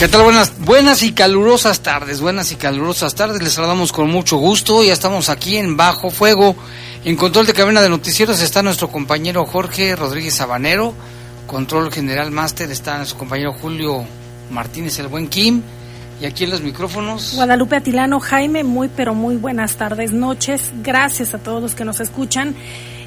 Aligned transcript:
¿Qué 0.00 0.08
tal? 0.08 0.22
Buenas, 0.22 0.58
buenas 0.58 1.02
y 1.02 1.12
calurosas 1.12 1.80
tardes, 1.80 2.22
buenas 2.22 2.50
y 2.52 2.56
calurosas 2.56 3.14
tardes. 3.14 3.42
Les 3.42 3.52
saludamos 3.52 3.92
con 3.92 4.08
mucho 4.08 4.38
gusto. 4.38 4.82
Ya 4.82 4.94
estamos 4.94 5.28
aquí 5.28 5.58
en 5.58 5.76
Bajo 5.76 6.08
Fuego. 6.08 6.56
En 7.04 7.16
control 7.16 7.44
de 7.44 7.52
cabina 7.52 7.82
de 7.82 7.90
noticieros 7.90 8.40
está 8.40 8.62
nuestro 8.62 8.88
compañero 8.88 9.44
Jorge 9.44 9.94
Rodríguez 9.94 10.32
Sabanero. 10.32 10.94
Control 11.46 11.92
General 11.92 12.30
Máster 12.30 12.70
está 12.70 12.96
nuestro 12.96 13.18
compañero 13.18 13.52
Julio 13.52 14.06
Martínez, 14.50 14.98
el 15.00 15.08
buen 15.08 15.28
Kim. 15.28 15.60
Y 16.18 16.24
aquí 16.24 16.44
en 16.44 16.50
los 16.50 16.62
micrófonos. 16.62 17.34
Guadalupe 17.34 17.76
Atilano, 17.76 18.20
Jaime, 18.20 18.64
muy 18.64 18.88
pero 18.88 19.14
muy 19.14 19.36
buenas 19.36 19.76
tardes, 19.76 20.12
noches. 20.12 20.70
Gracias 20.82 21.34
a 21.34 21.38
todos 21.38 21.60
los 21.60 21.74
que 21.74 21.84
nos 21.84 22.00
escuchan. 22.00 22.54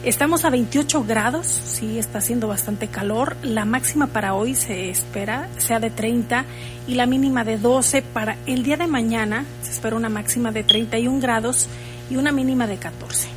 Estamos 0.04 0.44
a 0.44 0.50
28 0.50 1.06
grados, 1.06 1.48
sí, 1.48 1.98
está 1.98 2.18
haciendo 2.18 2.50
bastante 2.50 2.90
calor. 2.90 3.38
La 3.42 3.64
máxima 3.64 4.08
para 4.08 4.34
hoy 4.34 4.54
se 4.54 4.90
espera 4.90 5.48
sea 5.60 5.80
de 5.80 5.92
30 5.92 6.44
y 6.88 6.96
la 6.96 7.06
mínima 7.06 7.46
de 7.46 7.58
12. 7.58 8.02
Para 8.02 8.36
el 8.46 8.64
día 8.64 8.76
de 8.76 8.88
mañana 8.88 9.46
se 9.62 9.72
espera 9.72 9.96
una 9.96 10.10
máxima 10.10 10.52
de 10.52 10.66
31 10.66 11.22
grados 11.22 11.68
y 12.10 12.18
una 12.18 12.34
mínima 12.34 12.68
de 12.68 12.76
14. 12.76 13.30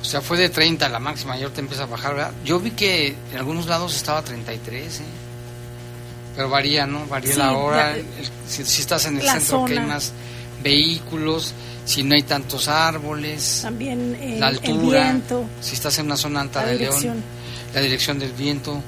O 0.00 0.04
sea, 0.04 0.20
fue 0.20 0.36
de 0.36 0.48
30 0.48 0.88
la 0.88 0.98
máxima 0.98 1.38
y 1.38 1.44
ahorita 1.44 1.60
empieza 1.60 1.84
a 1.84 1.86
bajar, 1.86 2.16
¿verdad? 2.16 2.32
Yo 2.44 2.58
vi 2.58 2.72
que 2.72 3.14
en 3.30 3.38
algunos 3.38 3.68
lados 3.68 3.94
estaba 3.94 4.20
33, 4.22 4.98
¿eh? 4.98 5.04
Pero 6.34 6.50
varía, 6.50 6.88
¿no? 6.88 7.06
Varía 7.06 7.36
la 7.36 7.52
hora. 7.52 7.94
si, 8.48 8.62
estás 8.62 9.06
en 9.06 9.20
el 9.20 9.28
centro 9.28 9.64
que 9.64 9.78
hay 9.78 9.86
más 9.86 10.12
vehículos 10.62 11.54
si 11.84 12.02
no 12.02 12.14
hay 12.14 12.22
tantos 12.22 12.68
árboles, 12.68 13.60
también 13.62 14.16
eh, 14.20 14.36
la 14.38 14.48
altura, 14.48 15.08
el 15.08 15.14
viento, 15.14 15.44
si 15.60 15.74
estás 15.74 15.98
en 15.98 16.06
una 16.06 16.16
zona 16.16 16.40
alta 16.40 16.64
de 16.64 16.76
León, 16.76 17.22
la 17.74 17.80
dirección 17.80 18.18
del 18.18 18.32
viento, 18.32 18.80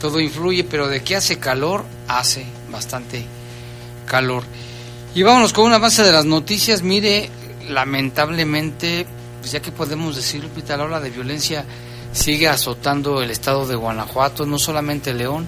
todo 0.00 0.20
influye, 0.20 0.64
pero 0.64 0.88
de 0.88 1.02
que 1.02 1.16
hace 1.16 1.38
calor, 1.38 1.84
hace 2.06 2.46
bastante 2.70 3.24
calor. 4.06 4.44
Y 5.14 5.22
vámonos 5.22 5.52
con 5.52 5.66
una 5.66 5.78
base 5.78 6.02
de 6.02 6.12
las 6.12 6.24
noticias, 6.24 6.82
mire, 6.82 7.28
lamentablemente, 7.68 9.06
pues 9.40 9.52
ya 9.52 9.60
que 9.60 9.72
podemos 9.72 10.16
decir, 10.16 10.42
Lupita, 10.42 10.76
la 10.76 10.84
ola 10.84 11.00
de 11.00 11.10
violencia 11.10 11.64
sigue 12.12 12.48
azotando 12.48 13.22
el 13.22 13.30
estado 13.30 13.66
de 13.66 13.76
Guanajuato, 13.76 14.46
no 14.46 14.58
solamente 14.58 15.12
León, 15.12 15.46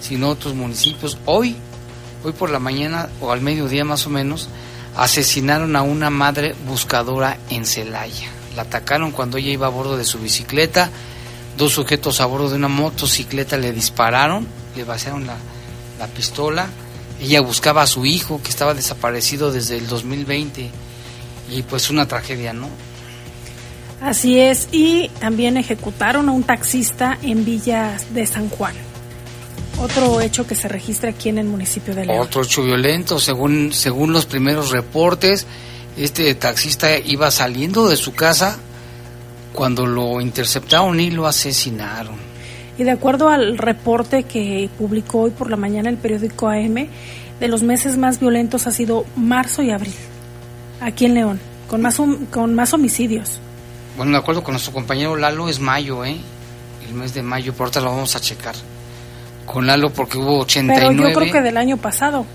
sino 0.00 0.30
otros 0.30 0.54
municipios. 0.54 1.18
Hoy, 1.26 1.56
hoy 2.24 2.32
por 2.32 2.50
la 2.50 2.58
mañana 2.58 3.08
o 3.20 3.30
al 3.30 3.40
mediodía 3.40 3.84
más 3.84 4.06
o 4.06 4.10
menos, 4.10 4.48
asesinaron 5.00 5.76
a 5.76 5.82
una 5.82 6.10
madre 6.10 6.54
buscadora 6.66 7.38
en 7.48 7.64
Celaya. 7.64 8.28
La 8.54 8.62
atacaron 8.62 9.12
cuando 9.12 9.38
ella 9.38 9.50
iba 9.50 9.66
a 9.66 9.70
bordo 9.70 9.96
de 9.96 10.04
su 10.04 10.18
bicicleta. 10.18 10.90
Dos 11.56 11.72
sujetos 11.72 12.20
a 12.20 12.26
bordo 12.26 12.50
de 12.50 12.56
una 12.56 12.68
motocicleta 12.68 13.56
le 13.56 13.72
dispararon, 13.72 14.46
le 14.76 14.84
vaciaron 14.84 15.26
la, 15.26 15.36
la 15.98 16.06
pistola. 16.06 16.68
Ella 17.18 17.40
buscaba 17.40 17.80
a 17.80 17.86
su 17.86 18.04
hijo 18.04 18.42
que 18.42 18.50
estaba 18.50 18.74
desaparecido 18.74 19.50
desde 19.50 19.78
el 19.78 19.86
2020 19.86 20.70
y 21.50 21.62
pues 21.62 21.88
una 21.88 22.06
tragedia, 22.06 22.52
¿no? 22.52 22.68
Así 24.02 24.38
es, 24.38 24.68
y 24.70 25.08
también 25.18 25.56
ejecutaron 25.56 26.28
a 26.28 26.32
un 26.32 26.42
taxista 26.42 27.18
en 27.22 27.46
Villa 27.46 27.96
de 28.12 28.26
San 28.26 28.50
Juan. 28.50 28.89
Otro 29.80 30.20
hecho 30.20 30.46
que 30.46 30.54
se 30.54 30.68
registra 30.68 31.08
aquí 31.08 31.30
en 31.30 31.38
el 31.38 31.46
municipio 31.46 31.94
de 31.94 32.04
León. 32.04 32.20
Otro 32.20 32.42
hecho 32.42 32.62
violento, 32.62 33.18
según, 33.18 33.72
según 33.72 34.12
los 34.12 34.26
primeros 34.26 34.70
reportes, 34.70 35.46
este 35.96 36.34
taxista 36.34 36.98
iba 36.98 37.30
saliendo 37.30 37.88
de 37.88 37.96
su 37.96 38.12
casa 38.12 38.58
cuando 39.54 39.86
lo 39.86 40.20
interceptaron 40.20 41.00
y 41.00 41.10
lo 41.10 41.26
asesinaron. 41.26 42.14
Y 42.76 42.84
de 42.84 42.90
acuerdo 42.90 43.30
al 43.30 43.56
reporte 43.56 44.24
que 44.24 44.68
publicó 44.78 45.22
hoy 45.22 45.30
por 45.30 45.48
la 45.50 45.56
mañana 45.56 45.88
el 45.88 45.96
periódico 45.96 46.48
AM, 46.48 46.88
de 47.40 47.48
los 47.48 47.62
meses 47.62 47.96
más 47.96 48.20
violentos 48.20 48.66
ha 48.66 48.72
sido 48.72 49.06
marzo 49.16 49.62
y 49.62 49.70
abril, 49.70 49.94
aquí 50.82 51.06
en 51.06 51.14
León, 51.14 51.40
con 51.68 51.80
más, 51.80 51.98
con 52.30 52.54
más 52.54 52.74
homicidios. 52.74 53.40
Bueno, 53.96 54.12
de 54.12 54.18
acuerdo 54.18 54.42
con 54.42 54.52
nuestro 54.52 54.74
compañero 54.74 55.16
Lalo, 55.16 55.48
es 55.48 55.58
mayo, 55.58 56.04
¿eh? 56.04 56.18
El 56.86 56.94
mes 56.94 57.14
de 57.14 57.22
mayo, 57.22 57.54
por 57.54 57.64
ahorita 57.64 57.80
lo 57.80 57.90
vamos 57.90 58.14
a 58.14 58.20
checar 58.20 58.54
con 59.46 59.66
Lalo 59.66 59.90
porque 59.90 60.18
hubo 60.18 60.40
89. 60.40 60.96
Pero 60.96 61.08
yo 61.08 61.14
creo 61.14 61.32
que 61.32 61.42
del 61.42 61.56
año 61.56 61.76
pasado. 61.76 62.26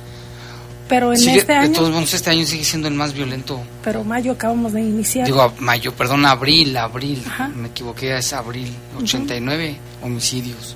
Pero 0.87 1.13
en 1.13 1.29
este 1.29 1.53
año. 1.53 1.69
De 1.69 1.75
todos 1.75 1.91
modos, 1.91 2.13
este 2.13 2.29
año 2.29 2.45
sigue 2.45 2.63
siendo 2.63 2.87
el 2.87 2.93
más 2.93 3.13
violento. 3.13 3.59
Pero 3.83 4.03
mayo 4.03 4.33
acabamos 4.33 4.73
de 4.73 4.81
iniciar. 4.81 5.25
Digo, 5.25 5.51
mayo, 5.59 5.91
perdón, 5.93 6.25
abril, 6.25 6.77
abril. 6.77 7.23
Me 7.55 7.69
equivoqué, 7.69 8.17
es 8.17 8.33
abril. 8.33 8.71
89 8.97 9.77
homicidios. 10.03 10.75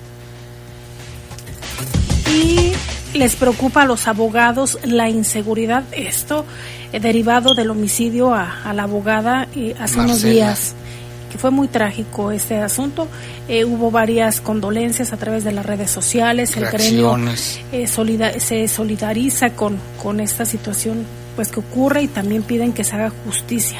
Y 2.34 2.74
les 3.14 3.36
preocupa 3.36 3.84
a 3.84 3.86
los 3.86 4.08
abogados 4.08 4.80
la 4.84 5.10
inseguridad. 5.10 5.84
Esto 5.92 6.46
eh, 6.92 7.00
derivado 7.00 7.54
del 7.54 7.70
homicidio 7.70 8.34
a, 8.34 8.74
la 8.74 8.84
abogada 8.84 9.48
eh, 9.56 9.76
hace 9.80 10.00
unos 10.00 10.24
días 10.24 10.76
que 11.30 11.38
fue 11.38 11.52
muy 11.52 11.68
trágico 11.68 12.32
este 12.32 12.58
asunto. 12.58 13.08
Eh, 13.48 13.66
hubo 13.66 13.92
varias 13.92 14.42
condolencias 14.42 15.14
a 15.14 15.18
través 15.18 15.44
de 15.44 15.52
las 15.52 15.66
redes 15.66 15.92
sociales, 15.92 16.56
el 16.58 16.66
gremio 16.66 17.18
eh, 17.72 17.88
se 18.40 18.68
solidariza 18.68 19.52
con, 19.52 19.78
con 20.02 20.20
esta 20.20 20.46
situación 20.46 21.06
pues 21.36 21.50
que 21.50 21.60
ocurre 21.60 22.04
y 22.04 22.08
también 22.08 22.44
piden 22.44 22.74
que 22.74 22.84
se 22.84 22.96
haga 22.96 23.12
justicia. 23.26 23.80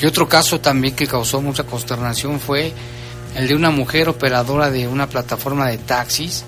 Y 0.00 0.06
otro 0.06 0.28
caso 0.28 0.60
también 0.60 0.94
que 0.94 1.06
causó 1.06 1.40
mucha 1.40 1.64
consternación 1.64 2.40
fue 2.40 2.72
el 3.36 3.48
de 3.48 3.54
una 3.54 3.70
mujer 3.70 4.08
operadora 4.08 4.70
de 4.70 4.88
una 4.88 5.06
plataforma 5.08 5.68
de 5.68 5.78
taxis 5.78 6.44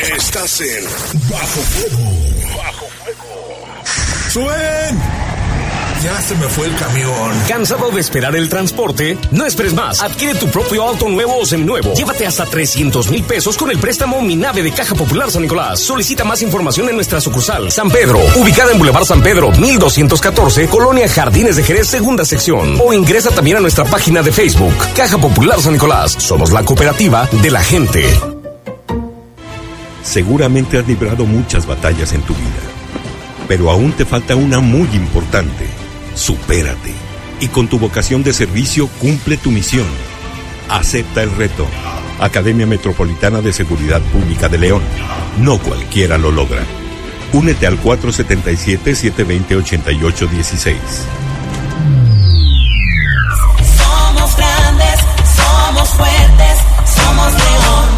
Estás 0.03 0.61
en 0.61 0.85
Bajo 1.29 1.61
Fuego. 1.61 2.57
Bajo 2.57 2.87
¡Suen! 4.31 4.99
Ya 6.05 6.21
se 6.21 6.37
me 6.37 6.47
fue 6.47 6.67
el 6.69 6.77
camión. 6.77 7.43
¿Cansado 7.49 7.91
de 7.91 8.01
esperar 8.01 8.37
el 8.37 8.49
transporte? 8.49 9.19
No 9.33 9.45
esperes 9.45 9.75
más. 9.75 10.01
Adquiere 10.01 10.39
tu 10.39 10.47
propio 10.49 10.85
auto 10.85 11.09
nuevo 11.09 11.37
o 11.39 11.45
seminuevo. 11.45 11.93
Llévate 11.95 12.25
hasta 12.25 12.45
300 12.45 13.11
mil 13.11 13.25
pesos 13.25 13.57
con 13.57 13.73
el 13.73 13.79
préstamo 13.79 14.23
Minave 14.23 14.63
de 14.63 14.71
Caja 14.71 14.95
Popular 14.95 15.33
San 15.33 15.43
Nicolás. 15.43 15.81
Solicita 15.81 16.23
más 16.23 16.43
información 16.43 16.89
en 16.89 16.95
nuestra 16.95 17.21
sucursal 17.21 17.73
San 17.73 17.91
Pedro, 17.91 18.21
ubicada 18.37 18.71
en 18.71 18.79
Boulevard 18.79 19.07
San 19.07 19.23
Pedro, 19.23 19.51
1214, 19.51 20.69
Colonia 20.69 21.09
Jardines 21.09 21.57
de 21.57 21.65
Jerez, 21.65 21.89
segunda 21.89 22.25
sección. 22.25 22.79
O 22.81 22.93
ingresa 22.93 23.31
también 23.31 23.57
a 23.57 23.61
nuestra 23.61 23.85
página 23.85 24.23
de 24.23 24.31
Facebook, 24.31 24.75
Caja 24.95 25.19
Popular 25.19 25.61
San 25.61 25.73
Nicolás. 25.73 26.13
Somos 26.13 26.53
la 26.53 26.65
cooperativa 26.65 27.29
de 27.43 27.51
la 27.51 27.61
gente. 27.65 28.38
Seguramente 30.09 30.79
has 30.79 30.89
librado 30.89 31.27
muchas 31.27 31.67
batallas 31.67 32.15
en 32.15 32.23
tu 32.23 32.35
vida, 32.35 32.63
pero 33.47 33.71
aún 33.71 33.93
te 33.93 34.07
falta 34.07 34.37
una 34.37 34.61
muy 34.61 34.89
importante 34.95 35.67
supérate 36.19 36.93
y 37.41 37.49
con 37.49 37.69
tu 37.69 37.79
vocación 37.79 38.25
de 38.25 38.33
servicio 38.33 38.89
cumple 38.99 39.37
tu 39.37 39.53
misión. 39.53 39.87
Acepta 40.69 41.23
el 41.23 41.31
reto. 41.37 41.65
Academia 42.21 42.67
Metropolitana 42.67 43.41
de 43.41 43.53
Seguridad 43.53 44.01
Pública 44.13 44.49
de 44.49 44.59
León. 44.59 44.83
No 45.39 45.59
cualquiera 45.59 46.19
lo 46.19 46.33
logra. 46.33 46.65
Únete 47.33 47.69
al 47.69 47.81
477-720-8816. 47.81 50.75
Somos 53.77 54.37
grandes, 54.37 54.99
somos 55.37 55.89
fuertes, 55.91 56.59
somos 56.85 57.33
León. 57.35 57.98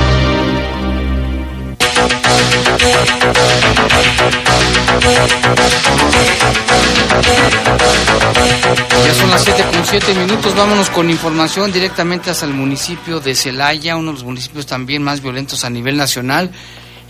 Ya 9.05 9.13
son 9.13 9.29
las 9.29 9.43
7 9.43 9.63
con 9.71 9.85
7 9.85 10.13
minutos, 10.15 10.55
vámonos 10.55 10.89
con 10.89 11.09
información 11.09 11.71
directamente 11.71 12.29
hasta 12.29 12.45
el 12.45 12.53
municipio 12.53 13.19
de 13.19 13.35
Celaya, 13.35 13.95
uno 13.97 14.11
de 14.11 14.13
los 14.13 14.23
municipios 14.23 14.65
también 14.65 15.03
más 15.03 15.21
violentos 15.21 15.63
a 15.63 15.69
nivel 15.69 15.97
nacional. 15.97 16.51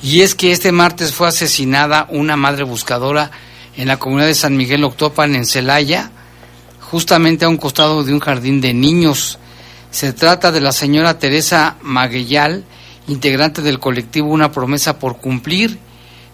Y 0.04 0.22
es 0.22 0.36
que 0.36 0.52
este 0.52 0.72
martes 0.72 1.14
fue 1.14 1.28
asesinada 1.28 2.08
una 2.10 2.36
madre 2.36 2.64
buscadora 2.64 3.32
en 3.78 3.88
la 3.88 3.98
comunidad 3.98 4.28
de 4.28 4.36
San 4.36 4.58
Miguel 4.58 4.84
Octopan, 4.84 5.36
en 5.36 5.46
Celaya, 5.46 6.12
justamente 6.80 7.46
a 7.46 7.50
un 7.50 7.58
costado 7.58 8.04
de 8.04 8.14
un 8.14 8.20
jardín 8.20 8.62
de 8.62 8.74
niños. 8.74 9.38
Se 9.92 10.14
trata 10.14 10.52
de 10.52 10.62
la 10.62 10.72
señora 10.72 11.20
Teresa 11.20 11.76
Maguellal, 11.82 12.64
integrante 13.08 13.62
del 13.62 13.80
colectivo 13.80 14.30
Una 14.30 14.52
promesa 14.52 15.00
por 15.00 15.18
cumplir, 15.18 15.80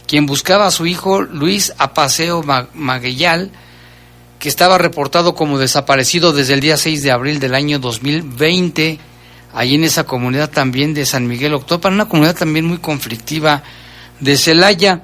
quien 0.08 0.26
buscaba 0.26 0.68
a 0.68 0.72
su 0.72 0.86
hijo 0.86 1.22
Luis 1.22 1.74
Apaseo 1.78 2.44
Maguellal, 2.74 3.52
que 4.40 4.50
estaba 4.50 4.78
reportado 4.78 5.36
como 5.36 5.58
desaparecido 5.58 6.32
desde 6.34 6.54
el 6.54 6.60
día 6.60 6.78
6 6.78 7.04
de 7.04 7.12
abril 7.12 7.40
del 7.40 7.56
año 7.56 7.80
2020, 7.80 9.00
ahí 9.54 9.76
en 9.76 9.84
esa 9.84 10.04
comunidad 10.06 10.50
también 10.50 10.94
de 10.94 11.06
San 11.06 11.28
Miguel 11.28 11.56
Octopan, 11.56 11.94
una 11.94 12.08
comunidad 12.08 12.36
también 12.36 12.66
muy 12.66 12.78
conflictiva 12.78 13.64
de 14.20 14.38
Celaya. 14.38 15.02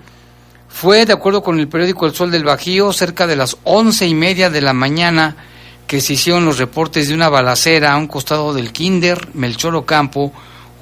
Fue, 0.69 1.05
de 1.05 1.13
acuerdo 1.13 1.43
con 1.43 1.59
el 1.59 1.67
periódico 1.67 2.05
El 2.05 2.15
Sol 2.15 2.31
del 2.31 2.43
Bajío, 2.43 2.93
cerca 2.93 3.27
de 3.27 3.35
las 3.35 3.57
once 3.63 4.07
y 4.07 4.15
media 4.15 4.49
de 4.49 4.61
la 4.61 4.73
mañana 4.73 5.35
que 5.87 6.01
se 6.01 6.13
hicieron 6.13 6.45
los 6.45 6.57
reportes 6.57 7.07
de 7.07 7.13
una 7.13 7.29
balacera 7.29 7.93
a 7.93 7.97
un 7.97 8.07
costado 8.07 8.53
del 8.53 8.71
Kinder 8.71 9.29
Melchor 9.33 9.75
Ocampo, 9.75 10.33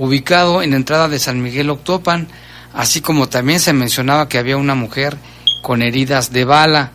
ubicado 0.01 0.63
en 0.63 0.71
la 0.71 0.77
entrada 0.77 1.07
de 1.07 1.19
San 1.19 1.43
Miguel 1.43 1.69
Octopan, 1.69 2.27
así 2.73 3.01
como 3.01 3.29
también 3.29 3.59
se 3.59 3.71
mencionaba 3.71 4.27
que 4.27 4.39
había 4.39 4.57
una 4.57 4.73
mujer 4.73 5.15
con 5.61 5.83
heridas 5.83 6.33
de 6.33 6.43
bala. 6.43 6.91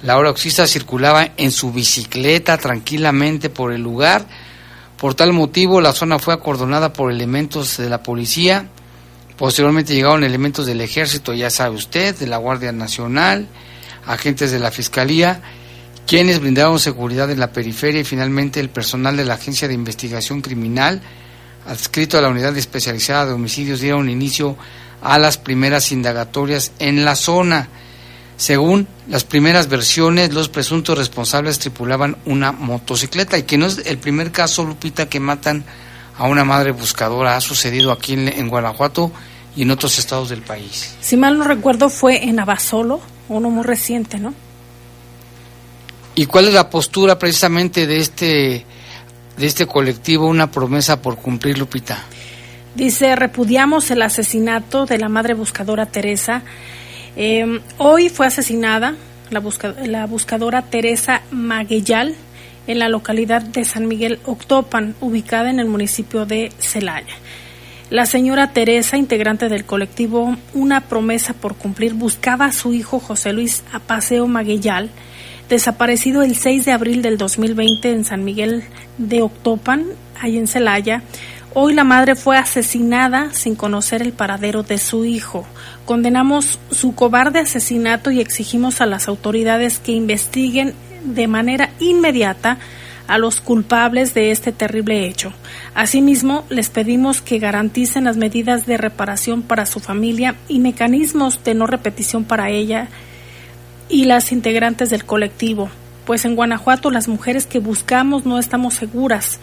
La 0.00 0.16
hora 0.16 0.30
oxista 0.30 0.68
circulaba 0.68 1.30
en 1.36 1.50
su 1.50 1.72
bicicleta 1.72 2.56
tranquilamente 2.56 3.50
por 3.50 3.72
el 3.72 3.82
lugar. 3.82 4.26
Por 4.96 5.14
tal 5.14 5.32
motivo, 5.32 5.80
la 5.80 5.92
zona 5.92 6.20
fue 6.20 6.34
acordonada 6.34 6.92
por 6.92 7.10
elementos 7.10 7.78
de 7.78 7.90
la 7.90 8.04
policía. 8.04 8.68
Posteriormente 9.36 9.94
llegaron 9.94 10.22
elementos 10.22 10.66
del 10.66 10.80
ejército, 10.80 11.34
ya 11.34 11.50
sabe 11.50 11.74
usted, 11.74 12.14
de 12.14 12.28
la 12.28 12.36
Guardia 12.36 12.70
Nacional, 12.70 13.48
agentes 14.06 14.52
de 14.52 14.60
la 14.60 14.70
Fiscalía, 14.70 15.42
quienes 16.06 16.38
brindaron 16.38 16.78
seguridad 16.78 17.28
en 17.28 17.40
la 17.40 17.50
periferia 17.50 18.02
y 18.02 18.04
finalmente 18.04 18.60
el 18.60 18.68
personal 18.68 19.16
de 19.16 19.24
la 19.24 19.34
Agencia 19.34 19.66
de 19.66 19.74
Investigación 19.74 20.42
Criminal, 20.42 21.02
adscrito 21.66 22.18
a 22.18 22.20
la 22.20 22.28
Unidad 22.28 22.56
Especializada 22.56 23.26
de 23.26 23.32
Homicidios, 23.32 23.80
dieron 23.80 24.08
inicio 24.08 24.56
a 25.02 25.18
las 25.18 25.38
primeras 25.38 25.92
indagatorias 25.92 26.72
en 26.78 27.04
la 27.04 27.14
zona. 27.14 27.68
Según 28.36 28.86
las 29.08 29.24
primeras 29.24 29.68
versiones, 29.68 30.34
los 30.34 30.48
presuntos 30.48 30.98
responsables 30.98 31.58
tripulaban 31.58 32.16
una 32.26 32.52
motocicleta 32.52 33.38
y 33.38 33.44
que 33.44 33.56
no 33.56 33.66
es 33.66 33.82
el 33.86 33.98
primer 33.98 34.30
caso, 34.30 34.64
Lupita, 34.64 35.08
que 35.08 35.20
matan 35.20 35.64
a 36.18 36.26
una 36.26 36.44
madre 36.44 36.72
buscadora. 36.72 37.36
Ha 37.36 37.40
sucedido 37.40 37.92
aquí 37.92 38.14
en, 38.14 38.48
Guanajuato 38.48 39.10
y 39.54 39.62
en 39.62 39.70
otros 39.70 39.98
estados 39.98 40.28
del 40.28 40.42
país. 40.42 40.96
Si 41.00 41.16
mal 41.16 41.38
no 41.38 41.44
recuerdo, 41.44 41.88
fue 41.88 42.24
en 42.24 42.38
Abasolo, 42.38 43.00
uno 43.28 43.50
muy 43.50 43.64
reciente, 43.64 44.18
¿no? 44.18 44.34
¿Y 46.14 46.26
cuál 46.26 46.48
es 46.48 46.54
la 46.54 46.70
postura 46.70 47.18
precisamente 47.18 47.86
de 47.86 48.00
este, 48.00 48.66
de 49.36 49.46
este 49.46 49.66
colectivo, 49.66 50.26
una 50.26 50.50
promesa 50.50 51.02
por 51.02 51.16
cumplir, 51.16 51.58
Lupita? 51.58 52.02
Dice, 52.74 53.16
repudiamos 53.16 53.90
el 53.90 54.02
asesinato 54.02 54.86
de 54.86 54.98
la 54.98 55.08
madre 55.08 55.34
buscadora 55.34 55.86
Teresa 55.86 56.42
Em, 57.16 57.60
hoy 57.78 58.10
fue 58.10 58.26
asesinada 58.26 58.94
la, 59.30 59.42
la, 59.86 60.06
buscadora 60.06 60.62
Teresa 60.62 61.22
Maguellal 61.30 62.14
en 62.66 62.78
la 62.78 62.90
localidad 62.90 63.40
de 63.40 63.64
San 63.64 63.88
Miguel 63.88 64.20
Octopan, 64.26 64.94
ubicada 65.00 65.48
en 65.48 65.58
el 65.58 65.66
municipio 65.66 66.26
de 66.26 66.52
Celaya. 66.58 67.14
La 67.88 68.04
señora 68.04 68.52
Teresa, 68.52 68.98
integrante 68.98 69.48
del 69.48 69.64
colectivo 69.64 70.36
Una 70.52 70.82
promesa 70.82 71.32
por 71.32 71.54
cumplir, 71.56 71.94
buscaba 71.94 72.46
a 72.46 72.52
su 72.52 72.74
hijo 72.74 72.98
José 72.98 73.32
Luis 73.32 73.64
Apaseo 73.72 74.26
Maguellal, 74.26 74.90
desaparecido 75.48 76.22
el 76.22 76.36
6 76.36 76.64
de 76.64 76.72
abril 76.72 77.02
del 77.02 77.18
2020 77.18 77.90
en 77.90 78.04
San 78.04 78.24
Miguel 78.24 78.64
de 78.98 79.22
Octopan, 79.22 79.84
ahí 80.20 80.38
en 80.38 80.46
Celaya. 80.46 81.02
Hoy 81.54 81.72
la 81.72 81.84
madre 81.84 82.16
fue 82.16 82.36
asesinada 82.36 83.32
sin 83.32 83.54
conocer 83.54 84.02
el 84.02 84.12
paradero 84.12 84.62
de 84.62 84.78
su 84.78 85.04
hijo. 85.04 85.46
Condenamos 85.84 86.58
su 86.70 86.94
cobarde 86.94 87.38
asesinato 87.38 88.10
y 88.10 88.20
exigimos 88.20 88.80
a 88.80 88.86
las 88.86 89.08
autoridades 89.08 89.78
que 89.78 89.92
investiguen 89.92 90.74
de 91.04 91.28
manera 91.28 91.70
inmediata 91.78 92.58
a 93.06 93.18
los 93.18 93.40
culpables 93.40 94.14
de 94.14 94.32
este 94.32 94.52
terrible 94.52 95.06
hecho. 95.06 95.32
Asimismo, 95.74 96.44
les 96.50 96.68
pedimos 96.68 97.22
que 97.22 97.38
garanticen 97.38 98.04
las 98.04 98.16
medidas 98.16 98.66
de 98.66 98.76
reparación 98.76 99.42
para 99.42 99.64
su 99.64 99.80
familia 99.80 100.34
y 100.48 100.58
mecanismos 100.58 101.42
de 101.44 101.54
no 101.54 101.66
repetición 101.66 102.24
para 102.24 102.50
ella 102.50 102.88
y 103.88 104.04
las 104.04 104.32
integrantes 104.32 104.90
del 104.90 105.04
colectivo, 105.04 105.68
pues 106.04 106.24
en 106.24 106.36
Guanajuato 106.36 106.90
las 106.90 107.08
mujeres 107.08 107.46
que 107.46 107.58
buscamos 107.58 108.26
no 108.26 108.38
estamos 108.38 108.74
seguras. 108.74 109.40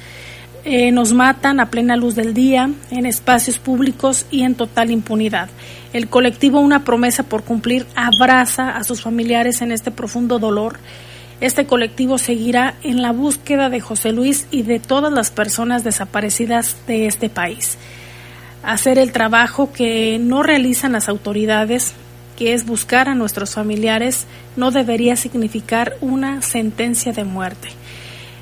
Eh, 0.66 0.92
nos 0.94 1.12
matan 1.12 1.60
a 1.60 1.70
plena 1.70 1.98
luz 1.98 2.16
del 2.16 2.34
día, 2.34 2.70
en 2.90 3.06
espacios 3.06 3.60
públicos 3.60 4.26
y 4.32 4.44
en 4.44 4.56
total 4.56 4.92
impunidad. 4.92 5.50
El 5.92 6.08
colectivo 6.08 6.62
Una 6.62 6.86
promesa 6.86 7.24
por 7.24 7.44
cumplir 7.44 7.86
abraza 7.96 8.70
a 8.70 8.84
sus 8.86 9.02
familiares 9.02 9.62
en 9.62 9.74
este 9.74 9.92
profundo 9.92 10.40
dolor. 10.40 10.78
Este 11.42 11.66
colectivo 11.66 12.18
seguirá 12.18 12.76
en 12.82 13.02
la 13.02 13.12
búsqueda 13.12 13.70
de 13.70 13.82
José 13.82 14.14
Luis 14.14 14.48
y 14.52 14.62
de 14.62 14.80
todas 14.80 15.12
las 15.12 15.32
personas 15.32 15.84
desaparecidas 15.84 16.78
de 16.88 17.08
este 17.08 17.28
país. 17.28 17.78
Hacer 18.64 18.98
el 18.98 19.12
trabajo 19.12 19.74
que 19.74 20.18
no 20.20 20.44
realizan 20.44 20.94
las 20.94 21.10
autoridades, 21.10 21.94
que 22.44 22.54
es 22.54 22.66
buscar 22.66 23.08
a 23.08 23.16
nuestros 23.16 23.52
familiares, 23.52 24.26
no 24.58 24.72
debería 24.72 25.16
significar 25.16 25.96
una 26.02 26.42
sentencia 26.42 27.14
de 27.14 27.24
muerte. 27.24 27.70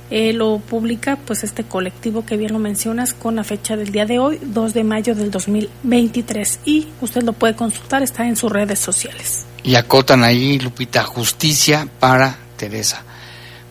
Eh, 0.10 0.34
lo 0.34 0.58
publica 0.58 1.18
pues 1.18 1.44
este 1.44 1.64
colectivo 1.64 2.26
que 2.26 2.36
bien 2.36 2.52
lo 2.52 2.58
mencionas 2.58 3.14
con 3.14 3.36
la 3.36 3.44
fecha 3.44 3.78
del 3.78 3.92
día 3.92 4.08
de 4.08 4.18
hoy, 4.18 4.40
2 4.42 4.74
de 4.74 4.84
mayo 4.84 5.14
del 5.14 5.30
2023 5.30 6.62
y 6.66 6.88
usted 7.00 7.22
lo 7.22 7.34
puede 7.34 7.56
consultar, 7.56 8.02
está 8.02 8.26
en 8.28 8.36
sus 8.36 8.52
redes 8.52 8.80
sociales. 8.80 9.46
Y 9.62 9.76
acotan 9.76 10.24
ahí, 10.24 10.58
Lupita, 10.58 11.04
justicia 11.04 11.88
para 12.00 12.40
Teresa. 12.58 13.04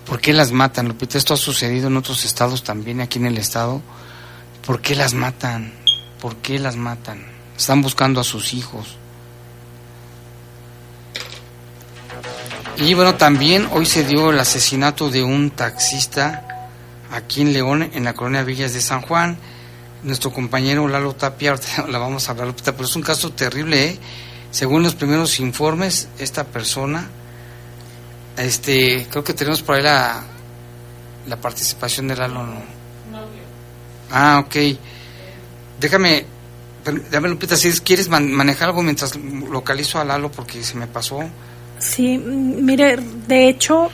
¿Por 0.07 0.21
qué 0.21 0.33
las 0.33 0.53
matan, 0.53 0.87
Lupita? 0.87 1.19
Esto 1.19 1.35
ha 1.35 1.39
sucedido 1.39 1.89
en 1.89 1.97
otros 1.97 2.25
estados 2.25 2.63
también, 2.63 3.01
aquí 3.01 3.19
en 3.19 3.27
el 3.27 3.37
estado. 3.37 3.83
¿Por 4.65 4.81
qué 4.81 4.95
las 4.95 5.13
matan? 5.13 5.73
¿Por 6.21 6.37
qué 6.37 6.61
las 6.61 6.77
matan? 6.77 7.27
Están 7.57 7.83
buscando 7.83 8.21
a 8.21 8.25
sus 8.25 8.55
hijos. 8.55 8.97
Y 12.81 12.95
bueno, 12.95 13.17
también 13.17 13.69
hoy 13.73 13.85
se 13.85 14.05
dio 14.05 14.31
el 14.31 14.41
asesinato 14.41 15.11
de 15.11 15.23
un 15.23 15.51
taxista 15.51 16.71
aquí 17.13 17.43
en 17.43 17.53
León, 17.53 17.91
en 17.93 18.05
la 18.05 18.15
colonia 18.15 18.43
Villas 18.43 18.73
de 18.73 18.81
San 18.81 19.03
Juan. 19.03 19.37
Nuestro 20.03 20.33
compañero 20.33 20.89
Lalo 20.89 21.15
Tapia, 21.15 21.55
la 21.89 21.99
vamos 21.99 22.27
a 22.27 22.33
hablar, 22.33 22.55
pero 22.65 22.85
es 22.85 22.97
un 22.97 23.03
caso 23.03 23.33
terrible, 23.33 23.85
¿eh? 23.85 23.99
Según 24.51 24.83
los 24.83 24.95
primeros 24.95 25.41
informes, 25.41 26.09
esta 26.19 26.45
persona, 26.45 27.07
este, 28.39 29.07
creo 29.11 29.23
que 29.25 29.35
tenemos 29.35 29.61
por 29.61 29.77
ahí 29.77 29.83
la, 29.83 30.25
la 31.29 31.37
participación 31.37 32.09
de 32.09 32.17
Lalo. 32.17 32.47
¿no? 32.47 32.63
Ah, 34.11 34.43
ok. 34.43 34.57
Déjame, 35.79 36.25
dame 37.11 37.29
Lupita, 37.29 37.59
si 37.59 37.71
quieres 37.81 38.09
manejar 38.09 38.71
algo 38.71 38.83
mientras 38.83 39.17
localizo 39.17 40.01
a 40.01 40.05
Lalo 40.07 40.33
porque 40.33 40.65
se 40.65 40.77
me 40.77 40.87
pasó. 40.87 41.21
Sí, 41.81 42.19
mire, 42.19 42.99
de 43.27 43.49
hecho, 43.49 43.91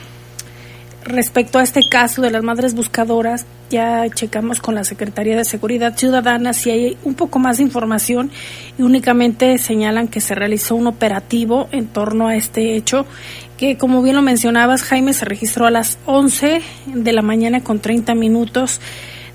respecto 1.05 1.57
a 1.57 1.63
este 1.63 1.79
caso 1.89 2.21
de 2.21 2.29
las 2.29 2.43
madres 2.43 2.75
buscadoras, 2.75 3.45
ya 3.69 4.05
checamos 4.09 4.59
con 4.59 4.75
la 4.75 4.83
Secretaría 4.83 5.37
de 5.37 5.45
Seguridad 5.45 5.97
Ciudadana 5.97 6.51
si 6.51 6.69
hay 6.69 6.97
un 7.05 7.15
poco 7.15 7.39
más 7.39 7.57
de 7.57 7.63
información 7.63 8.29
y 8.77 8.81
únicamente 8.81 9.57
señalan 9.57 10.09
que 10.09 10.19
se 10.19 10.35
realizó 10.35 10.75
un 10.75 10.87
operativo 10.87 11.69
en 11.71 11.87
torno 11.87 12.27
a 12.27 12.35
este 12.35 12.75
hecho 12.75 13.05
que 13.57 13.77
como 13.77 14.01
bien 14.01 14.15
lo 14.15 14.21
mencionabas 14.21 14.83
Jaime 14.83 15.13
se 15.13 15.25
registró 15.25 15.65
a 15.65 15.71
las 15.71 15.97
11 16.05 16.61
de 16.87 17.13
la 17.13 17.21
mañana 17.21 17.61
con 17.61 17.79
30 17.79 18.13
minutos. 18.15 18.79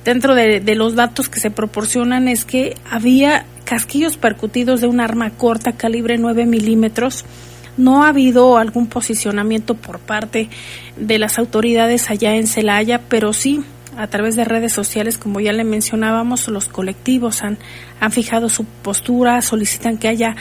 Dentro 0.05 0.35
de, 0.35 0.61
de 0.61 0.75
los 0.75 0.95
datos 0.95 1.29
que 1.29 1.41
se 1.41 1.51
proporcionan 1.51 2.29
es 2.29 2.45
que 2.45 2.77
había 2.91 3.47
casquillos 3.65 4.17
percutidos 4.17 4.81
de 4.81 4.89
un 4.89 5.01
arma 5.01 5.31
corta 5.31 5.73
calibre 5.73 6.19
9 6.19 6.45
milímetros 6.47 7.25
no 7.77 8.05
ha 8.05 8.09
habido 8.09 8.59
algún 8.59 8.87
posicionamiento 8.87 9.75
por 9.75 9.99
parte 9.99 10.49
de 10.97 11.19
las 11.19 11.39
autoridades 11.39 12.11
allá 12.11 12.35
en 12.37 12.47
Celaya, 12.47 13.01
pero 13.09 13.33
sí 13.33 13.65
a 13.97 14.07
través 14.07 14.37
de 14.37 14.45
redes 14.45 14.73
sociales, 14.73 15.19
como 15.19 15.41
ya 15.41 15.53
le 15.53 15.65
mencionábamos, 15.65 16.49
los 16.49 16.69
colectivos 16.69 17.43
han, 17.43 17.59
han 18.01 18.11
fijado 18.11 18.49
su 18.49 18.65
postura, 18.65 19.43
solicitan 19.43 19.99
que 19.99 20.09
haya 20.09 20.35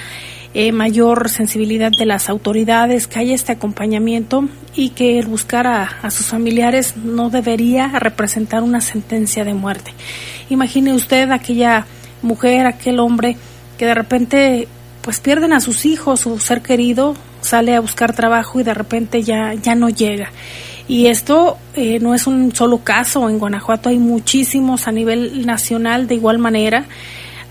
eh, 0.54 0.72
mayor 0.72 1.30
sensibilidad 1.30 1.92
de 1.98 2.06
las 2.06 2.30
autoridades, 2.30 3.08
que 3.08 3.20
haya 3.20 3.36
este 3.36 3.52
acompañamiento 3.52 4.48
y 4.76 4.90
que 4.90 5.20
el 5.20 5.28
buscar 5.28 5.68
a, 5.68 5.84
a, 6.02 6.12
sus 6.12 6.28
familiares 6.28 6.96
no 6.98 7.30
debería 7.30 7.88
representar 7.88 8.64
una 8.64 8.82
sentencia 8.82 9.44
de 9.44 9.54
muerte. 9.54 9.94
Imagine 10.50 10.94
usted 10.94 11.32
aquella 11.32 11.86
mujer, 12.22 12.68
aquel 12.68 13.00
hombre 13.00 13.38
que 13.78 13.86
de 13.86 13.94
repente 13.94 14.68
pues 15.02 15.20
pierden 15.20 15.54
a 15.54 15.62
sus 15.62 15.86
hijos, 15.86 16.22
su 16.22 16.40
ser 16.40 16.62
querido 16.62 17.16
sale 17.42 17.76
a 17.76 17.80
buscar 17.80 18.16
trabajo 18.16 18.60
y 18.60 18.64
de 18.64 18.74
repente 18.74 19.24
ya, 19.24 19.54
ya 19.56 19.76
no 19.76 19.90
llega. 19.90 20.32
Y 20.88 21.08
esto 21.08 21.58
eh, 21.76 22.00
no 22.00 22.14
es 22.14 22.28
un 22.28 22.54
solo 22.54 22.80
caso, 22.80 23.30
en 23.30 23.40
Guanajuato 23.40 23.90
hay 23.90 23.98
muchísimos 23.98 24.88
a 24.88 24.92
nivel 24.92 25.46
nacional 25.46 26.08
de 26.08 26.16
igual 26.16 26.38
manera 26.38 26.86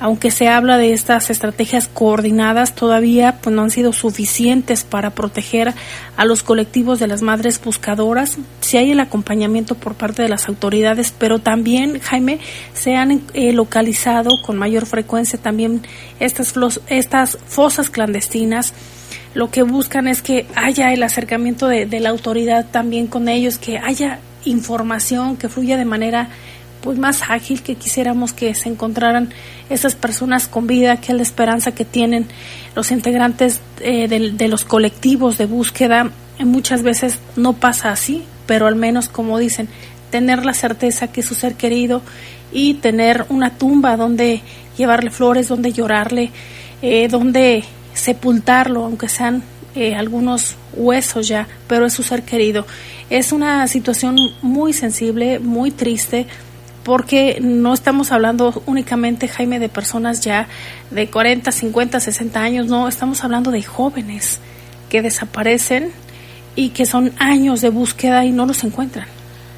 aunque 0.00 0.30
se 0.30 0.48
habla 0.48 0.78
de 0.78 0.92
estas 0.92 1.30
estrategias 1.30 1.88
coordinadas, 1.88 2.74
todavía 2.74 3.38
pues, 3.40 3.54
no 3.54 3.62
han 3.62 3.70
sido 3.70 3.92
suficientes 3.92 4.82
para 4.82 5.10
proteger 5.10 5.74
a 6.16 6.24
los 6.24 6.42
colectivos 6.42 6.98
de 6.98 7.06
las 7.06 7.22
madres 7.22 7.60
buscadoras. 7.62 8.38
Si 8.60 8.78
hay 8.78 8.90
el 8.90 9.00
acompañamiento 9.00 9.74
por 9.74 9.94
parte 9.94 10.22
de 10.22 10.28
las 10.28 10.48
autoridades, 10.48 11.14
pero 11.16 11.38
también, 11.38 12.00
Jaime, 12.00 12.40
se 12.74 12.96
han 12.96 13.22
eh, 13.34 13.52
localizado 13.52 14.30
con 14.44 14.58
mayor 14.58 14.86
frecuencia 14.86 15.38
también 15.38 15.82
estas, 16.18 16.54
estas 16.88 17.38
fosas 17.46 17.90
clandestinas 17.90 18.74
lo 19.34 19.50
que 19.50 19.62
buscan 19.62 20.08
es 20.08 20.22
que 20.22 20.46
haya 20.56 20.92
el 20.92 21.02
acercamiento 21.02 21.68
de, 21.68 21.86
la 22.00 22.10
autoridad 22.10 22.66
también 22.70 23.06
con 23.06 23.28
ellos, 23.28 23.58
que 23.58 23.78
haya 23.78 24.18
información 24.44 25.36
que 25.36 25.48
fluya 25.48 25.76
de 25.76 25.84
manera 25.84 26.28
pues 26.82 26.98
más 26.98 27.22
ágil 27.28 27.62
que 27.62 27.74
quisiéramos 27.74 28.32
que 28.32 28.54
se 28.54 28.68
encontraran 28.68 29.30
esas 29.68 29.94
personas 29.94 30.48
con 30.48 30.66
vida, 30.66 30.96
que 30.98 31.12
es 31.12 31.16
la 31.16 31.22
esperanza 31.22 31.72
que 31.72 31.84
tienen 31.84 32.26
los 32.74 32.90
integrantes 32.90 33.60
eh, 33.80 34.08
de, 34.08 34.48
los 34.48 34.64
colectivos 34.64 35.38
de 35.38 35.46
búsqueda. 35.46 36.10
Muchas 36.38 36.82
veces 36.82 37.18
no 37.36 37.52
pasa 37.52 37.90
así, 37.90 38.24
pero 38.46 38.66
al 38.66 38.76
menos 38.76 39.08
como 39.08 39.38
dicen, 39.38 39.68
tener 40.10 40.44
la 40.44 40.54
certeza 40.54 41.08
que 41.08 41.20
es 41.20 41.26
su 41.26 41.34
ser 41.34 41.54
querido 41.54 42.02
y 42.52 42.74
tener 42.74 43.26
una 43.28 43.56
tumba 43.56 43.96
donde 43.96 44.40
llevarle 44.76 45.10
flores, 45.10 45.48
donde 45.48 45.72
llorarle, 45.72 46.30
eh, 46.82 47.08
donde 47.08 47.62
sepultarlo, 47.94 48.84
aunque 48.84 49.08
sean 49.08 49.42
eh, 49.74 49.94
algunos 49.94 50.56
huesos 50.74 51.28
ya, 51.28 51.46
pero 51.68 51.86
es 51.86 51.92
su 51.92 52.02
ser 52.02 52.22
querido. 52.22 52.66
Es 53.08 53.32
una 53.32 53.66
situación 53.68 54.16
muy 54.42 54.72
sensible, 54.72 55.38
muy 55.38 55.70
triste, 55.70 56.26
porque 56.84 57.38
no 57.40 57.74
estamos 57.74 58.12
hablando 58.12 58.62
únicamente, 58.66 59.28
Jaime, 59.28 59.58
de 59.58 59.68
personas 59.68 60.20
ya 60.20 60.48
de 60.90 61.08
40, 61.08 61.52
50, 61.52 62.00
60 62.00 62.40
años, 62.40 62.66
no, 62.66 62.88
estamos 62.88 63.22
hablando 63.22 63.50
de 63.50 63.62
jóvenes 63.62 64.38
que 64.88 65.02
desaparecen 65.02 65.92
y 66.56 66.70
que 66.70 66.86
son 66.86 67.12
años 67.18 67.60
de 67.60 67.70
búsqueda 67.70 68.24
y 68.24 68.32
no 68.32 68.46
los 68.46 68.64
encuentran. 68.64 69.06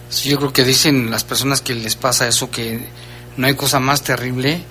Sí, 0.09 0.29
yo 0.29 0.38
creo 0.38 0.52
que 0.52 0.64
dicen 0.64 1.11
las 1.11 1.25
personas 1.25 1.61
que 1.61 1.75
les 1.75 1.97
pasa 1.97 2.29
eso, 2.29 2.50
que 2.50 2.87
no 3.37 3.47
hay 3.47 3.55
cosa 3.55 3.81
más 3.81 4.02
terrible 4.02 4.62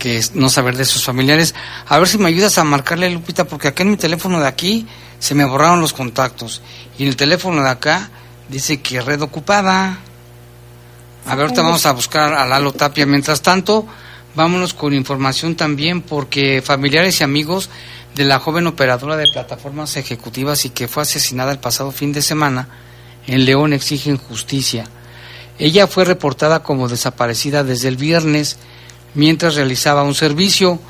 que 0.00 0.20
no 0.34 0.48
saber 0.48 0.76
de 0.76 0.84
sus 0.84 1.04
familiares. 1.04 1.54
A 1.86 1.98
ver 1.98 2.08
si 2.08 2.18
me 2.18 2.28
ayudas 2.28 2.58
a 2.58 2.64
marcarle, 2.64 3.10
Lupita, 3.10 3.44
porque 3.44 3.68
acá 3.68 3.84
en 3.84 3.90
mi 3.90 3.96
teléfono 3.96 4.40
de 4.40 4.48
aquí 4.48 4.86
se 5.20 5.34
me 5.36 5.44
borraron 5.44 5.80
los 5.80 5.92
contactos 5.92 6.62
y 6.98 7.02
en 7.02 7.10
el 7.10 7.16
teléfono 7.16 7.62
de 7.62 7.68
acá 7.68 8.10
dice 8.48 8.80
que 8.80 9.00
red 9.00 9.20
ocupada. 9.20 10.00
A 11.26 11.34
ver, 11.34 11.46
ahorita 11.46 11.62
vamos 11.62 11.86
a 11.86 11.92
buscar 11.92 12.32
a 12.32 12.46
Lalo 12.46 12.72
Tapia. 12.72 13.06
Mientras 13.06 13.42
tanto, 13.42 13.86
vámonos 14.34 14.74
con 14.74 14.94
información 14.94 15.54
también, 15.54 16.02
porque 16.02 16.62
familiares 16.64 17.20
y 17.20 17.24
amigos 17.24 17.70
de 18.14 18.24
la 18.24 18.38
joven 18.38 18.66
operadora 18.66 19.16
de 19.16 19.30
plataformas 19.32 19.96
ejecutivas 19.96 20.64
y 20.64 20.70
que 20.70 20.88
fue 20.88 21.02
asesinada 21.02 21.52
el 21.52 21.58
pasado 21.58 21.92
fin 21.92 22.12
de 22.12 22.22
semana 22.22 22.68
en 23.26 23.44
León 23.44 23.72
exigen 23.72 24.16
justicia. 24.16 24.84
Ella 25.58 25.86
fue 25.86 26.04
reportada 26.04 26.62
como 26.62 26.88
desaparecida 26.88 27.62
desde 27.62 27.88
el 27.88 27.96
viernes 27.96 28.56
mientras 29.14 29.54
realizaba 29.54 30.02
un 30.02 30.14
servicio. 30.14 30.80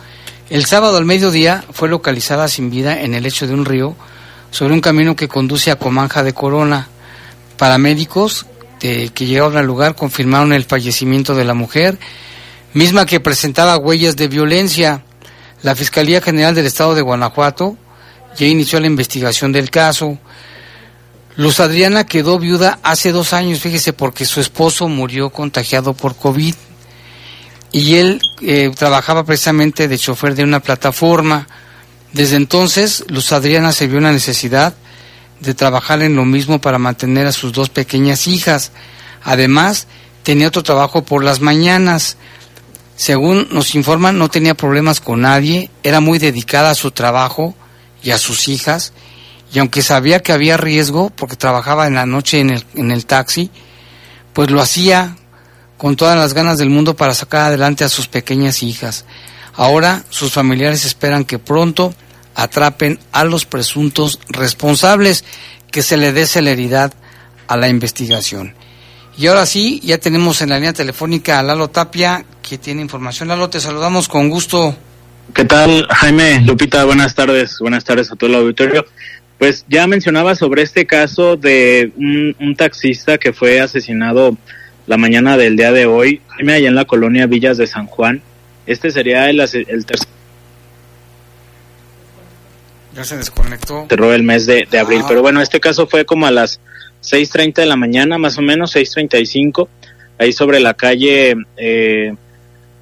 El 0.49 0.65
sábado 0.65 0.97
al 0.97 1.05
mediodía 1.05 1.65
fue 1.73 1.89
localizada 1.89 2.49
sin 2.49 2.71
vida 2.71 3.01
en 3.03 3.15
el 3.15 3.25
lecho 3.25 3.47
de 3.47 3.55
un 3.55 3.65
río 3.65 3.97
sobre 4.51 4.75
un 4.75 4.81
camino 4.81 5.17
que 5.17 5.29
conduce 5.29 5.71
a 5.71 5.77
Comanja 5.77 6.23
de 6.23 6.33
Corona. 6.33 6.89
Paramédicos 7.57 8.47
que 8.81 9.27
llegaron 9.27 9.57
al 9.57 9.67
lugar 9.67 9.95
confirmaron 9.95 10.53
el 10.53 10.65
fallecimiento 10.65 11.35
de 11.35 11.45
la 11.45 11.55
mujer, 11.55 11.99
misma 12.73 13.07
que 13.07 13.21
presentaba 13.21 13.77
huellas 13.77 14.17
de 14.17 14.29
violencia. 14.29 15.05
La 15.63 15.77
Fiscalía 15.77 16.23
General 16.23 16.55
del 16.55 16.67
Estado 16.67 16.95
de 16.95 17.03
Guanajuato 17.03 17.77
ya 18.37 18.47
inició 18.47 18.81
la 18.81 18.87
investigación 18.87 19.53
del 19.53 19.71
caso. 19.71 20.19
Luz 21.37 21.61
Adriana 21.61 22.05
quedó 22.05 22.39
viuda 22.39 22.79
hace 22.83 23.13
dos 23.13 23.33
años, 23.33 23.61
fíjese, 23.61 23.93
porque 23.93 24.25
su 24.25 24.41
esposo 24.41 24.89
murió 24.89 25.31
contagiado 25.31 25.95
por 25.95 26.17
COVID 26.17 26.55
y 27.73 27.95
él 27.97 28.21
eh, 28.43 28.71
trabajaba 28.77 29.25
precisamente 29.25 29.87
de 29.87 29.99
chofer 29.99 30.35
de 30.35 30.43
una 30.43 30.61
plataforma. 30.61 31.47
Desde 32.13 32.37
entonces, 32.37 33.05
Luz 33.09 33.33
Adriana 33.33 33.73
se 33.73 33.87
vio 33.87 33.99
una 33.99 34.13
necesidad 34.13 34.75
de 35.41 35.55
trabajar 35.55 36.03
en 36.03 36.17
lo 36.17 36.25
mismo 36.25 36.61
para 36.61 36.79
mantener 36.79 37.27
a 37.27 37.33
sus 37.33 37.53
dos 37.53 37.69
pequeñas 37.69 38.27
hijas. 38.27 38.73
Además, 39.23 39.87
tenía 40.23 40.49
otro 40.49 40.63
trabajo 40.63 41.03
por 41.03 41.25
las 41.25 41.41
mañanas. 41.41 42.17
Según 42.97 43.49
nos 43.51 43.75
informan, 43.75 44.19
no 44.19 44.29
tenía 44.29 44.55
problemas 44.55 45.01
con 45.01 45.23
nadie, 45.23 45.71
era 45.83 46.01
muy 46.01 46.19
dedicada 46.19 46.71
a 46.71 46.75
su 46.75 46.91
trabajo 46.91 47.55
y 48.03 48.11
a 48.11 48.19
sus 48.19 48.49
hijas, 48.49 48.93
y 49.53 49.59
aunque 49.59 49.83
sabía 49.83 50.21
que 50.21 50.33
había 50.33 50.57
riesgo, 50.57 51.11
porque 51.11 51.37
trabajaba 51.37 51.87
en 51.87 51.95
la 51.95 52.07
noche 52.07 52.41
en 52.41 52.51
el, 52.51 52.65
en 52.75 52.91
el 52.91 53.07
taxi, 53.07 53.51
pues 54.33 54.51
lo 54.51 54.61
hacía 54.61 55.17
con 55.77 55.97
todas 55.97 56.17
las 56.17 56.35
ganas 56.35 56.59
del 56.59 56.71
mundo 56.71 56.95
para 56.95 57.15
sacar 57.15 57.43
adelante 57.43 57.85
a 57.85 57.89
sus 57.89 58.07
pequeñas 58.07 58.63
hijas. 58.63 59.07
Ahora 59.55 60.05
sus 60.11 60.33
familiares 60.33 60.85
esperan 60.85 61.25
que 61.25 61.39
pronto 61.39 61.95
atrapen 62.35 62.99
a 63.13 63.25
los 63.25 63.45
presuntos 63.45 64.21
responsables, 64.29 65.25
que 65.71 65.83
se 65.83 65.97
le 65.97 66.13
dé 66.13 66.27
celeridad 66.27 66.93
a 67.47 67.57
la 67.57 67.69
investigación. 67.69 68.55
Y 69.17 69.27
ahora 69.27 69.45
sí, 69.47 69.81
ya 69.85 69.99
tenemos 69.99 70.41
en 70.41 70.51
la 70.51 70.57
línea 70.57 70.73
telefónica 70.73 71.39
a 71.39 71.43
Lalo 71.43 71.69
Tapia, 71.69 72.25
que 72.43 72.59
tiene 72.59 72.81
información. 72.81 73.29
Lalo, 73.29 73.51
te 73.51 73.61
saludamos 73.61 74.09
con 74.09 74.31
gusto. 74.31 74.77
¿Qué 75.35 75.45
tal, 75.45 75.87
Jaime? 75.91 76.41
Lupita, 76.41 76.85
buenas 76.85 77.15
tardes. 77.15 77.59
Buenas 77.61 77.85
tardes 77.85 78.11
a 78.11 78.17
todo 78.17 78.31
el 78.31 78.37
auditorio. 78.37 78.87
Pues 79.39 79.65
ya 79.69 79.87
mencionaba 79.87 80.35
sobre 80.35 80.63
este 80.63 80.87
caso 80.87 81.37
de 81.37 81.93
un, 81.97 82.57
taxista 82.57 83.19
que 83.19 83.33
fue 83.33 83.61
asesinado 83.61 84.37
la 84.87 84.97
mañana 84.97 85.37
del 85.37 85.57
día 85.57 85.73
de 85.73 85.87
hoy, 85.87 86.21
allá 86.39 86.69
en 86.69 86.75
la 86.75 86.85
colonia 86.85 87.27
Villas 87.27 87.57
de 87.57 87.67
San 87.67 87.87
Juan. 87.87 88.23
Este 88.67 88.91
sería 88.91 89.31
el, 89.31 89.41
el 89.41 89.87
ya 93.00 93.04
se 93.04 93.16
desconectó. 93.16 93.87
Cerró 93.88 94.12
el 94.12 94.23
mes 94.23 94.47
de, 94.47 94.66
abril. 94.78 95.00
Ah. 95.02 95.07
Pero 95.09 95.23
bueno, 95.23 95.40
este 95.40 95.61
caso 95.61 95.87
fue 95.87 96.04
como 96.04 96.26
a 96.26 96.30
las 96.30 96.61
6.30 97.02 97.54
de 97.54 97.66
la 97.66 97.76
mañana, 97.76 98.19
más 98.19 98.37
o 98.38 98.42
menos, 98.42 98.75
6.35, 98.76 99.69
ahí 100.19 100.33
sobre 100.33 100.61
la 100.61 100.75
calle 100.75 101.35
eh, 101.57 102.14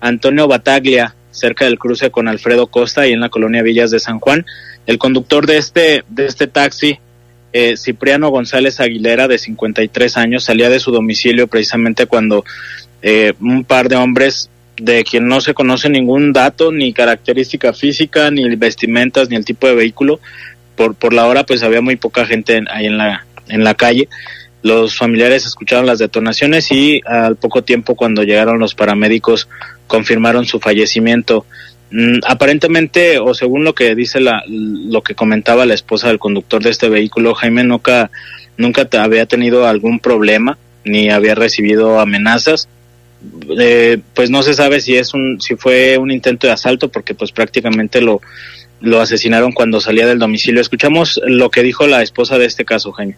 Antonio 0.01 0.49
Bataglia, 0.49 1.15
cerca 1.31 1.67
del 1.67 1.79
cruce 1.79 2.11
con 2.11 2.27
Alfredo 2.27 2.67
Costa, 2.67 3.07
y 3.07 3.13
en 3.13 3.21
la 3.21 3.29
colonia 3.29 3.63
Villas 3.63 3.91
de 3.91 4.01
San 4.01 4.19
Juan. 4.19 4.45
El 4.87 4.99
conductor 4.99 5.47
de 5.47 5.59
este, 5.59 6.05
de 6.09 6.27
este 6.27 6.49
taxi, 6.49 6.99
eh, 7.53 7.77
Cipriano 7.77 8.31
González 8.31 8.81
Aguilera, 8.81 9.29
de 9.29 9.39
53 9.39 10.17
años, 10.17 10.45
salía 10.45 10.69
de 10.69 10.81
su 10.81 10.91
domicilio 10.91 11.47
precisamente 11.47 12.07
cuando 12.07 12.45
eh, 13.03 13.35
un 13.41 13.65
par 13.65 13.89
de 13.89 13.97
hombres 13.97 14.51
de 14.81 15.05
quien 15.05 15.27
no 15.27 15.41
se 15.41 15.55
conoce 15.55 15.89
ningún 15.89 16.33
dato, 16.33 16.73
ni 16.73 16.93
característica 16.93 17.73
física, 17.73 18.31
ni 18.31 18.55
vestimentas, 18.57 19.29
ni 19.29 19.37
el 19.37 19.45
tipo 19.45 19.67
de 19.67 19.75
vehículo. 19.75 20.21
Por, 20.77 20.95
por 20.95 21.13
la 21.13 21.27
hora, 21.27 21.45
pues 21.45 21.63
había 21.63 21.81
muy 21.81 21.97
poca 21.97 22.25
gente 22.25 22.63
ahí 22.71 22.87
en 22.87 22.99
la, 22.99 23.27
en 23.49 23.65
la 23.65 23.75
calle. 23.75 24.09
Los 24.63 24.97
familiares 24.97 25.47
escucharon 25.47 25.87
las 25.87 25.99
detonaciones 25.99 26.71
y 26.71 27.01
al 27.07 27.37
poco 27.37 27.63
tiempo, 27.63 27.95
cuando 27.95 28.23
llegaron 28.23 28.59
los 28.59 28.75
paramédicos, 28.75 29.49
confirmaron 29.87 30.47
su 30.47 30.61
fallecimiento. 30.61 31.47
Mm, 31.91 32.19
aparentemente, 32.27 33.19
o 33.19 33.35
según 33.35 33.65
lo 33.65 33.75
que 33.75 33.95
dice 33.95 34.21
la, 34.21 34.43
lo 34.47 35.03
que 35.03 35.15
comentaba 35.15 35.67
la 35.67 35.75
esposa 35.75 36.09
del 36.09 36.19
conductor 36.19 36.63
de 36.63 36.71
este 36.71 36.89
vehículo, 36.89 37.35
Jaime 37.35 37.65
nunca, 37.65 38.11
nunca 38.57 38.89
había 39.01 39.27
tenido 39.27 39.67
algún 39.67 39.99
problema, 39.99 40.59
ni 40.85 41.11
había 41.11 41.35
recibido 41.35 41.99
amenazas 42.01 42.69
eh, 43.59 43.99
pues 44.15 44.31
no 44.31 44.43
se 44.43 44.55
sabe 44.55 44.81
si 44.81 44.97
es 44.97 45.15
un 45.15 45.41
si 45.41 45.57
fue 45.57 45.99
un 45.99 46.11
intento 46.11 46.47
de 46.47 46.53
asalto 46.53 46.89
porque 46.89 47.15
pues 47.15 47.33
prácticamente 47.33 48.01
lo 48.01 48.21
lo 48.81 49.01
asesinaron 49.01 49.53
cuando 49.53 49.81
salía 49.81 50.07
del 50.07 50.19
domicilio. 50.19 50.61
Escuchamos 50.61 51.21
lo 51.27 51.51
que 51.51 51.63
dijo 51.63 51.87
la 51.87 52.03
esposa 52.03 52.39
de 52.39 52.47
este 52.47 52.65
caso, 52.65 52.93
Jaime. 52.93 53.17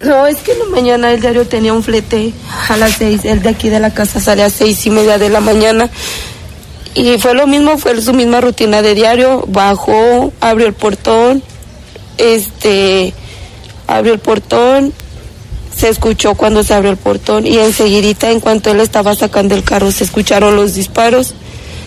No, 0.00 0.26
es 0.26 0.38
que 0.38 0.52
en 0.52 0.58
la 0.60 0.64
mañana 0.66 1.12
el 1.12 1.20
diario 1.20 1.46
tenía 1.46 1.74
un 1.74 1.82
flete 1.82 2.32
a 2.68 2.76
las 2.76 2.92
seis, 2.92 3.24
el 3.24 3.42
de 3.42 3.50
aquí 3.50 3.68
de 3.68 3.80
la 3.80 3.92
casa 3.92 4.18
sale 4.18 4.42
a 4.42 4.50
seis 4.50 4.86
y 4.86 4.90
media 4.90 5.18
de 5.18 5.28
la 5.28 5.40
mañana. 5.40 5.90
Y 6.94 7.18
fue 7.18 7.34
lo 7.34 7.46
mismo, 7.46 7.78
fue 7.78 8.00
su 8.00 8.14
misma 8.14 8.40
rutina 8.40 8.82
de 8.82 8.94
diario, 8.94 9.44
bajó, 9.46 10.32
abrió 10.40 10.66
el 10.66 10.72
portón, 10.72 11.42
este, 12.16 13.12
abrió 13.86 14.14
el 14.14 14.18
portón, 14.20 14.92
se 15.80 15.88
escuchó 15.88 16.34
cuando 16.34 16.62
se 16.62 16.74
abrió 16.74 16.90
el 16.90 16.98
portón 16.98 17.46
y 17.46 17.56
enseguidita 17.56 18.30
en 18.30 18.40
cuanto 18.40 18.70
él 18.70 18.80
estaba 18.80 19.14
sacando 19.14 19.54
el 19.54 19.64
carro 19.64 19.90
se 19.90 20.04
escucharon 20.04 20.54
los 20.54 20.74
disparos 20.74 21.32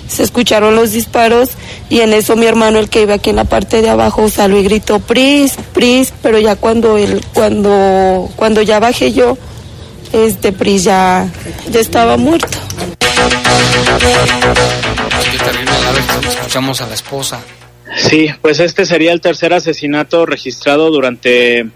se 0.07 0.23
escucharon 0.23 0.75
los 0.75 0.93
disparos 0.93 1.50
y 1.91 2.00
en 2.00 2.12
eso 2.12 2.35
mi 2.35 2.47
hermano 2.47 2.79
el 2.79 2.89
que 2.89 3.03
iba 3.03 3.13
aquí 3.13 3.29
en 3.29 3.35
la 3.35 3.43
parte 3.43 3.83
de 3.83 3.91
abajo 3.91 4.27
salió 4.29 4.57
y 4.57 4.63
gritó 4.63 5.00
pris 5.00 5.53
pris 5.73 6.12
pero 6.23 6.39
ya 6.39 6.55
cuando 6.55 6.97
él 6.97 7.23
cuando 7.35 8.31
cuando 8.35 8.63
ya 8.63 8.79
bajé 8.79 9.12
yo 9.12 9.38
este 10.12 10.53
pris 10.53 10.85
ya 10.85 11.31
ya 11.69 11.79
estaba 11.79 12.17
muerto. 12.17 12.57
Escuchamos 16.29 16.81
a 16.81 16.88
la 16.88 16.95
esposa. 16.95 17.41
Sí 17.95 18.27
pues 18.41 18.59
este 18.59 18.88
sería 18.88 19.12
el 19.12 19.21
tercer 19.21 19.53
asesinato 19.53 20.25
registrado 20.25 20.89
durante 20.89 21.67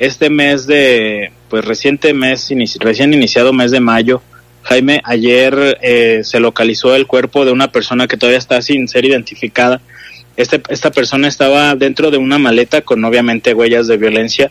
este 0.00 0.30
mes 0.30 0.66
de, 0.66 1.30
pues 1.50 1.64
reciente 1.64 2.14
mes, 2.14 2.48
recién 2.78 3.12
iniciado 3.12 3.52
mes 3.52 3.72
de 3.72 3.80
mayo, 3.80 4.22
Jaime, 4.62 5.00
ayer 5.04 5.78
eh, 5.82 6.20
se 6.22 6.38
localizó 6.38 6.94
el 6.94 7.06
cuerpo 7.06 7.44
de 7.44 7.52
una 7.52 7.72
persona 7.72 8.06
que 8.06 8.16
todavía 8.16 8.38
está 8.38 8.62
sin 8.62 8.88
ser 8.88 9.04
identificada. 9.04 9.80
Este, 10.36 10.62
esta 10.68 10.90
persona 10.90 11.28
estaba 11.28 11.74
dentro 11.74 12.10
de 12.10 12.18
una 12.18 12.38
maleta 12.38 12.82
con 12.82 13.04
obviamente 13.04 13.52
huellas 13.52 13.88
de 13.88 13.96
violencia, 13.96 14.50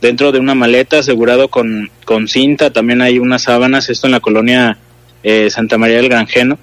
dentro 0.00 0.30
de 0.30 0.38
una 0.38 0.54
maleta 0.54 1.00
asegurado 1.00 1.48
con, 1.48 1.90
con 2.04 2.28
cinta, 2.28 2.70
también 2.70 3.02
hay 3.02 3.18
unas 3.18 3.42
sábanas, 3.42 3.88
esto 3.88 4.06
en 4.06 4.12
la 4.12 4.20
colonia 4.20 4.78
eh, 5.22 5.50
Santa 5.50 5.78
María 5.78 5.96
del 5.96 6.08
Granjeno, 6.08 6.58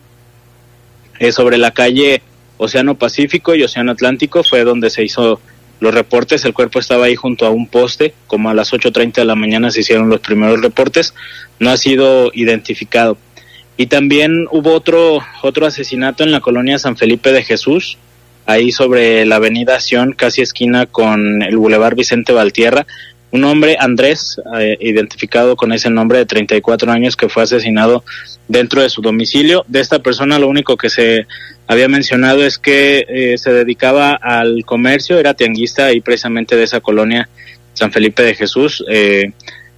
eh, 1.19 1.32
sobre 1.32 1.58
la 1.58 1.72
calle 1.72 2.22
Océano 2.58 2.96
Pacífico 2.96 3.54
y 3.56 3.63
Océano 3.63 3.91
Atlántico 3.91 4.43
fue 4.43 4.63
donde 4.63 4.89
se 4.89 5.04
hizo 5.04 5.41
los 5.84 5.93
reportes, 5.93 6.46
el 6.46 6.54
cuerpo 6.54 6.80
estaba 6.80 7.08
ahí 7.08 7.15
junto 7.17 7.46
a 7.46 7.50
un 7.50 7.67
poste, 7.67 8.13
como 8.28 8.50
a 8.50 8.54
las 8.54 8.72
8.30 8.72 9.15
de 9.15 9.26
la 9.26 9.36
mañana 9.36 9.69
se 9.69 9.82
hicieron 9.82 10.08
los 10.08 10.22
primeros 10.22 10.62
reportes, 10.62 11.13
no 11.60 11.72
ha 11.72 11.76
sido 11.76 12.32
identificado. 12.34 13.17
Y 13.76 13.88
también 13.88 14.48
hubo 14.50 14.72
otro, 14.72 15.19
otro 15.41 15.65
asesinato 15.65 16.24
en 16.24 16.32
la 16.32 16.39
colonia 16.39 16.80
San 16.80 16.96
Felipe 16.96 17.34
de 17.34 17.43
Jesús, 17.43 17.98
ahí 18.46 18.72
sobre 18.72 19.26
la 19.26 19.36
avenida 19.36 19.78
Sion, 19.82 20.13
casi 20.13 20.41
esquina 20.41 20.86
con 20.86 21.41
el 21.41 21.58
Boulevard 21.58 21.96
Vicente 21.98 22.32
Valtierra. 22.32 22.88
Un 23.32 23.43
hombre, 23.43 23.76
Andrés, 23.78 24.39
eh, 24.58 24.78
identificado 24.80 25.58
con 25.58 25.74
ese 25.74 25.89
nombre 25.89 26.19
de 26.19 26.26
34 26.26 26.93
años, 26.93 27.17
que 27.17 27.28
fue 27.28 27.43
asesinado 27.43 28.06
dentro 28.48 28.82
de 28.82 28.89
su 28.89 29.02
domicilio. 29.02 29.65
De 29.67 29.82
esta 29.82 30.00
persona 30.00 30.39
lo 30.39 30.48
único 30.48 30.78
que 30.78 30.89
se 30.89 31.28
había 31.67 31.88
mencionado 31.88 32.45
es 32.45 32.58
que 32.58 33.06
eh, 33.08 33.38
se 33.38 33.54
dedicaba 33.54 34.13
al 34.13 34.65
comercio, 34.65 35.19
era 35.19 35.34
tianguista 35.34 35.86
ahí 35.86 36.02
precisamente 36.02 36.56
de 36.56 36.63
esa 36.63 36.82
colonia 36.82 37.30
San 37.73 37.91
Felipe 37.91 38.23
de 38.23 38.36
Jesús, 38.36 38.84
eh, 38.89 39.32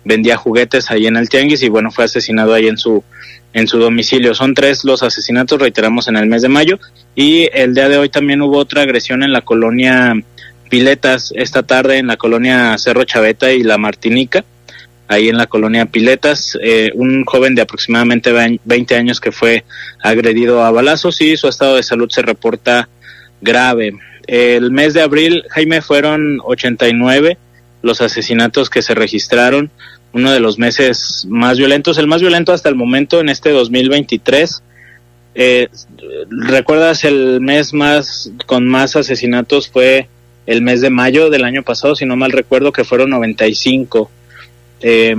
vendía 0.03 0.37
juguetes 0.37 0.91
ahí 0.91 1.07
en 1.07 1.15
el 1.15 1.29
tianguis 1.29 1.63
y 1.63 1.69
bueno, 1.69 1.91
fue 1.91 2.05
asesinado 2.05 2.53
ahí 2.53 2.67
en 2.67 2.77
su 2.77 3.03
en 3.53 3.69
su 3.69 3.79
domicilio. 3.79 4.35
Son 4.35 4.53
tres 4.53 4.83
los 4.83 5.01
asesinatos, 5.01 5.61
reiteramos, 5.61 6.09
en 6.09 6.17
el 6.17 6.27
mes 6.27 6.41
de 6.41 6.49
mayo 6.49 6.77
y 7.15 7.47
el 7.53 7.73
día 7.73 7.87
de 7.87 7.97
hoy 7.97 8.09
también 8.09 8.41
hubo 8.41 8.57
otra 8.57 8.81
agresión 8.81 9.23
en 9.23 9.31
la 9.31 9.41
colonia 9.41 10.13
Piletas 10.69 11.31
esta 11.35 11.63
tarde 11.63 11.97
en 11.97 12.07
la 12.07 12.17
colonia 12.17 12.77
Cerro 12.77 13.03
Chaveta 13.03 13.53
y 13.53 13.63
La 13.63 13.77
Martinica 13.77 14.43
ahí 15.07 15.29
en 15.29 15.37
la 15.37 15.47
colonia 15.47 15.85
Piletas, 15.85 16.57
eh, 16.61 16.91
un 16.95 17.25
joven 17.25 17.55
de 17.55 17.61
aproximadamente 17.61 18.31
20 18.63 18.95
años 18.95 19.19
que 19.19 19.31
fue 19.31 19.63
agredido 20.01 20.63
a 20.63 20.71
balazos 20.71 21.21
y 21.21 21.37
su 21.37 21.47
estado 21.47 21.75
de 21.75 21.83
salud 21.83 22.09
se 22.09 22.21
reporta 22.21 22.89
grave. 23.41 23.93
El 24.27 24.71
mes 24.71 24.93
de 24.93 25.01
abril, 25.01 25.43
Jaime, 25.49 25.81
fueron 25.81 26.39
89 26.43 27.37
los 27.83 28.01
asesinatos 28.01 28.71
que 28.71 28.81
se 28.81 28.95
registraron, 28.95 29.69
uno 30.11 30.31
de 30.31 30.39
los 30.39 30.57
meses 30.57 31.27
más 31.29 31.57
violentos, 31.59 31.99
el 31.99 32.07
más 32.07 32.21
violento 32.21 32.51
hasta 32.51 32.69
el 32.69 32.75
momento 32.75 33.19
en 33.19 33.29
este 33.29 33.51
2023. 33.51 34.63
Eh, 35.35 35.67
¿Recuerdas 36.29 37.03
el 37.03 37.41
mes 37.41 37.73
más 37.73 38.31
con 38.47 38.67
más 38.67 38.95
asesinatos 38.95 39.69
fue 39.69 40.07
el 40.47 40.61
mes 40.61 40.81
de 40.81 40.89
mayo 40.89 41.29
del 41.29 41.43
año 41.43 41.61
pasado, 41.61 41.95
si 41.95 42.05
no 42.05 42.15
mal 42.15 42.31
recuerdo, 42.31 42.71
que 42.71 42.85
fueron 42.85 43.11
95 43.11 44.09
eh, 44.81 45.15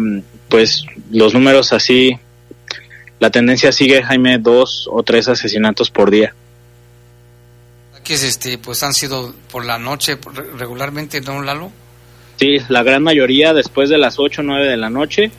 pues 0.48 0.84
los 1.10 1.34
números 1.34 1.72
así, 1.72 2.18
la 3.18 3.30
tendencia 3.30 3.72
sigue, 3.72 4.02
Jaime, 4.02 4.38
dos 4.38 4.88
o 4.90 5.02
tres 5.02 5.28
asesinatos 5.28 5.90
por 5.90 6.10
día. 6.10 6.34
Que 8.04 8.14
este, 8.14 8.58
pues 8.58 8.82
han 8.82 8.94
sido 8.94 9.34
por 9.50 9.64
la 9.64 9.78
noche 9.78 10.18
regularmente, 10.56 11.20
¿no, 11.20 11.42
Lalo? 11.42 11.72
Sí, 12.36 12.58
la 12.68 12.82
gran 12.82 13.02
mayoría 13.02 13.54
después 13.54 13.88
de 13.88 13.98
las 13.98 14.18
8 14.18 14.42
o 14.42 14.44
9 14.44 14.68
de 14.68 14.76
la 14.76 14.90
noche. 14.90 15.30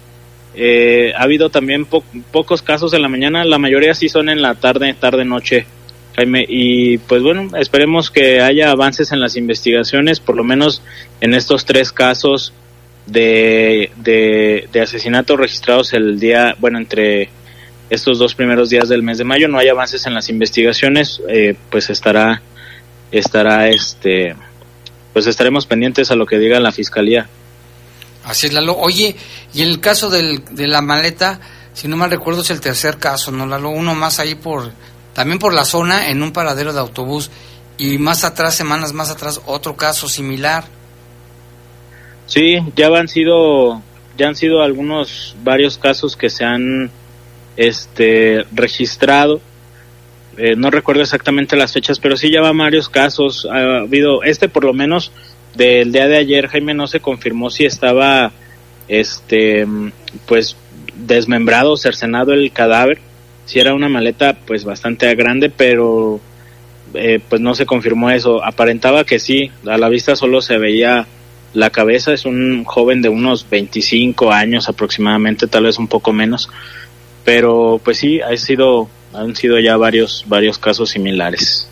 Eh, 0.55 1.13
ha 1.15 1.23
habido 1.23 1.49
también 1.49 1.85
pocos 1.85 2.63
casos 2.63 2.93
en 2.93 3.03
la 3.03 3.09
mañana, 3.09 3.45
la 3.45 3.59
mayoría 3.59 3.93
sí 3.93 4.09
son 4.09 4.27
en 4.27 4.41
la 4.41 4.55
tarde, 4.55 4.95
tarde-noche, 4.95 5.67
Jaime. 6.15 6.45
Y 6.49 6.97
pues 6.97 7.21
bueno, 7.21 7.55
esperemos 7.55 8.09
que 8.09 8.41
haya 8.41 8.71
avances 8.71 9.11
en 9.11 9.19
las 9.19 9.35
investigaciones, 9.35 10.19
por 10.19 10.35
lo 10.35 10.43
menos 10.43 10.81
en 11.21 11.35
estos 11.35 11.65
tres 11.65 11.91
casos 11.91 12.53
de, 13.07 13.91
de, 13.95 14.81
asesinatos 14.81 15.39
registrados 15.39 15.93
el 15.93 16.19
día, 16.19 16.55
bueno, 16.59 16.77
entre 16.77 17.29
estos 17.89 18.19
dos 18.19 18.35
primeros 18.35 18.69
días 18.69 18.89
del 18.89 19.01
mes 19.01 19.17
de 19.17 19.23
mayo 19.23 19.47
no 19.47 19.57
hay 19.57 19.69
avances 19.69 20.05
en 20.05 20.13
las 20.13 20.29
investigaciones, 20.29 21.21
eh, 21.29 21.55
pues 21.71 21.89
estará, 21.89 22.41
estará 23.11 23.69
este, 23.69 24.35
pues 25.13 25.25
estaremos 25.25 25.65
pendientes 25.65 26.11
a 26.11 26.15
lo 26.15 26.25
que 26.25 26.37
diga 26.37 26.59
la 26.59 26.71
fiscalía. 26.71 27.27
Así 28.25 28.47
es, 28.47 28.53
Lalo. 28.53 28.77
Oye, 28.77 29.15
y 29.53 29.61
el 29.61 29.79
caso 29.79 30.09
del, 30.09 30.43
de 30.51 30.67
la 30.67 30.81
maleta, 30.81 31.39
si 31.73 31.87
no 31.87 31.95
mal 31.95 32.11
recuerdo, 32.11 32.41
es 32.41 32.49
el 32.49 32.59
tercer 32.59 32.97
caso, 32.97 33.31
¿no, 33.31 33.45
Lalo? 33.45 33.69
Uno 33.69 33.95
más 33.95 34.19
ahí 34.19 34.35
por, 34.35 34.71
también 35.13 35.39
por 35.39 35.53
la 35.53 35.63
zona, 35.63 36.09
en 36.09 36.21
un 36.21 36.33
paradero 36.33 36.73
de 36.73 36.81
autobús, 36.81 37.31
y 37.77 37.97
más 37.99 38.25
atrás, 38.25 38.55
semanas 38.55 38.91
más 38.91 39.09
atrás, 39.09 39.39
otro 39.45 39.77
caso 39.77 40.09
similar. 40.09 40.76
Sí, 42.27 42.59
ya 42.75 42.87
han 42.87 43.07
sido 43.07 43.81
ya 44.17 44.27
han 44.27 44.35
sido 44.35 44.61
algunos 44.61 45.35
varios 45.43 45.77
casos 45.77 46.15
que 46.15 46.29
se 46.29 46.43
han 46.43 46.89
este 47.55 48.45
registrado. 48.51 49.41
Eh, 50.37 50.55
no 50.55 50.69
recuerdo 50.69 51.01
exactamente 51.01 51.55
las 51.55 51.73
fechas, 51.73 51.99
pero 51.99 52.17
sí 52.17 52.31
ya 52.31 52.41
van 52.41 52.57
varios 52.57 52.89
casos. 52.89 53.47
Ha 53.51 53.79
habido 53.79 54.23
este 54.23 54.49
por 54.49 54.63
lo 54.63 54.73
menos 54.73 55.11
del 55.55 55.91
día 55.91 56.07
de 56.07 56.17
ayer, 56.17 56.47
Jaime, 56.47 56.73
no 56.73 56.87
se 56.87 56.99
confirmó 56.99 57.49
si 57.49 57.65
estaba, 57.65 58.31
este, 58.87 59.65
pues, 60.27 60.55
desmembrado, 60.95 61.75
cercenado 61.77 62.33
el 62.33 62.51
cadáver. 62.51 62.99
Si 63.45 63.59
era 63.59 63.73
una 63.73 63.89
maleta, 63.89 64.37
pues, 64.45 64.63
bastante 64.63 65.13
grande, 65.15 65.49
pero, 65.49 66.19
eh, 66.93 67.19
pues, 67.27 67.41
no 67.41 67.55
se 67.55 67.65
confirmó 67.65 68.11
eso. 68.11 68.43
Aparentaba 68.43 69.03
que 69.03 69.19
sí, 69.19 69.51
a 69.65 69.77
la 69.77 69.89
vista 69.89 70.15
solo 70.15 70.41
se 70.41 70.57
veía 70.57 71.07
la 71.53 71.69
cabeza. 71.69 72.13
Es 72.13 72.25
un 72.25 72.63
joven 72.63 73.01
de 73.01 73.09
unos 73.09 73.49
25 73.49 74.31
años 74.31 74.69
aproximadamente, 74.69 75.47
tal 75.47 75.63
vez 75.63 75.77
un 75.77 75.87
poco 75.87 76.13
menos. 76.13 76.49
Pero, 77.25 77.81
pues 77.83 77.97
sí, 77.97 78.21
ha 78.21 78.35
sido, 78.37 78.89
han 79.13 79.35
sido 79.35 79.59
ya 79.59 79.75
varios, 79.77 80.23
varios 80.27 80.57
casos 80.57 80.91
similares. 80.91 81.67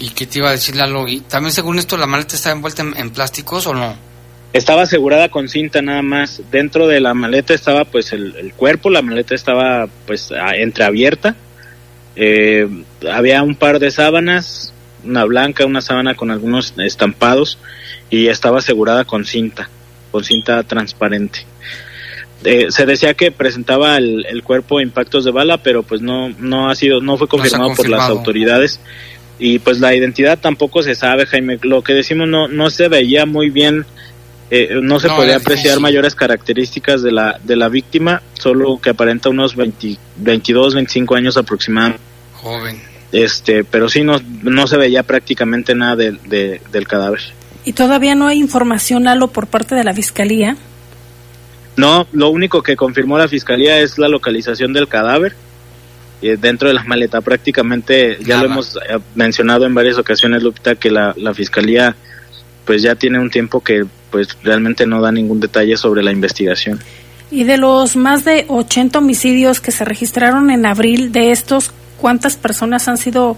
¿Y 0.00 0.08
qué 0.10 0.26
te 0.26 0.38
iba 0.38 0.48
a 0.48 0.52
decir 0.52 0.74
Lalo? 0.76 1.06
¿Y 1.06 1.20
también 1.20 1.52
según 1.52 1.78
esto 1.78 1.96
la 1.98 2.06
maleta 2.06 2.34
estaba 2.34 2.56
envuelta 2.56 2.82
en, 2.82 3.10
plásticos 3.10 3.66
o 3.66 3.74
no? 3.74 3.94
Estaba 4.54 4.82
asegurada 4.82 5.28
con 5.28 5.48
cinta 5.48 5.82
nada 5.82 6.02
más. 6.02 6.42
Dentro 6.50 6.88
de 6.88 7.00
la 7.00 7.12
maleta 7.12 7.52
estaba 7.52 7.84
pues 7.84 8.12
el, 8.12 8.52
cuerpo, 8.56 8.88
la 8.88 9.02
maleta 9.02 9.34
estaba 9.34 9.88
pues 10.06 10.32
entreabierta. 10.56 11.36
Eh, 12.16 12.66
había 13.12 13.42
un 13.42 13.54
par 13.54 13.78
de 13.78 13.90
sábanas, 13.90 14.72
una 15.04 15.24
blanca, 15.24 15.66
una 15.66 15.80
sábana 15.80 16.14
con 16.14 16.30
algunos 16.30 16.74
estampados 16.78 17.58
y 18.10 18.28
estaba 18.28 18.58
asegurada 18.58 19.04
con 19.04 19.24
cinta, 19.24 19.68
con 20.10 20.24
cinta 20.24 20.62
transparente. 20.62 21.46
Eh, 22.44 22.66
se 22.70 22.86
decía 22.86 23.14
que 23.14 23.30
presentaba 23.30 23.98
el, 23.98 24.42
cuerpo 24.42 24.80
impactos 24.80 25.24
de 25.24 25.30
bala, 25.30 25.58
pero 25.58 25.82
pues 25.82 26.00
no 26.00 26.30
no 26.38 26.70
ha 26.70 26.74
sido 26.74 27.00
no 27.02 27.18
fue 27.18 27.28
confirmado. 27.28 27.74
por 27.74 27.88
las 27.88 28.08
autoridades 28.08 28.80
y 29.40 29.58
pues 29.58 29.80
la 29.80 29.94
identidad 29.94 30.38
tampoco 30.38 30.82
se 30.82 30.94
sabe, 30.94 31.26
Jaime. 31.26 31.58
Lo 31.62 31.82
que 31.82 31.94
decimos 31.94 32.28
no, 32.28 32.46
no 32.46 32.68
se 32.68 32.88
veía 32.88 33.24
muy 33.24 33.48
bien, 33.48 33.86
eh, 34.50 34.78
no 34.82 35.00
se 35.00 35.08
podía 35.08 35.36
apreciar 35.36 35.80
mayores 35.80 36.14
características 36.14 37.02
de 37.02 37.10
la, 37.10 37.40
de 37.42 37.56
la 37.56 37.70
víctima, 37.70 38.22
solo 38.34 38.78
que 38.80 38.90
aparenta 38.90 39.30
unos 39.30 39.56
20, 39.56 39.96
22, 40.16 40.74
25 40.74 41.14
años 41.14 41.36
aproximadamente. 41.38 42.02
Joven. 42.34 42.89
Este, 43.12 43.64
pero 43.64 43.88
sí 43.88 44.02
no, 44.02 44.20
no 44.42 44.66
se 44.66 44.76
veía 44.76 45.02
prácticamente 45.02 45.74
nada 45.74 45.96
de, 45.96 46.60
del 46.70 46.88
cadáver. 46.88 47.20
¿Y 47.64 47.72
todavía 47.72 48.14
no 48.14 48.26
hay 48.26 48.38
información, 48.38 49.04
Lalo, 49.04 49.28
por 49.28 49.46
parte 49.46 49.74
de 49.74 49.84
la 49.84 49.92
Fiscalía? 49.92 50.56
No, 51.76 52.06
lo 52.12 52.30
único 52.30 52.62
que 52.62 52.76
confirmó 52.76 53.18
la 53.18 53.28
Fiscalía 53.28 53.80
es 53.80 53.98
la 53.98 54.08
localización 54.08 54.72
del 54.72 54.88
cadáver 54.88 55.34
dentro 56.20 56.68
de 56.68 56.74
la 56.74 56.84
maleta 56.84 57.22
prácticamente 57.22 58.18
ya 58.20 58.38
lo 58.40 58.46
hemos 58.46 58.76
eh, 58.76 58.98
mencionado 59.14 59.64
en 59.64 59.74
varias 59.74 59.96
ocasiones 59.96 60.42
Lupita 60.42 60.74
que 60.74 60.90
la, 60.90 61.14
la 61.16 61.32
fiscalía 61.32 61.96
pues 62.66 62.82
ya 62.82 62.94
tiene 62.94 63.18
un 63.18 63.30
tiempo 63.30 63.60
que 63.62 63.86
pues 64.10 64.36
realmente 64.42 64.86
no 64.86 65.00
da 65.00 65.12
ningún 65.12 65.40
detalle 65.40 65.76
sobre 65.76 66.02
la 66.02 66.12
investigación. 66.12 66.80
Y 67.30 67.44
de 67.44 67.56
los 67.56 67.96
más 67.96 68.24
de 68.24 68.44
80 68.48 68.98
homicidios 68.98 69.60
que 69.60 69.70
se 69.70 69.84
registraron 69.84 70.50
en 70.50 70.66
abril, 70.66 71.12
de 71.12 71.30
estos, 71.30 71.72
¿cuántas 72.00 72.36
personas 72.36 72.88
han 72.88 72.96
sido 72.96 73.36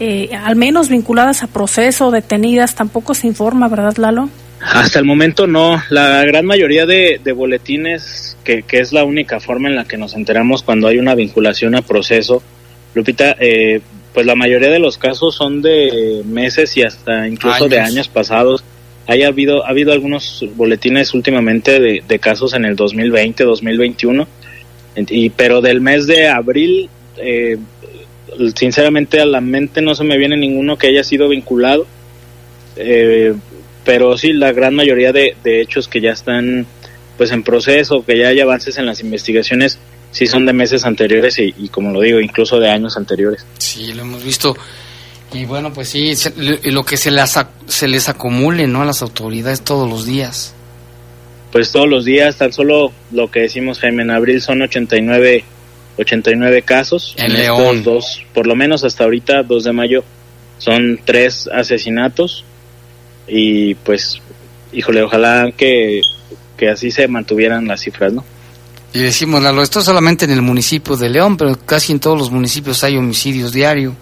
eh, 0.00 0.30
al 0.44 0.56
menos 0.56 0.88
vinculadas 0.88 1.42
a 1.42 1.46
proceso, 1.46 2.10
detenidas? 2.10 2.74
Tampoco 2.74 3.14
se 3.14 3.26
informa, 3.26 3.68
¿verdad, 3.68 3.96
Lalo? 3.96 4.28
Hasta 4.60 4.98
el 4.98 5.04
momento 5.04 5.46
no. 5.46 5.80
La 5.90 6.24
gran 6.24 6.44
mayoría 6.44 6.84
de, 6.86 7.20
de 7.22 7.32
boletines 7.32 8.28
que, 8.66 8.80
es 8.80 8.92
la 8.92 9.04
única 9.04 9.40
forma 9.40 9.68
en 9.68 9.76
la 9.76 9.84
que 9.84 9.98
nos 9.98 10.14
enteramos 10.14 10.62
cuando 10.62 10.88
hay 10.88 10.98
una 10.98 11.14
vinculación 11.14 11.74
a 11.74 11.82
proceso. 11.82 12.42
Lupita, 12.94 13.36
eh, 13.38 13.80
pues 14.14 14.24
la 14.24 14.34
mayoría 14.34 14.70
de 14.70 14.78
los 14.78 14.96
casos 14.96 15.34
son 15.34 15.60
de 15.60 16.22
meses 16.24 16.76
y 16.76 16.82
hasta 16.82 17.28
incluso 17.28 17.68
de 17.68 17.80
años 17.80 18.08
pasados. 18.08 18.64
Hay 19.06 19.22
habido, 19.22 19.64
ha 19.64 19.70
habido 19.70 19.92
algunos 19.92 20.44
boletines 20.54 21.14
últimamente 21.14 21.78
de, 21.78 22.18
casos 22.18 22.54
en 22.54 22.64
el 22.64 22.76
2020, 22.76 23.44
2021, 23.44 24.26
y, 24.96 25.30
pero 25.30 25.60
del 25.60 25.80
mes 25.80 26.06
de 26.06 26.28
abril, 26.28 26.90
eh, 27.16 27.58
sinceramente 28.54 29.20
a 29.20 29.26
la 29.26 29.40
mente 29.40 29.82
no 29.82 29.94
se 29.94 30.04
me 30.04 30.18
viene 30.18 30.36
ninguno 30.36 30.76
que 30.76 30.88
haya 30.88 31.04
sido 31.04 31.28
vinculado, 31.28 31.86
eh, 32.76 33.34
pero 33.84 34.16
sí, 34.18 34.32
la 34.32 34.52
gran 34.52 34.74
mayoría 34.74 35.12
de, 35.12 35.36
de 35.42 35.60
hechos 35.60 35.88
que 35.88 36.00
ya 36.00 36.10
están 36.10 36.66
pues 37.18 37.32
en 37.32 37.42
proceso, 37.42 38.04
que 38.06 38.16
ya 38.16 38.28
hay 38.28 38.40
avances 38.40 38.78
en 38.78 38.86
las 38.86 39.00
investigaciones, 39.00 39.78
sí 40.12 40.26
son 40.26 40.46
de 40.46 40.52
meses 40.52 40.84
anteriores 40.84 41.36
y, 41.38 41.68
como 41.68 41.90
lo 41.90 42.00
digo, 42.00 42.20
incluso 42.20 42.58
de 42.58 42.70
años 42.70 42.96
anteriores. 42.96 43.44
Sí, 43.58 43.92
lo 43.92 44.02
hemos 44.02 44.22
visto. 44.22 44.56
Y 45.32 45.44
bueno, 45.44 45.72
pues 45.72 45.90
sí, 45.90 46.14
lo 46.36 46.84
que 46.84 46.96
se 46.96 47.10
les, 47.10 47.38
se 47.66 47.88
les 47.88 48.08
acumule, 48.08 48.66
¿no? 48.66 48.82
A 48.82 48.84
las 48.84 49.02
autoridades 49.02 49.62
todos 49.62 49.90
los 49.90 50.06
días. 50.06 50.54
Pues 51.52 51.72
todos 51.72 51.88
los 51.88 52.04
días, 52.04 52.36
tan 52.36 52.52
solo 52.52 52.92
lo 53.10 53.30
que 53.30 53.40
decimos, 53.40 53.80
Jaime, 53.80 54.02
en 54.02 54.10
abril 54.10 54.40
son 54.40 54.62
89, 54.62 55.44
89 55.98 56.62
casos. 56.62 57.14
En, 57.16 57.32
León. 57.32 57.82
Dos, 57.82 58.22
por 58.32 58.46
lo 58.46 58.54
menos 58.54 58.84
hasta 58.84 59.04
ahorita, 59.04 59.42
2 59.42 59.64
de 59.64 59.72
mayo, 59.72 60.04
son 60.58 61.00
tres 61.04 61.48
asesinatos. 61.52 62.44
Y 63.26 63.74
pues, 63.74 64.20
híjole, 64.72 65.02
ojalá 65.02 65.50
que 65.56 66.00
que 66.58 66.68
así 66.68 66.90
se 66.90 67.08
mantuvieran 67.08 67.66
las 67.66 67.80
cifras, 67.80 68.12
¿no? 68.12 68.24
Y 68.92 69.00
decimos, 69.00 69.42
Lalo, 69.42 69.62
esto 69.62 69.80
solamente 69.80 70.26
en 70.26 70.32
el 70.32 70.42
municipio 70.42 70.96
de 70.96 71.08
León, 71.08 71.36
pero 71.36 71.56
casi 71.64 71.92
en 71.92 72.00
todos 72.00 72.18
los 72.18 72.30
municipios 72.30 72.82
hay 72.84 72.96
homicidios 72.96 73.52
diario. 73.52 73.94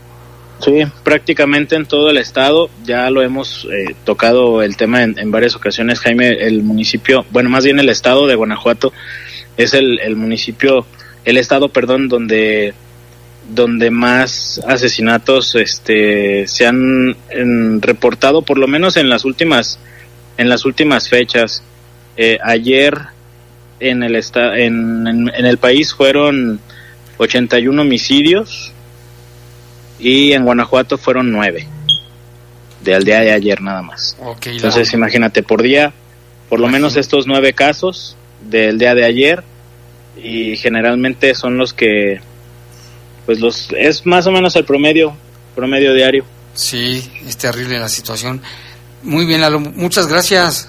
Sí, 0.60 0.82
prácticamente 1.04 1.76
en 1.76 1.84
todo 1.84 2.08
el 2.08 2.16
estado, 2.16 2.70
ya 2.84 3.10
lo 3.10 3.22
hemos 3.22 3.66
eh, 3.70 3.94
tocado 4.04 4.62
el 4.62 4.76
tema 4.76 5.02
en, 5.02 5.30
varias 5.30 5.54
ocasiones, 5.54 6.00
Jaime, 6.00 6.30
el 6.30 6.62
municipio, 6.62 7.26
bueno, 7.30 7.50
más 7.50 7.64
bien 7.64 7.78
el 7.78 7.90
estado 7.90 8.26
de 8.26 8.36
Guanajuato 8.36 8.92
es 9.58 9.74
el, 9.74 9.98
el 10.00 10.16
municipio, 10.16 10.86
el 11.26 11.36
estado, 11.36 11.68
perdón, 11.68 12.08
donde 12.08 12.72
donde 13.48 13.90
más 13.90 14.60
asesinatos 14.66 15.54
este 15.54 16.48
se 16.48 16.66
han 16.66 17.16
reportado 17.80 18.42
por 18.42 18.58
lo 18.58 18.66
menos 18.66 18.96
en 18.96 19.08
las 19.08 19.24
últimas 19.24 19.78
en 20.38 20.48
las 20.48 20.64
últimas 20.64 21.08
fechas. 21.08 21.62
Eh, 22.16 22.38
ayer 22.42 22.98
en 23.78 24.02
el, 24.02 24.16
en, 24.16 25.06
en, 25.06 25.46
el 25.46 25.58
país 25.58 25.92
fueron 25.92 26.60
81 27.18 27.82
homicidios 27.82 28.72
y 29.98 30.32
en 30.32 30.44
Guanajuato 30.44 30.96
fueron 30.96 31.30
9 31.30 31.66
de 32.82 32.94
al 32.94 33.04
día 33.04 33.20
de 33.20 33.32
ayer 33.32 33.60
nada 33.60 33.82
más. 33.82 34.16
Entonces 34.44 34.92
imagínate, 34.94 35.42
por 35.42 35.62
día, 35.62 35.92
por 36.48 36.60
lo 36.60 36.68
menos 36.68 36.96
estos 36.96 37.26
nueve 37.26 37.52
casos 37.52 38.16
del 38.48 38.78
día 38.78 38.94
de 38.94 39.04
ayer 39.04 39.44
y 40.16 40.56
generalmente 40.56 41.34
son 41.34 41.58
los 41.58 41.72
que, 41.72 42.20
pues 43.26 43.40
los, 43.40 43.68
es 43.76 44.06
más 44.06 44.26
o 44.26 44.32
menos 44.32 44.56
el 44.56 44.64
promedio, 44.64 45.14
promedio 45.54 45.94
diario. 45.94 46.24
Sí, 46.54 47.10
es 47.26 47.36
terrible 47.36 47.78
la 47.78 47.88
situación. 47.88 48.40
Muy 49.02 49.26
bien, 49.26 49.40
Lalo, 49.40 49.60
muchas 49.60 50.06
gracias. 50.06 50.68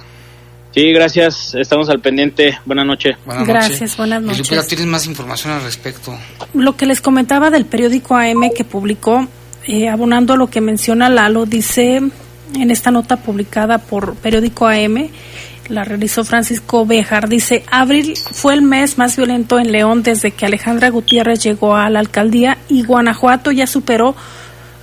Sí, 0.74 0.92
gracias. 0.92 1.56
Estamos 1.56 1.90
al 1.90 2.02
pendiente. 2.02 2.60
Buenas 2.66 2.86
noches. 2.86 3.18
Buenas 3.26 3.48
gracias, 3.48 3.98
buenas 3.98 4.22
noches. 4.22 4.68
¿tienes 4.68 4.86
más 4.86 5.08
información 5.08 5.54
al 5.54 5.64
respecto? 5.64 6.16
Lo 6.54 6.76
que 6.76 6.86
les 6.86 7.02
comentaba 7.02 7.50
del 7.50 7.66
periódico 7.66 8.16
AM 8.16 8.52
que 8.56 8.64
publicó, 8.64 9.28
eh, 9.66 9.90
abonando 9.90 10.36
lo 10.36 10.52
que 10.52 10.62
menciona 10.62 11.10
Lalo, 11.10 11.46
dice 11.46 12.02
en 12.56 12.72
esta 12.72 12.92
nota 12.92 13.18
publicada 13.18 13.78
por 13.80 14.16
periódico 14.16 14.68
AM, 14.68 15.10
la 15.70 15.84
realizó 15.84 16.24
Francisco 16.24 16.86
Bejar, 16.86 17.30
dice, 17.30 17.64
abril 17.70 18.14
fue 18.32 18.54
el 18.54 18.62
mes 18.62 18.98
más 18.98 19.16
violento 19.16 19.60
en 19.60 19.72
León 19.72 20.04
desde 20.04 20.32
que 20.32 20.46
Alejandra 20.46 20.90
Gutiérrez 20.90 21.44
llegó 21.44 21.76
a 21.76 21.90
la 21.90 22.00
alcaldía 22.00 22.58
y 22.70 22.84
Guanajuato 22.84 23.52
ya 23.52 23.68
superó 23.68 24.16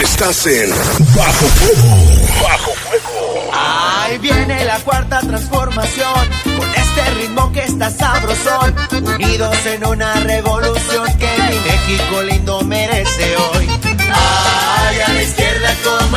Estás 0.03 0.45
en 0.45 0.69
Bajo 0.69 1.47
Fuego. 1.47 1.95
Bajo 2.43 2.71
Fuego. 2.75 3.49
Ahí 3.51 4.19
viene 4.19 4.63
la 4.65 4.77
cuarta 4.81 5.21
transformación. 5.21 6.29
Con 6.43 6.69
este 6.69 7.09
ritmo 7.19 7.51
que 7.51 7.63
está 7.63 7.89
sabrosón. 7.89 8.75
Unidos 8.91 9.57
en 9.65 9.87
una 9.87 10.13
revolución 10.19 11.07
que 11.17 11.29
mi 11.49 11.57
México 11.59 12.21
lindo 12.29 12.61
merece 12.61 13.35
hoy. 13.37 13.60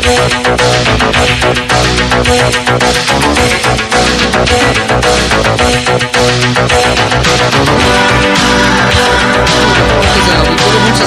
Muchas 0.00 0.16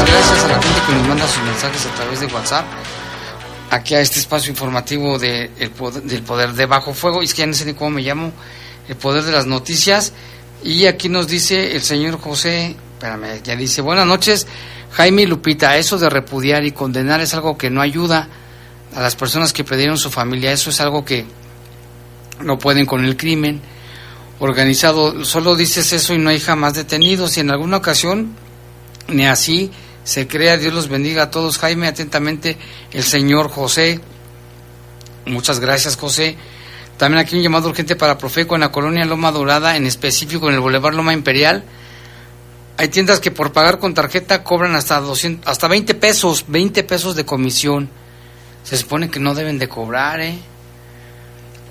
gracias 0.06 0.44
a 0.44 0.48
la 0.48 0.62
gente 0.62 0.82
que 0.86 0.94
nos 0.94 1.08
manda 1.08 1.28
sus 1.28 1.42
mensajes 1.44 1.86
a 1.88 1.96
través 1.96 2.20
de 2.20 2.28
WhatsApp. 2.28 2.66
Aquí 3.72 3.96
a 3.96 4.02
este 4.02 4.20
espacio 4.20 4.52
informativo 4.52 5.18
de 5.18 5.50
el 5.58 5.72
poder, 5.72 6.04
del 6.04 6.22
poder 6.22 6.54
de 6.54 6.68
bajo 6.68 6.94
fuego. 6.94 7.24
Y 7.24 7.26
es 7.26 7.34
que 7.34 7.40
ya 7.40 7.48
no 7.48 7.54
sé 7.56 7.66
ni 7.66 7.74
cómo 7.74 7.90
me 7.90 8.04
llamo. 8.04 8.32
El 8.88 8.96
poder 8.96 9.24
de 9.24 9.32
las 9.32 9.48
noticias. 9.48 10.14
Y 10.64 10.86
aquí 10.86 11.10
nos 11.10 11.28
dice 11.28 11.76
el 11.76 11.82
señor 11.82 12.20
José. 12.20 12.76
Espérame, 12.94 13.42
ya 13.44 13.56
dice: 13.56 13.82
Buenas 13.82 14.06
noches, 14.06 14.46
Jaime 14.92 15.26
Lupita. 15.26 15.78
Eso 15.78 15.98
de 15.98 16.12
repudiar 16.12 16.64
y 16.64 16.74
condenar 16.74 17.22
es 17.22 17.34
algo 17.34 17.58
que 17.58 17.72
no 17.72 17.82
ayuda 17.82 18.30
a 18.96 19.02
las 19.02 19.16
personas 19.16 19.54
que 19.54 19.64
perdieron 19.64 19.98
su 19.98 20.10
familia. 20.10 20.52
Eso 20.52 20.70
es 20.70 20.80
algo 20.82 21.04
que 21.04 21.26
no 22.42 22.60
pueden 22.60 22.86
con 22.86 23.04
el 23.04 23.18
crimen 23.18 23.62
organizado. 24.40 25.26
Solo 25.26 25.56
dices 25.56 25.94
eso 25.94 26.14
y 26.14 26.18
no 26.18 26.30
hay 26.30 26.40
jamás 26.40 26.74
detenidos. 26.74 27.38
Y 27.38 27.42
en 27.42 27.52
alguna 27.52 27.78
ocasión, 27.78 28.36
ni 29.08 29.26
así 29.26 29.72
se 30.04 30.28
crea. 30.28 30.58
Dios 30.58 30.74
los 30.74 30.90
bendiga 30.90 31.24
a 31.24 31.32
todos. 31.32 31.58
Jaime, 31.58 31.88
atentamente, 31.88 32.58
el 32.92 33.04
señor 33.04 33.50
José. 33.50 34.00
Muchas 35.26 35.60
gracias, 35.60 35.96
José. 35.96 36.36
También 36.98 37.20
aquí 37.20 37.36
un 37.36 37.44
llamado 37.44 37.70
urgente 37.70 37.96
para 37.96 38.18
Profeco 38.18 38.56
en 38.56 38.62
la 38.62 38.72
colonia 38.72 39.06
Loma 39.06 39.32
Dorada, 39.32 39.76
en 39.76 39.86
específico 39.86 40.50
en 40.50 40.56
el 40.56 40.60
Boulevard 40.60 40.94
Loma 40.94 41.14
Imperial. 41.14 41.64
Hay 42.78 42.90
tiendas 42.90 43.20
que 43.20 43.32
por 43.32 43.52
pagar 43.52 43.80
con 43.80 43.94
tarjeta 43.94 44.44
cobran 44.44 44.76
hasta 44.76 45.00
200, 45.00 45.48
hasta 45.48 45.68
20 45.68 45.94
pesos, 45.96 46.46
20 46.48 46.84
pesos 46.84 47.16
de 47.16 47.26
comisión. 47.26 47.90
Se 48.64 48.78
supone 48.78 49.10
que 49.10 49.20
no 49.20 49.36
deben 49.36 49.60
de 49.60 49.68
cobrar, 49.68 50.22
¿eh? 50.22 50.38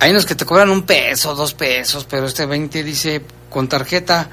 Hay 0.00 0.11
unos 0.11 0.26
que 0.26 0.35
te 0.35 0.44
cobran 0.44 0.70
un 0.70 0.83
peso, 0.83 1.35
dos 1.35 1.55
pesos, 1.55 2.05
pero 2.09 2.26
este 2.26 2.44
20 2.44 2.83
dice 2.83 3.22
con 3.48 3.68
tarjeta 3.68 4.28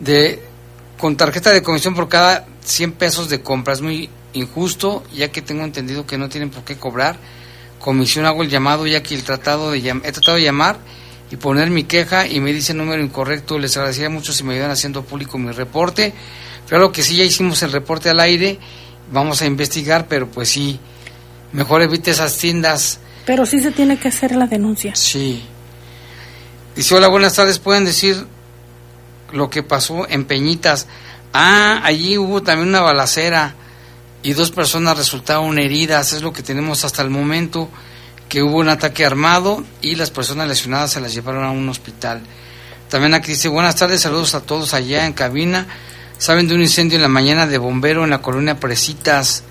de 0.00 0.42
con 0.98 1.16
tarjeta 1.16 1.52
de 1.52 1.62
comisión 1.62 1.94
por 1.94 2.08
cada 2.08 2.46
100 2.64 2.92
pesos 2.92 3.28
de 3.28 3.40
compra. 3.40 3.74
Es 3.74 3.82
muy 3.82 4.10
injusto, 4.32 5.04
ya 5.14 5.30
que 5.30 5.42
tengo 5.42 5.64
entendido 5.64 6.06
que 6.06 6.18
no 6.18 6.28
tienen 6.28 6.50
por 6.50 6.64
qué 6.64 6.76
cobrar. 6.76 7.16
Comisión 7.78 8.26
hago 8.26 8.42
el 8.42 8.48
llamado, 8.48 8.86
ya 8.86 9.02
que 9.02 9.14
el 9.14 9.22
tratado 9.22 9.70
de 9.70 9.78
he 9.78 10.12
tratado 10.12 10.36
de 10.38 10.42
llamar 10.42 10.78
y 11.30 11.36
poner 11.36 11.70
mi 11.70 11.84
queja 11.84 12.26
y 12.26 12.40
me 12.40 12.52
dice 12.52 12.74
número 12.74 13.02
incorrecto. 13.02 13.58
Les 13.58 13.76
agradecería 13.76 14.10
mucho 14.10 14.32
si 14.32 14.42
me 14.44 14.54
ayudan 14.54 14.70
haciendo 14.70 15.04
público 15.04 15.38
mi 15.38 15.52
reporte. 15.52 16.12
Lo 16.70 16.90
que 16.90 17.02
sí 17.02 17.16
ya 17.16 17.24
hicimos 17.24 17.62
el 17.62 17.72
reporte 17.72 18.10
al 18.10 18.18
aire, 18.20 18.58
vamos 19.12 19.40
a 19.42 19.46
investigar, 19.46 20.08
pero 20.08 20.28
pues 20.28 20.48
sí, 20.48 20.80
mejor 21.56 21.80
evite 21.80 22.10
esas 22.10 22.36
tiendas. 22.36 23.00
Pero 23.24 23.46
sí 23.46 23.60
se 23.60 23.72
tiene 23.72 23.98
que 23.98 24.08
hacer 24.08 24.36
la 24.36 24.46
denuncia. 24.46 24.94
Sí. 24.94 25.42
Dice, 26.76 26.94
hola, 26.94 27.08
buenas 27.08 27.34
tardes, 27.34 27.58
¿pueden 27.58 27.86
decir 27.86 28.26
lo 29.32 29.48
que 29.48 29.62
pasó 29.62 30.06
en 30.06 30.26
Peñitas? 30.26 30.86
Ah, 31.32 31.80
allí 31.82 32.18
hubo 32.18 32.42
también 32.42 32.68
una 32.68 32.82
balacera 32.82 33.54
y 34.22 34.34
dos 34.34 34.50
personas 34.50 34.98
resultaron 34.98 35.58
heridas, 35.58 36.12
es 36.12 36.20
lo 36.20 36.34
que 36.34 36.42
tenemos 36.42 36.84
hasta 36.84 37.00
el 37.00 37.08
momento, 37.08 37.70
que 38.28 38.42
hubo 38.42 38.58
un 38.58 38.68
ataque 38.68 39.06
armado 39.06 39.64
y 39.80 39.94
las 39.94 40.10
personas 40.10 40.48
lesionadas 40.48 40.92
se 40.92 41.00
las 41.00 41.14
llevaron 41.14 41.44
a 41.44 41.52
un 41.52 41.66
hospital. 41.70 42.20
También 42.90 43.14
aquí 43.14 43.28
dice, 43.28 43.48
buenas 43.48 43.76
tardes, 43.76 44.02
saludos 44.02 44.34
a 44.34 44.42
todos 44.42 44.74
allá 44.74 45.06
en 45.06 45.14
cabina. 45.14 45.66
¿Saben 46.18 46.48
de 46.48 46.54
un 46.54 46.60
incendio 46.60 46.96
en 46.96 47.02
la 47.02 47.08
mañana 47.08 47.46
de 47.46 47.56
bombero 47.56 48.04
en 48.04 48.10
la 48.10 48.20
colonia 48.20 48.60
Presitas? 48.60 49.42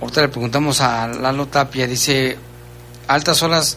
Ahorita 0.00 0.22
le 0.22 0.28
preguntamos 0.28 0.80
a 0.80 1.08
Lalo 1.08 1.46
Tapia, 1.46 1.86
dice, 1.86 2.38
altas 3.06 3.42
horas, 3.42 3.76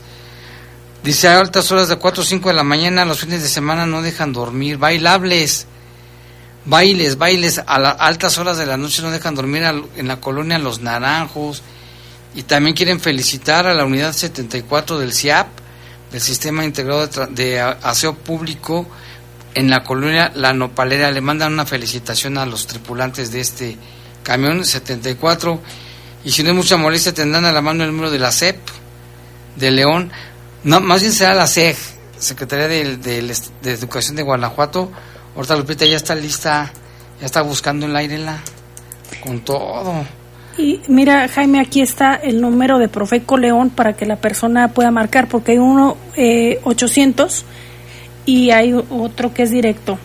dice, 1.04 1.28
a 1.28 1.38
altas 1.38 1.70
horas 1.72 1.90
de 1.90 1.98
4 1.98 2.22
o 2.22 2.26
5 2.26 2.50
de 2.50 2.56
la 2.56 2.64
mañana, 2.64 3.04
los 3.04 3.20
fines 3.20 3.44
de 3.44 3.50
semana 3.50 3.86
no 3.86 4.02
dejan 4.02 4.32
dormir, 4.32 4.78
bailables, 4.78 5.68
bailes, 6.66 7.18
bailes, 7.18 7.62
a 7.66 7.78
las 7.78 7.98
altas 8.00 8.38
horas 8.38 8.58
de 8.58 8.66
la 8.66 8.78
noche 8.78 9.02
no 9.02 9.12
dejan 9.12 9.36
dormir 9.36 9.64
en 9.64 10.08
la 10.08 10.22
colonia 10.22 10.58
Los 10.60 10.80
Naranjos, 10.80 11.62
y 12.36 12.44
también 12.44 12.76
quieren 12.76 13.02
felicitar 13.02 13.68
a 13.68 13.74
la 13.74 13.84
unidad 13.84 14.14
74 14.14 15.00
del 15.00 15.14
CIAP, 15.14 15.48
del 16.12 16.22
Sistema 16.22 16.64
Integrado 16.64 17.06
de, 17.06 17.28
de 17.28 17.60
Aseo 17.60 18.16
Público, 18.16 18.88
en 19.56 19.70
la 19.70 19.84
colonia 19.84 20.32
La 20.36 20.54
Nopalera. 20.54 21.12
Le 21.12 21.22
mandan 21.22 21.54
una 21.54 21.66
felicitación 21.66 22.38
a 22.38 22.46
los 22.46 22.66
tripulantes 22.66 23.32
de 23.32 23.42
este 23.42 23.78
camión 24.24 24.66
74 24.66 25.62
Y 26.26 26.32
si 26.32 26.44
no 26.44 26.50
es 26.50 26.56
mucha 26.56 26.78
molestia, 26.78 27.14
tendrán 27.14 27.46
a 27.46 27.52
la 27.52 27.62
mano 27.62 27.84
el 27.84 27.92
número 27.92 28.10
de 28.10 28.20
la 28.20 28.32
CEP 28.32 28.58
de 29.56 29.72
León. 29.72 30.12
Más 30.64 31.02
bien 31.02 31.12
será 31.12 31.34
la 31.34 31.48
CEG, 31.48 31.76
Secretaría 32.18 32.68
de, 32.68 33.36
Educación 33.64 34.16
de 34.16 34.24
Guanajuato. 34.24 34.90
Ahorita 35.36 35.58
Lupita 35.58 35.86
ya 35.86 35.98
está 35.98 36.16
lista, 36.16 36.72
ya 37.20 37.26
está 37.26 37.42
buscando 37.42 37.86
el 37.86 37.94
aire 37.96 38.20
con 39.22 39.42
todo. 39.42 40.06
Y 40.58 40.80
mira, 40.88 41.28
Jaime, 41.28 41.60
aquí 41.60 41.82
está 41.82 42.16
el 42.16 42.40
número 42.40 42.78
de 42.78 42.88
Profeco 42.88 43.38
León 43.38 43.72
para 43.72 43.94
que 43.94 44.06
la 44.06 44.18
persona 44.18 44.70
pueda 44.70 44.92
marcar, 44.92 45.28
porque 45.28 45.54
hay 45.54 45.58
uno 45.58 45.98
eh, 46.16 46.60
800 46.64 47.44
y 48.26 48.52
hay 48.52 48.74
otro 48.74 49.34
que 49.34 49.42
es 49.44 49.52
directo. 49.52 50.00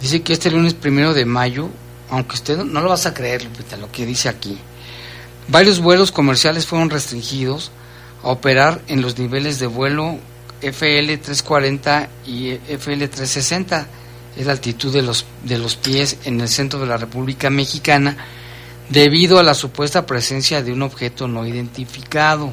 Dice 0.02 0.22
que 0.22 0.34
este 0.34 0.52
lunes 0.52 0.74
primero 0.74 1.14
de 1.14 1.26
mayo, 1.26 1.70
aunque 2.10 2.36
usted 2.36 2.58
no, 2.58 2.82
lo 2.82 2.90
vas 2.90 3.06
a 3.06 3.14
creer, 3.14 3.44
Lupita, 3.44 3.78
lo 3.78 3.92
que 3.92 4.06
dice 4.06 4.30
aquí, 4.30 4.58
varios 5.48 5.80
vuelos 5.80 6.12
comerciales 6.12 6.66
fueron 6.66 6.90
restringidos 6.90 7.72
a 8.24 8.30
operar 8.30 8.82
en 8.88 9.02
los 9.02 9.18
niveles 9.18 9.60
de 9.60 9.68
vuelo 9.68 10.20
FL 10.62 11.18
340 11.18 12.10
y 12.26 12.52
FL 12.52 13.08
360 13.08 13.88
es 14.38 14.46
la 14.46 14.52
altitud 14.52 14.94
de 14.94 15.02
los, 15.02 15.26
de 15.44 15.58
los 15.58 15.76
pies 15.76 16.18
en 16.26 16.40
el 16.40 16.48
centro 16.48 16.80
de 16.80 16.86
la 16.86 16.98
República 16.98 17.50
Mexicana 17.50 18.16
debido 18.90 19.40
a 19.40 19.44
la 19.44 19.54
supuesta 19.54 20.06
presencia 20.06 20.62
de 20.62 20.72
un 20.72 20.84
objeto 20.84 21.28
no 21.28 21.46
identificado. 21.46 22.52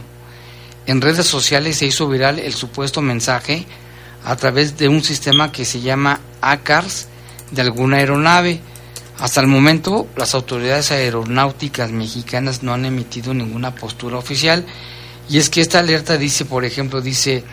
En 0.87 1.01
redes 1.01 1.27
sociales 1.27 1.79
se 1.79 1.87
hizo 1.87 2.09
viral 2.09 2.39
el 2.39 2.55
supuesto 2.55 3.01
mensaje 3.03 3.67
a 4.25 4.37
través 4.37 4.77
de 4.77 4.89
un 4.89 5.03
sistema 5.03 5.53
que 5.53 5.65
se 5.65 5.81
llama 5.81 6.21
ACARS 6.41 7.09
de 7.51 7.63
alguna 7.63 7.99
aeronave. 7.99 8.61
Hasta 9.19 9.41
el 9.41 9.47
momento 9.47 10.09
las 10.17 10.35
autoridades 10.35 10.91
aeronáuticas 10.91 11.91
mexicanas 11.91 12.63
no 12.63 12.75
han 12.75 12.85
emitido 12.85 13.33
ninguna 13.33 13.75
postura 13.75 14.19
oficial 14.19 14.65
y 15.29 15.39
es 15.39 15.49
que 15.51 15.61
esta 15.61 15.79
alerta 15.79 16.19
dice, 16.19 16.45
por 16.45 16.65
ejemplo, 16.65 17.01
dice 17.01 17.45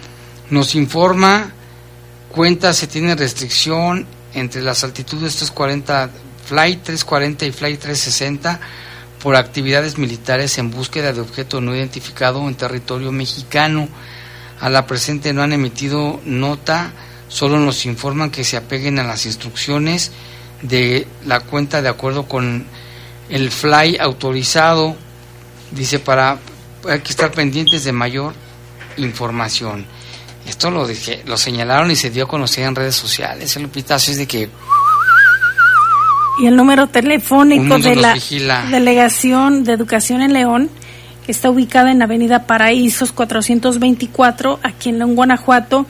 nos 0.50 0.76
informa, 0.76 1.52
cuenta, 2.30 2.74
se 2.74 2.88
tiene 2.88 3.16
restricción 3.16 4.06
entre 4.34 4.62
las 4.62 4.84
altitudes 4.84 5.36
340, 5.38 6.10
Flight 6.46 6.84
340 6.84 7.46
y 7.46 7.52
Flight 7.52 7.80
360 7.80 8.60
por 9.22 9.36
actividades 9.36 9.98
militares 9.98 10.58
en 10.58 10.72
búsqueda 10.72 11.14
de 11.14 11.22
objeto 11.22 11.62
no 11.62 11.76
identificado 11.76 12.46
en 12.48 12.56
territorio 12.56 13.12
mexicano. 13.12 13.88
A 14.62 14.70
la 14.70 14.86
presente 14.86 15.34
no 15.34 15.42
han 15.42 15.54
emitido 15.54 16.22
nota, 16.24 16.94
solo 17.28 17.60
nos 17.60 17.86
informan 17.86 18.32
que 18.32 18.44
se 18.44 18.58
apeguen 18.58 19.00
a 19.00 19.04
las 19.04 19.26
instrucciones 19.26 20.12
de 20.62 21.08
la 21.26 21.40
cuenta 21.40 21.82
de 21.82 21.90
acuerdo 21.90 22.28
con 22.28 22.66
el 23.30 23.52
fly 23.52 23.98
autorizado. 24.00 24.96
Dice 25.72 26.00
para 26.00 26.38
hay 26.88 27.00
que 27.00 27.12
estar 27.12 27.32
pendientes 27.32 27.84
de 27.84 27.92
mayor 27.92 28.34
información. 28.98 29.86
Esto 30.48 30.72
lo 30.72 30.88
dije, 30.88 31.22
lo 31.26 31.38
señalaron 31.38 31.92
y 31.92 31.96
se 31.96 32.10
dio 32.10 32.26
a 32.26 32.28
conocer 32.28 32.66
en 32.66 32.76
redes 32.76 32.96
sociales. 32.96 33.56
El 33.58 33.70
pitazo 33.70 34.12
es 34.12 34.18
de 34.18 34.28
que. 34.28 34.50
Y 36.42 36.48
el 36.48 36.56
número 36.56 36.88
telefónico 36.88 37.78
de 37.78 37.96
la 37.96 38.16
Delegación 38.70 39.64
de 39.64 39.74
Educación 39.74 40.22
en 40.22 40.34
León, 40.34 40.70
está 41.32 41.50
ubicada 41.50 41.92
en 41.92 42.02
Avenida 42.02 42.46
Paraísos 42.46 43.12
424, 43.12 44.60
aquí 44.64 44.90
en 44.90 45.00
León, 45.00 45.16
Guanajuato, 45.16 45.86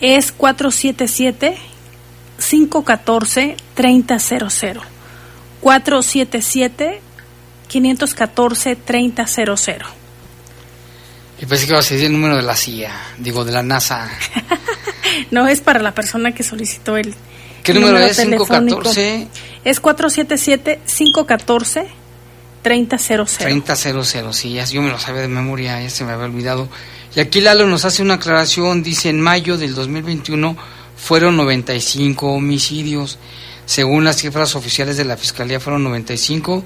es 0.00 0.32
477 0.32 1.56
514 2.38 3.56
3000. 3.74 4.80
477 5.60 7.00
514 7.68 8.76
3000. 8.76 9.76
Y 11.40 11.46
pensé 11.46 11.66
que 11.66 11.72
iba 11.72 11.80
a 11.80 11.82
ser 11.82 12.00
el 12.00 12.12
número 12.12 12.36
de 12.36 12.42
la 12.42 12.54
CIA, 12.54 12.92
digo, 13.18 13.44
de 13.44 13.52
la 13.52 13.62
NASA. 13.62 14.10
no, 15.30 15.48
es 15.48 15.60
para 15.60 15.80
la 15.80 15.94
persona 15.94 16.32
que 16.32 16.42
solicitó 16.42 16.96
el. 16.96 17.14
¿Qué 17.62 17.74
número, 17.74 17.98
es? 17.98 18.18
514. 18.18 19.28
Es 19.64 19.80
477-514. 19.80 21.86
3000. 22.62 23.26
3000, 23.38 24.32
sí, 24.32 24.52
ya, 24.54 24.64
yo 24.64 24.82
me 24.82 24.90
lo 24.90 24.98
sabía 24.98 25.22
de 25.22 25.28
memoria, 25.28 25.82
ya 25.82 25.90
se 25.90 26.04
me 26.04 26.12
había 26.12 26.26
olvidado. 26.26 26.68
Y 27.14 27.20
aquí 27.20 27.40
Lalo 27.40 27.66
nos 27.66 27.84
hace 27.84 28.02
una 28.02 28.14
aclaración, 28.14 28.82
dice 28.82 29.08
en 29.08 29.20
mayo 29.20 29.58
del 29.58 29.74
2021 29.74 30.56
fueron 30.96 31.36
95 31.36 32.32
homicidios. 32.32 33.18
Según 33.66 34.04
las 34.04 34.16
cifras 34.16 34.54
oficiales 34.54 34.96
de 34.96 35.04
la 35.04 35.16
Fiscalía 35.16 35.60
fueron 35.60 35.84
95, 35.84 36.64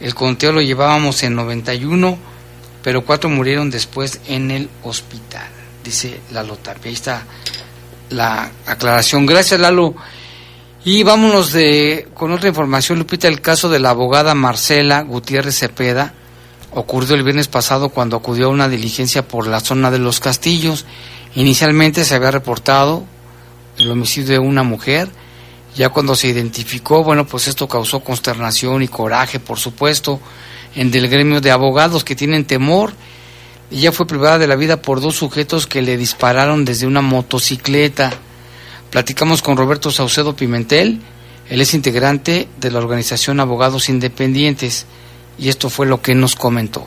el 0.00 0.14
conteo 0.14 0.52
lo 0.52 0.60
llevábamos 0.60 1.22
en 1.22 1.34
91 1.34 2.38
pero 2.82 3.04
cuatro 3.04 3.28
murieron 3.28 3.70
después 3.70 4.20
en 4.28 4.50
el 4.50 4.68
hospital, 4.82 5.46
dice 5.84 6.20
Lalo 6.30 6.56
Tapia. 6.56 6.88
Ahí 6.88 6.94
está 6.94 7.22
la 8.10 8.50
aclaración. 8.66 9.26
Gracias, 9.26 9.60
Lalo. 9.60 9.94
Y 10.84 11.02
vámonos 11.02 11.52
de, 11.52 12.08
con 12.14 12.32
otra 12.32 12.48
información, 12.48 12.98
Lupita, 12.98 13.28
el 13.28 13.40
caso 13.40 13.68
de 13.68 13.78
la 13.78 13.90
abogada 13.90 14.34
Marcela 14.34 15.02
Gutiérrez 15.02 15.58
Cepeda 15.58 16.14
ocurrió 16.72 17.14
el 17.14 17.24
viernes 17.24 17.48
pasado 17.48 17.88
cuando 17.88 18.16
acudió 18.16 18.46
a 18.46 18.50
una 18.50 18.68
diligencia 18.68 19.26
por 19.26 19.46
la 19.46 19.60
zona 19.60 19.90
de 19.90 19.98
los 19.98 20.20
castillos. 20.20 20.86
Inicialmente 21.34 22.04
se 22.04 22.14
había 22.14 22.30
reportado 22.30 23.04
el 23.76 23.90
homicidio 23.90 24.34
de 24.34 24.38
una 24.38 24.62
mujer. 24.62 25.08
Ya 25.76 25.88
cuando 25.90 26.14
se 26.14 26.28
identificó, 26.28 27.04
bueno, 27.04 27.26
pues 27.26 27.48
esto 27.48 27.68
causó 27.68 28.00
consternación 28.00 28.82
y 28.82 28.88
coraje, 28.88 29.40
por 29.40 29.58
supuesto 29.58 30.20
en 30.74 30.90
del 30.90 31.08
gremio 31.08 31.40
de 31.40 31.50
abogados 31.50 32.04
que 32.04 32.16
tienen 32.16 32.44
temor. 32.44 32.92
Ella 33.70 33.92
fue 33.92 34.06
privada 34.06 34.38
de 34.38 34.46
la 34.46 34.56
vida 34.56 34.80
por 34.80 35.00
dos 35.00 35.16
sujetos 35.16 35.66
que 35.66 35.82
le 35.82 35.96
dispararon 35.96 36.64
desde 36.64 36.86
una 36.86 37.00
motocicleta. 37.02 38.12
Platicamos 38.90 39.42
con 39.42 39.56
Roberto 39.56 39.90
Saucedo 39.90 40.34
Pimentel, 40.34 41.00
él 41.50 41.60
es 41.60 41.74
integrante 41.74 42.48
de 42.58 42.70
la 42.70 42.78
organización 42.78 43.40
Abogados 43.40 43.88
Independientes 43.88 44.86
y 45.38 45.48
esto 45.48 45.70
fue 45.70 45.86
lo 45.86 46.00
que 46.00 46.14
nos 46.14 46.36
comentó. 46.36 46.86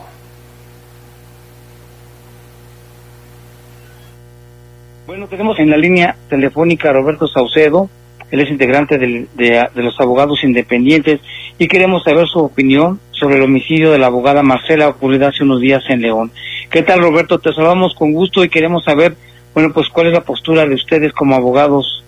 Bueno, 5.06 5.28
tenemos 5.28 5.60
en 5.60 5.70
la 5.70 5.78
línea 5.78 6.16
telefónica 6.30 6.90
a 6.90 6.94
Roberto 6.94 7.28
Saucedo, 7.28 7.90
él 8.32 8.40
es 8.40 8.50
integrante 8.50 8.98
de, 8.98 9.28
de, 9.36 9.84
los 9.84 10.00
abogados 10.00 10.44
independientes 10.44 11.20
y 11.58 11.68
queremos 11.68 12.04
saber 12.04 12.28
su 12.28 12.40
opinión 12.40 13.00
sobre 13.12 13.36
el 13.36 13.44
homicidio 13.44 13.92
de 13.92 14.00
la 14.00 14.08
abogada 14.08 14.42
Marcela 14.42 14.88
ocurrido 14.88 15.28
hace 15.28 15.44
unos 15.44 15.60
días 15.60 15.84
en 15.90 16.02
León. 16.02 16.32
¿Qué 16.70 16.82
tal, 16.82 17.02
Roberto? 17.02 17.40
Te 17.40 17.52
saludamos 17.52 17.94
con 17.94 18.14
gusto 18.14 18.44
y 18.46 18.50
queremos 18.50 18.86
saber, 18.86 19.16
bueno, 19.54 19.74
pues 19.74 19.90
cuál 19.90 20.08
es 20.08 20.14
la 20.14 20.22
postura 20.22 20.66
de 20.66 20.76
ustedes 20.76 21.12
como 21.14 21.36
abogados. 21.36 22.04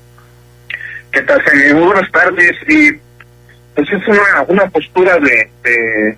¿Qué 1.11 1.21
tal, 1.21 1.43
señor? 1.45 1.75
Muy 1.75 1.85
buenas 1.85 2.11
tardes. 2.11 2.55
Y 2.67 2.91
pues 3.75 3.91
es 3.91 4.07
una, 4.07 4.45
una 4.47 4.69
postura 4.69 5.19
de, 5.19 6.17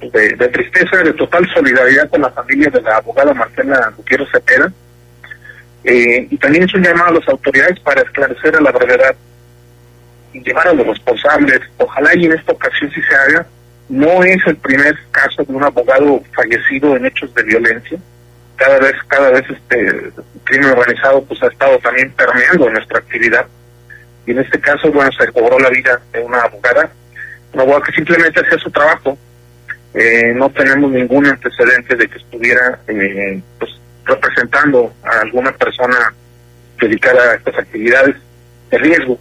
de, 0.00 0.48
tristeza, 0.48 0.98
de 0.98 1.12
total 1.14 1.48
solidaridad 1.52 2.08
con 2.08 2.22
la 2.22 2.30
familia 2.30 2.70
de 2.70 2.80
la 2.82 2.96
abogada 2.96 3.34
Marcela 3.34 3.92
Gutiérrez 3.96 4.28
Cepeda. 4.30 4.72
Eh, 5.84 6.28
y 6.30 6.36
también 6.36 6.64
es 6.64 6.74
un 6.74 6.82
llamado 6.82 7.08
a 7.08 7.20
las 7.20 7.28
autoridades 7.28 7.80
para 7.80 8.02
esclarecer 8.02 8.54
a 8.54 8.60
la 8.60 8.70
brevedad 8.70 9.14
y 10.32 10.40
llevar 10.40 10.68
a 10.68 10.72
los 10.72 10.86
responsables. 10.86 11.60
Ojalá 11.78 12.14
y 12.14 12.26
en 12.26 12.32
esta 12.32 12.52
ocasión 12.52 12.90
sí 12.92 13.00
se 13.02 13.14
haga. 13.14 13.46
No 13.88 14.22
es 14.22 14.38
el 14.46 14.56
primer 14.56 14.96
caso 15.10 15.42
de 15.42 15.52
un 15.52 15.64
abogado 15.64 16.22
fallecido 16.34 16.96
en 16.96 17.06
hechos 17.06 17.34
de 17.34 17.42
violencia. 17.42 17.98
Cada 18.60 18.78
vez, 18.78 18.92
cada 19.08 19.30
vez 19.30 19.44
este 19.48 20.12
crimen 20.44 20.68
organizado 20.68 21.24
pues 21.24 21.42
ha 21.42 21.46
estado 21.46 21.78
también 21.78 22.12
permeando 22.12 22.68
nuestra 22.68 22.98
actividad. 22.98 23.46
Y 24.26 24.32
en 24.32 24.40
este 24.40 24.60
caso, 24.60 24.92
bueno, 24.92 25.10
se 25.12 25.32
cobró 25.32 25.58
la 25.58 25.70
vida 25.70 25.98
de 26.12 26.20
una 26.20 26.42
abogada, 26.42 26.90
una 27.54 27.62
abogada 27.62 27.86
que 27.86 27.92
simplemente 27.92 28.38
hacía 28.38 28.58
su 28.58 28.70
trabajo. 28.70 29.16
Eh, 29.94 30.34
no 30.36 30.50
tenemos 30.50 30.90
ningún 30.90 31.24
antecedente 31.24 31.96
de 31.96 32.06
que 32.06 32.18
estuviera 32.18 32.78
eh, 32.86 33.40
pues 33.58 33.70
representando 34.04 34.92
a 35.04 35.20
alguna 35.20 35.52
persona 35.52 36.12
dedicada 36.78 37.32
a 37.32 37.34
estas 37.36 37.56
actividades 37.60 38.16
de 38.70 38.76
riesgo. 38.76 39.18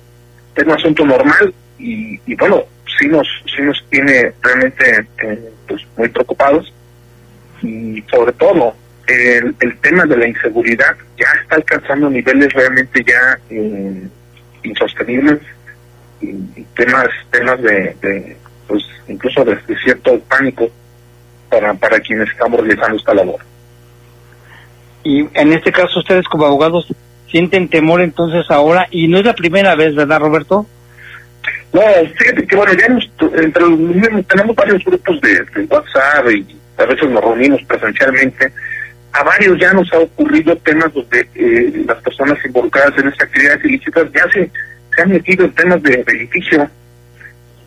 Es 0.54 0.66
un 0.66 0.72
asunto 0.74 1.06
normal 1.06 1.54
y, 1.78 2.20
y 2.26 2.36
bueno, 2.36 2.66
sí 3.00 3.08
nos, 3.08 3.26
sí 3.56 3.62
nos 3.62 3.82
tiene 3.90 4.34
realmente 4.42 5.08
eh, 5.24 5.50
pues 5.66 5.82
muy 5.96 6.10
preocupados 6.10 6.74
y 7.62 8.04
sobre 8.12 8.34
todo 8.34 8.76
el, 9.10 9.55
el 9.60 9.78
tema 9.80 10.05
de 10.05 10.18
la 10.18 10.28
inseguridad 10.28 10.95
ya 11.18 11.28
está 11.41 11.55
alcanzando 11.55 12.10
niveles 12.10 12.51
realmente 12.53 13.03
ya 13.05 13.39
eh, 13.49 14.07
insostenibles 14.64 15.39
y, 16.22 16.34
temas 16.76 17.07
temas 17.32 17.62
de, 17.62 17.95
de, 18.01 18.38
pues 18.68 18.84
incluso 19.07 19.43
de, 19.43 19.55
de 19.55 19.80
cierto 19.84 20.20
pánico 20.22 20.70
para 21.49 21.74
para 21.74 21.99
quienes 21.99 22.30
estamos 22.30 22.60
realizando 22.60 22.97
esta 22.97 23.14
labor. 23.14 23.39
Y 25.03 25.28
en 25.34 25.53
este 25.53 25.72
caso 25.72 25.99
ustedes 25.99 26.28
como 26.28 26.45
abogados 26.45 26.88
sienten 27.30 27.70
temor 27.70 28.01
entonces 28.01 28.45
ahora 28.49 28.88
y 28.91 29.07
no 29.07 29.18
es 29.20 29.26
la 29.26 29.34
primera 29.34 29.76
vez 29.76 29.95
verdad 29.95 30.20
Roberto 30.20 30.66
no, 31.74 31.82
fíjate 32.18 32.47
que 32.47 32.55
bueno, 32.55 32.74
ya 32.74 32.86
hemos, 32.88 33.10
entre 33.20 33.62
los 33.62 33.78
mismos, 33.78 34.26
tenemos 34.28 34.55
varios 34.55 34.84
grupos 34.84 35.22
de, 35.22 35.43
de 35.43 35.66
WhatsApp 35.70 36.32
y 36.32 36.57
a 36.78 36.86
veces 36.86 37.10
nos 37.10 37.22
reunimos 37.24 37.62
presencialmente. 37.64 38.51
A 39.12 39.24
varios 39.24 39.60
ya 39.60 39.74
nos 39.74 39.91
ha 39.93 39.99
ocurrido 39.99 40.55
temas 40.57 40.93
donde 40.93 41.28
eh, 41.36 41.84
las 41.86 42.01
personas 42.03 42.38
involucradas 42.45 42.97
en 42.99 43.07
estas 43.07 43.28
actividades 43.28 43.66
ilícitas 43.66 44.12
ya 44.14 44.24
se, 44.32 44.51
se 44.95 45.01
han 45.01 45.10
metido 45.10 45.45
en 45.45 45.51
temas 45.53 45.82
de, 45.84 46.05
litigio. 46.14 46.70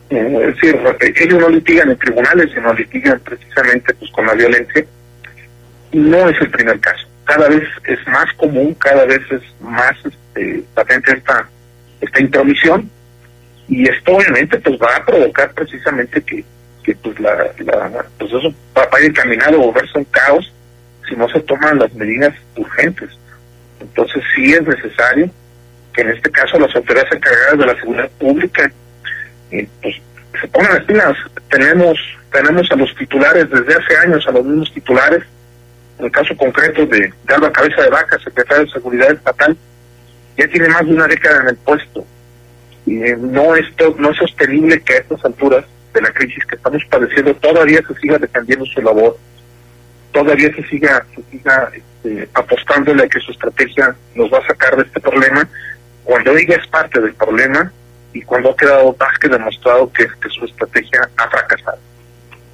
Eh, 0.09 0.39
es 0.41 0.55
decir, 0.55 0.79
ellos 1.15 1.39
no 1.39 1.49
litigan 1.49 1.89
en 1.89 1.97
tribunales, 1.97 2.49
sino 2.53 2.73
litigan 2.73 3.19
precisamente 3.19 3.93
pues 3.93 4.11
con 4.11 4.25
la 4.25 4.33
violencia. 4.33 4.85
No 5.91 6.29
es 6.29 6.41
el 6.41 6.49
primer 6.49 6.79
caso. 6.79 7.07
Cada 7.25 7.49
vez 7.49 7.63
es 7.85 8.07
más 8.07 8.31
común, 8.37 8.73
cada 8.75 9.05
vez 9.05 9.21
es 9.31 9.41
más 9.61 9.95
este, 10.05 10.63
patente 10.73 11.13
esta, 11.13 11.47
esta 12.01 12.21
intromisión 12.21 12.89
y 13.67 13.89
esto 13.89 14.15
obviamente 14.15 14.59
pues 14.59 14.79
va 14.79 14.95
a 14.95 15.05
provocar 15.05 15.53
precisamente 15.53 16.21
que, 16.21 16.43
que 16.83 16.95
pues 16.95 17.19
la, 17.19 17.35
la 17.59 18.05
pues 18.17 18.31
eso 18.31 18.53
va, 18.77 18.87
a 18.91 19.01
ir 19.01 19.07
encaminado 19.07 19.55
a 19.55 19.65
volverse 19.65 19.97
un 19.97 20.05
caos 20.05 20.51
si 21.07 21.15
no 21.15 21.27
se 21.29 21.39
toman 21.41 21.79
las 21.79 21.93
medidas 21.93 22.33
urgentes. 22.55 23.09
Entonces 23.79 24.23
sí 24.35 24.53
es 24.53 24.65
necesario 24.65 25.29
que 25.93 26.01
en 26.01 26.09
este 26.09 26.31
caso 26.31 26.57
las 26.59 26.75
autoridades 26.75 27.11
encargadas 27.11 27.59
de 27.59 27.65
la 27.65 27.75
seguridad 27.75 28.09
pública 28.19 28.71
eh, 29.51 29.67
pues 29.81 29.95
se 30.39 30.47
pongan 30.47 30.73
las 30.75 30.83
pilas. 30.85 31.17
Tenemos 31.49 31.97
tenemos 32.31 32.71
a 32.71 32.75
los 32.75 32.95
titulares 32.95 33.47
desde 33.49 33.75
hace 33.75 33.97
años 33.97 34.25
a 34.27 34.31
los 34.31 34.45
mismos 34.45 34.73
titulares. 34.73 35.23
En 35.99 36.05
el 36.05 36.11
caso 36.11 36.35
concreto 36.35 36.85
de, 36.87 37.13
de 37.23 37.33
Alba 37.33 37.51
Cabeza 37.51 37.83
de 37.83 37.89
Vaca 37.89 38.17
secretario 38.19 38.65
de 38.65 38.71
Seguridad 38.71 39.11
Estatal 39.11 39.55
ya 40.37 40.47
tiene 40.47 40.67
más 40.69 40.85
de 40.85 40.93
una 40.93 41.07
década 41.07 41.41
en 41.43 41.49
el 41.49 41.55
puesto. 41.57 42.05
Y 42.85 42.95
no 43.17 43.55
es 43.55 43.65
no 43.97 44.09
es 44.09 44.17
sostenible 44.17 44.81
que 44.81 44.93
a 44.93 44.97
estas 44.97 45.23
alturas 45.23 45.65
de 45.93 46.01
la 46.01 46.11
crisis 46.11 46.43
que 46.45 46.55
estamos 46.55 46.83
padeciendo 46.89 47.35
todavía 47.35 47.81
se 47.87 47.93
siga 47.99 48.17
defendiendo 48.17 48.65
su 48.65 48.81
labor 48.81 49.17
todavía 50.13 50.53
se 50.55 50.63
siga 50.69 51.05
se 51.13 51.21
siga 51.31 51.69
este, 51.73 52.29
apostándole 52.33 53.03
a 53.03 53.07
que 53.07 53.19
su 53.19 53.31
estrategia 53.31 53.95
nos 54.15 54.31
va 54.31 54.37
a 54.37 54.47
sacar 54.47 54.77
de 54.77 54.83
este 54.83 54.99
problema. 55.01 55.47
Cuando 56.05 56.31
ella 56.37 56.55
es 56.55 56.67
parte 56.67 57.01
del 57.01 57.13
problema 57.13 57.71
y 58.13 58.21
cuando 58.21 58.51
ha 58.51 58.55
quedado 58.55 58.95
más 58.97 59.19
que 59.19 59.27
demostrado 59.27 59.91
que, 59.91 60.05
que 60.05 60.29
su 60.29 60.45
estrategia 60.45 61.09
ha 61.17 61.29
fracasado. 61.29 61.77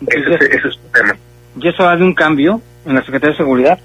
Ese, 0.08 0.34
ese, 0.34 0.46
ese 0.46 0.68
es 0.68 0.74
su 0.74 0.88
tema. 0.94 1.16
¿y 1.62 1.68
eso 1.68 1.88
ha 1.88 1.96
de 1.98 2.04
un 2.04 2.14
cambio 2.14 2.62
en 2.86 2.96
la 2.96 3.02
Secretaría 3.02 3.32
de 3.32 3.38
Seguridad? 3.38 3.80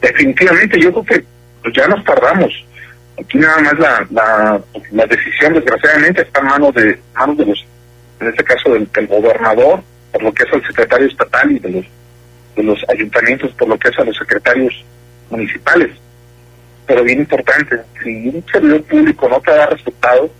definitivamente 0.00 0.80
yo 0.80 0.92
creo 0.92 1.04
que 1.04 1.24
pues, 1.62 1.74
ya 1.74 1.86
nos 1.88 2.04
tardamos. 2.04 2.52
Aquí 3.18 3.38
nada 3.38 3.58
más 3.60 3.78
la, 3.78 4.06
la, 4.10 4.60
la 4.92 5.06
decisión 5.06 5.54
desgraciadamente 5.54 6.22
está 6.22 6.40
en 6.40 6.46
manos 6.46 6.74
de 6.74 6.98
manos 7.14 7.38
de 7.38 7.46
los 7.46 7.66
en 8.20 8.28
este 8.28 8.44
caso 8.44 8.72
del, 8.72 8.90
del, 8.92 9.06
gobernador 9.06 9.82
por 10.12 10.22
lo 10.22 10.32
que 10.32 10.44
es 10.44 10.52
el 10.52 10.66
secretario 10.66 11.06
estatal 11.06 11.50
y 11.50 11.58
de 11.58 11.70
los 11.70 11.86
de 12.56 12.62
los 12.62 12.84
ayuntamientos 12.88 13.52
por 13.52 13.68
lo 13.68 13.78
que 13.78 13.88
es 13.88 13.98
a 13.98 14.04
los 14.04 14.16
secretarios 14.16 14.84
municipales 15.30 15.90
pero 16.86 17.02
bien 17.04 17.20
importante 17.20 17.76
si 18.02 18.28
un 18.28 18.44
servidor 18.50 18.82
público 18.84 19.28
no 19.28 19.40
te 19.40 19.52
da 19.52 19.66
resultado 19.66 20.30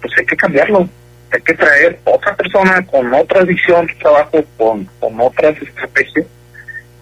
pues 0.00 0.12
hay 0.18 0.26
que 0.26 0.36
cambiarlo 0.36 0.88
hay 1.32 1.42
que 1.42 1.54
traer 1.54 1.98
otra 2.04 2.34
persona 2.34 2.84
con 2.86 3.12
otra 3.14 3.42
visión 3.42 3.86
de 3.86 3.94
trabajo 3.94 4.44
con, 4.56 4.84
con 4.98 5.20
otras 5.20 5.60
estrategias 5.60 6.26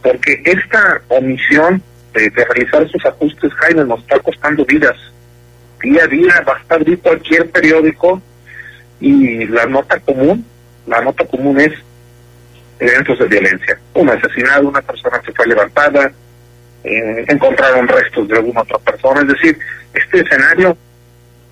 porque 0.02 0.42
esta 0.44 1.02
omisión 1.08 1.82
de, 2.12 2.30
realizar 2.30 2.82
esos 2.82 3.04
ajustes, 3.04 3.52
Jaime, 3.54 3.84
nos 3.84 4.00
está 4.00 4.18
costando 4.20 4.64
vidas. 4.64 4.96
Día 5.82 6.04
a 6.04 6.06
día 6.06 6.44
va 6.46 6.60
a 6.68 6.74
abrir 6.74 6.98
cualquier 7.00 7.50
periódico 7.50 8.20
y 9.00 9.46
la 9.46 9.66
nota 9.66 10.00
común, 10.00 10.44
la 10.86 11.00
nota 11.02 11.24
común 11.26 11.60
es 11.60 11.72
eventos 12.78 13.18
de 13.18 13.26
violencia. 13.26 13.78
Un 13.94 14.10
asesinado, 14.10 14.68
una 14.68 14.82
persona 14.82 15.20
que 15.20 15.32
fue 15.32 15.46
levantada, 15.46 16.12
eh, 16.84 17.24
encontraron 17.28 17.88
restos 17.88 18.28
de 18.28 18.36
alguna 18.36 18.62
otra 18.62 18.78
persona. 18.78 19.20
Es 19.20 19.28
decir, 19.28 19.58
este 19.94 20.20
escenario 20.20 20.76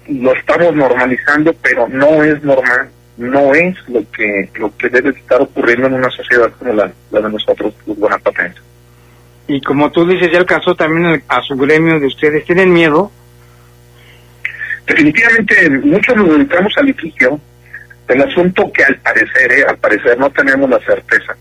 lo 0.08 0.32
estamos 0.34 0.74
normalizando, 0.74 1.54
pero 1.62 1.88
no 1.88 2.22
es 2.22 2.42
normal, 2.42 2.88
no 3.16 3.54
es 3.54 3.76
lo 3.88 4.08
que 4.12 4.48
lo 4.54 4.76
que 4.76 4.88
debe 4.88 5.10
estar 5.10 5.40
ocurriendo 5.40 5.88
en 5.88 5.94
una 5.94 6.10
sociedad 6.10 6.50
como 6.58 6.72
la, 6.72 6.92
la 7.10 7.20
de 7.20 7.30
nosotros, 7.30 7.74
los. 7.86 8.62
Y 9.48 9.60
como 9.60 9.90
tú 9.90 10.06
dices, 10.06 10.30
ya 10.32 10.38
alcanzó 10.38 10.74
también 10.74 11.22
a 11.28 11.42
su 11.42 11.56
gremio 11.56 12.00
de 12.00 12.06
ustedes. 12.06 12.44
¿Tienen 12.44 12.72
miedo? 12.72 13.10
Definitivamente, 14.86 15.70
muchos 15.70 16.16
nos 16.16 16.28
dedicamos 16.30 16.72
al 16.76 16.86
litigio 16.86 17.40
del 18.06 18.22
asunto 18.22 18.70
que 18.72 18.84
al 18.84 18.96
parecer, 18.96 19.52
eh, 19.52 19.64
al 19.66 19.78
parecer 19.78 20.18
no 20.18 20.30
tenemos 20.30 20.68
la 20.70 20.78
certeza, 20.80 21.36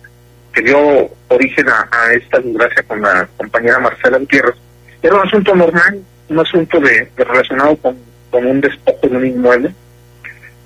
que 0.53 0.61
dio 0.61 1.09
origen 1.27 1.67
a, 1.69 2.13
esta 2.13 2.39
desgracia 2.39 2.83
con 2.83 3.01
la 3.01 3.27
compañera 3.37 3.79
Marcela 3.79 4.17
Gutiérrez. 4.17 4.55
Era 5.01 5.15
un 5.15 5.27
asunto 5.27 5.55
normal, 5.55 6.01
un 6.29 6.39
asunto 6.39 6.79
de, 6.79 7.09
de 7.15 7.23
relacionado 7.23 7.75
con, 7.77 7.97
con, 8.31 8.45
un 8.45 8.61
despojo 8.61 9.07
de 9.07 9.17
un 9.17 9.25
inmueble. 9.25 9.73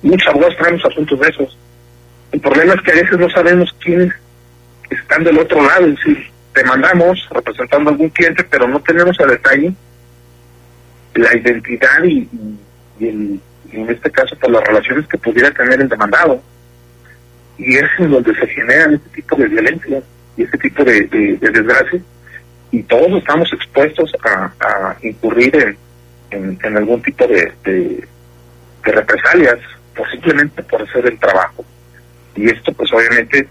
Muchos 0.02 0.28
abogados 0.28 0.56
traemos 0.56 0.84
asuntos 0.84 1.20
de 1.20 1.28
esos. 1.28 1.58
El 2.32 2.40
problema 2.40 2.74
es 2.74 2.80
que 2.82 2.92
a 2.92 3.02
veces 3.02 3.18
no 3.18 3.28
sabemos 3.28 3.74
quiénes 3.80 4.14
están 4.88 5.24
del 5.24 5.38
otro 5.38 5.60
lado, 5.62 5.86
es 5.86 5.96
decir, 5.96 6.30
demandamos 6.54 7.28
representando 7.30 7.90
a 7.90 7.92
algún 7.92 8.08
cliente, 8.10 8.44
pero 8.44 8.66
no 8.66 8.80
tenemos 8.80 9.18
a 9.20 9.26
detalle 9.26 9.72
la 11.14 11.36
identidad 11.36 12.02
y, 12.04 12.28
y, 12.98 13.08
el, 13.08 13.40
en 13.72 13.88
este 13.90 14.10
caso 14.10 14.36
por 14.36 14.50
las 14.50 14.64
relaciones 14.64 15.06
que 15.06 15.18
pudiera 15.18 15.50
tener 15.50 15.80
el 15.80 15.88
demandado. 15.88 16.42
Y 17.58 17.76
es 17.76 17.88
en 17.98 18.10
donde 18.10 18.34
se 18.34 18.46
generan 18.46 18.94
este 18.94 19.08
tipo 19.10 19.36
de 19.36 19.48
violencia 19.48 20.02
y 20.36 20.42
este 20.42 20.58
tipo 20.58 20.84
de, 20.84 21.02
de, 21.02 21.36
de 21.36 21.50
desgracia. 21.50 22.00
Y 22.72 22.82
todos 22.84 23.10
estamos 23.18 23.52
expuestos 23.52 24.12
a, 24.24 24.52
a 24.60 24.96
incurrir 25.02 25.76
en, 26.30 26.58
en, 26.62 26.76
algún 26.76 27.02
tipo 27.02 27.26
de, 27.26 27.52
de, 27.64 28.08
represalias, 28.82 29.58
por 29.94 30.10
simplemente 30.10 30.62
por 30.62 30.82
hacer 30.82 31.06
el 31.06 31.18
trabajo. 31.18 31.64
Y 32.36 32.48
esto 32.48 32.72
pues 32.72 32.92
obviamente 32.92 33.48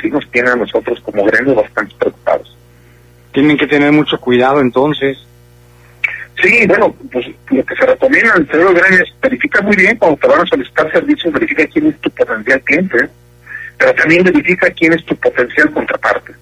sí 0.00 0.10
nos 0.10 0.28
tiene 0.30 0.50
a 0.50 0.56
nosotros 0.56 1.00
como 1.00 1.24
gremio 1.24 1.54
bastante 1.54 1.94
preocupados. 1.98 2.56
Tienen 3.32 3.56
que 3.56 3.66
tener 3.66 3.92
mucho 3.92 4.18
cuidado 4.18 4.60
entonces. 4.60 5.18
Sí, 6.42 6.66
bueno, 6.66 6.94
pues 7.12 7.26
lo 7.50 7.64
que 7.64 7.76
se 7.76 7.86
recomienda 7.86 8.34
al 8.34 8.40
interior 8.42 8.72
del 8.72 8.82
gremio 8.82 9.04
es 9.04 9.20
verifica 9.20 9.60
muy 9.60 9.76
bien 9.76 9.96
cuando 9.96 10.16
te 10.16 10.26
van 10.26 10.40
a 10.40 10.46
solicitar 10.46 10.90
servicios, 10.90 11.32
verifica 11.32 11.66
quién 11.66 11.88
es 11.88 12.00
tu 12.00 12.10
potencial 12.10 12.60
cliente, 12.62 13.08
pero 13.76 13.94
también 13.94 14.24
verifica 14.24 14.70
quién 14.70 14.92
es 14.92 15.04
tu 15.04 15.16
potencial 15.16 15.70
contraparte. 15.70 16.32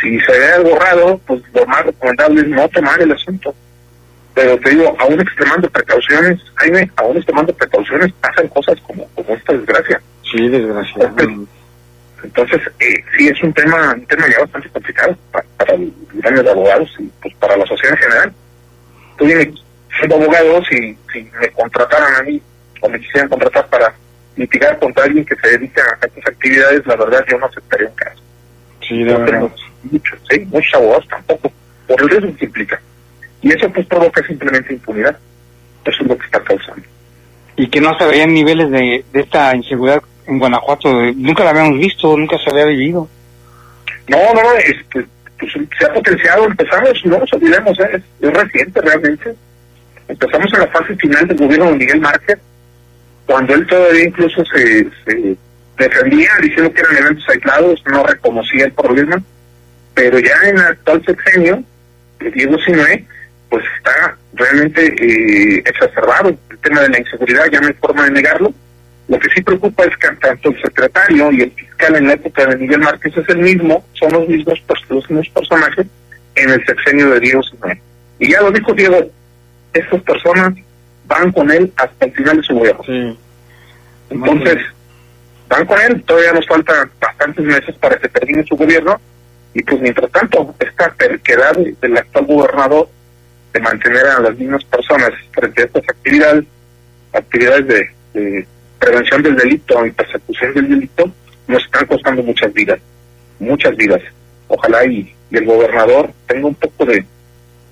Si 0.00 0.18
se 0.20 0.32
ve 0.32 0.52
algo 0.52 0.78
raro, 0.78 1.20
pues 1.26 1.42
lo 1.54 1.66
más 1.66 1.84
recomendable 1.84 2.40
es 2.40 2.48
no 2.48 2.68
tomar 2.70 3.00
el 3.00 3.12
asunto. 3.12 3.54
Pero 4.34 4.58
te 4.58 4.70
digo, 4.70 4.96
aún 4.98 5.20
extremando 5.20 5.68
precauciones, 5.68 6.40
Jaime, 6.54 6.90
aún 6.96 7.16
extremando 7.16 7.52
precauciones, 7.54 8.12
pasan 8.14 8.48
cosas 8.48 8.80
como, 8.80 9.06
como 9.08 9.34
esta 9.34 9.52
desgracia. 9.52 10.00
Sí, 10.30 10.48
desgraciadamente. 10.48 11.50
Entonces, 12.22 12.60
eh, 12.78 13.04
sí 13.16 13.28
es 13.28 13.42
un 13.42 13.52
tema, 13.52 13.92
un 13.92 14.06
tema 14.06 14.26
ya 14.28 14.40
bastante 14.40 14.68
complicado 14.70 15.16
para, 15.30 15.44
para 15.56 15.74
el 15.74 15.92
de 16.22 16.50
abogados 16.50 16.90
y 16.98 17.04
pues 17.22 17.34
para 17.36 17.56
la 17.56 17.66
sociedad 17.66 17.94
en 17.94 18.02
general. 18.02 18.32
Dime, 19.20 19.52
siendo 19.98 20.16
abogado, 20.16 20.64
si, 20.64 20.96
si 21.12 21.30
me 21.38 21.50
contrataran 21.50 22.14
a 22.14 22.22
mí 22.22 22.40
o 22.80 22.88
me 22.88 22.98
quisieran 22.98 23.28
contratar 23.28 23.68
para 23.68 23.94
litigar 24.36 24.78
contra 24.78 25.04
alguien 25.04 25.24
que 25.24 25.36
se 25.36 25.48
dedica 25.48 25.82
a 26.00 26.06
estas 26.06 26.26
actividades, 26.26 26.86
la 26.86 26.96
verdad 26.96 27.24
yo 27.30 27.38
no 27.38 27.46
aceptaría 27.46 27.88
un 27.88 27.94
caso. 27.94 28.22
Sí, 28.86 29.02
de 29.04 29.14
verdad. 29.14 29.50
Muchos, 29.82 30.18
¿sí? 30.30 30.40
muchos 30.50 30.74
abogados 30.74 31.06
tampoco, 31.08 31.52
por 31.86 32.02
el 32.02 32.08
riesgo 32.08 32.36
que 32.36 32.44
implica. 32.46 32.80
Y 33.42 33.52
eso 33.52 33.70
pues 33.70 33.86
provoca 33.86 34.26
simplemente 34.26 34.74
impunidad. 34.74 35.18
Eso 35.84 36.02
es 36.02 36.08
lo 36.08 36.18
que 36.18 36.26
está 36.26 36.40
causando. 36.40 36.82
Y 37.56 37.68
que 37.68 37.80
no 37.80 37.96
se 37.98 38.06
veían 38.06 38.32
niveles 38.32 38.70
de, 38.70 39.04
de 39.12 39.20
esta 39.20 39.54
inseguridad 39.54 40.02
en 40.26 40.38
Guanajuato, 40.38 40.92
nunca 41.16 41.44
la 41.44 41.50
habíamos 41.50 41.78
visto, 41.78 42.16
nunca 42.16 42.38
se 42.38 42.50
había 42.50 42.66
vivido. 42.66 43.08
No, 44.08 44.18
no, 44.34 44.52
este, 44.54 45.06
pues, 45.40 45.52
se 45.78 45.86
ha 45.86 45.92
potenciado, 45.92 46.46
empezamos, 46.46 46.92
no 47.04 47.18
nos 47.18 47.32
olvidemos, 47.32 47.78
¿eh? 47.80 48.02
es, 48.20 48.32
reciente 48.32 48.80
realmente. 48.80 49.34
Empezamos 50.08 50.52
en 50.52 50.60
la 50.60 50.66
fase 50.68 50.96
final 50.96 51.26
del 51.26 51.36
gobierno 51.36 51.66
de 51.66 51.76
Miguel 51.76 52.00
Márquez, 52.00 52.38
cuando 53.26 53.54
él 53.54 53.66
todavía 53.66 54.04
incluso 54.04 54.44
se, 54.44 54.86
defendía 55.78 56.30
diciendo 56.42 56.72
que 56.72 56.80
eran 56.80 56.96
eventos 56.96 57.28
aislados, 57.28 57.82
no 57.90 58.04
reconocía 58.04 58.66
el 58.66 58.72
problema, 58.72 59.22
pero 59.94 60.18
ya 60.18 60.34
en 60.44 60.58
el 60.58 60.64
actual 60.64 61.02
sexenio, 61.04 61.62
Diego 62.34 62.58
Sinue, 62.58 63.06
pues 63.48 63.64
está 63.76 64.16
realmente 64.34 64.86
eh, 64.86 65.62
exacerbado 65.64 66.28
el 66.28 66.58
tema 66.58 66.82
de 66.82 66.90
la 66.90 66.98
inseguridad, 66.98 67.46
ya 67.50 67.60
no 67.60 67.68
hay 67.68 67.74
forma 67.74 68.04
de 68.04 68.10
negarlo. 68.10 68.52
Lo 69.08 69.18
que 69.18 69.28
sí 69.30 69.42
preocupa 69.42 69.84
es 69.84 69.96
que 69.96 70.08
tanto 70.16 70.50
el 70.50 70.62
secretario 70.62 71.32
y 71.32 71.42
el 71.42 71.52
fiscal 71.80 71.96
en 71.96 72.06
la 72.06 72.14
época 72.14 72.46
de 72.46 72.56
Miguel 72.56 72.80
Márquez 72.80 73.16
es 73.16 73.28
el 73.28 73.38
mismo, 73.38 73.84
son 73.94 74.12
los 74.12 74.28
mismos, 74.28 74.62
los 74.88 75.10
mismos 75.10 75.28
personajes 75.30 75.86
en 76.34 76.50
el 76.50 76.64
sexenio 76.64 77.10
de 77.10 77.20
Diego 77.20 77.42
Sinue. 77.42 77.80
Y 78.18 78.30
ya 78.30 78.40
lo 78.42 78.50
dijo 78.50 78.72
Diego, 78.72 79.10
estas 79.72 80.02
personas 80.02 80.54
van 81.06 81.32
con 81.32 81.50
él 81.50 81.72
hasta 81.76 82.04
el 82.04 82.12
final 82.12 82.36
de 82.36 82.42
su 82.42 82.54
gobierno. 82.54 83.16
Entonces, 84.10 84.58
van 85.48 85.66
con 85.66 85.80
él, 85.80 86.02
todavía 86.04 86.32
nos 86.32 86.46
faltan 86.46 86.90
bastantes 87.00 87.44
meses 87.44 87.74
para 87.76 87.96
que 87.96 88.08
termine 88.08 88.44
su 88.44 88.56
gobierno, 88.56 89.00
y 89.54 89.62
pues 89.62 89.80
mientras 89.80 90.10
tanto, 90.12 90.54
esta 90.60 90.90
terquedad 90.92 91.56
del 91.56 91.96
actual 91.96 92.26
gobernador 92.26 92.88
de 93.52 93.60
mantener 93.60 94.06
a 94.06 94.20
las 94.20 94.36
mismas 94.36 94.62
personas 94.64 95.10
frente 95.32 95.62
a 95.62 95.64
estas 95.64 95.82
actividades, 95.88 96.44
actividades 97.12 97.66
de, 98.12 98.46
prevención 98.78 99.22
del 99.22 99.36
delito 99.36 99.84
y 99.84 99.90
persecución 99.90 100.54
del 100.54 100.68
delito, 100.68 101.12
nos 101.50 101.64
están 101.64 101.86
costando 101.86 102.22
muchas 102.22 102.52
vidas, 102.52 102.80
muchas 103.38 103.76
vidas. 103.76 104.00
Ojalá 104.48 104.84
y, 104.86 105.14
el 105.30 105.44
gobernador 105.44 106.10
tenga 106.26 106.48
un 106.48 106.54
poco 106.56 106.84
de, 106.86 107.04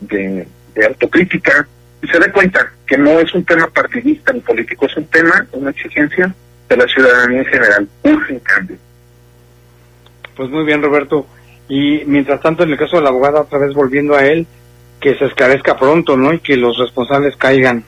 de, 0.01 0.47
autocrítica 0.87 1.67
y 2.01 2.07
se 2.07 2.21
dé 2.21 2.31
cuenta 2.31 2.73
que 2.87 2.97
no 2.97 3.19
es 3.19 3.35
un 3.35 3.45
tema 3.45 3.67
partidista 3.67 4.33
ni 4.33 4.39
político, 4.41 4.87
es 4.87 4.97
un 4.97 5.07
tema, 5.07 5.45
una 5.53 5.71
exigencia 5.71 6.33
de 6.69 6.77
la 6.77 6.87
ciudadanía 6.87 7.41
en 7.41 7.47
general. 7.47 7.89
Urge 8.05 8.33
un 8.35 8.39
cambio. 8.41 8.77
Pues 10.37 10.51
muy 10.51 10.65
bien, 10.65 10.81
Roberto. 10.81 11.27
Y 11.69 12.05
mientras 12.07 12.41
tanto, 12.41 12.63
en 12.63 12.71
el 12.71 12.79
caso 12.79 12.97
de 12.97 13.03
la 13.03 13.09
abogada, 13.09 13.41
otra 13.41 13.59
vez 13.59 13.75
volviendo 13.75 14.15
a 14.15 14.25
él, 14.25 14.47
que 15.01 15.17
se 15.17 15.27
esclarezca 15.27 15.77
pronto, 15.77 16.17
¿no? 16.17 16.33
Y 16.33 16.39
que 16.39 16.57
los 16.57 16.79
responsables 16.79 17.37
caigan. 17.37 17.85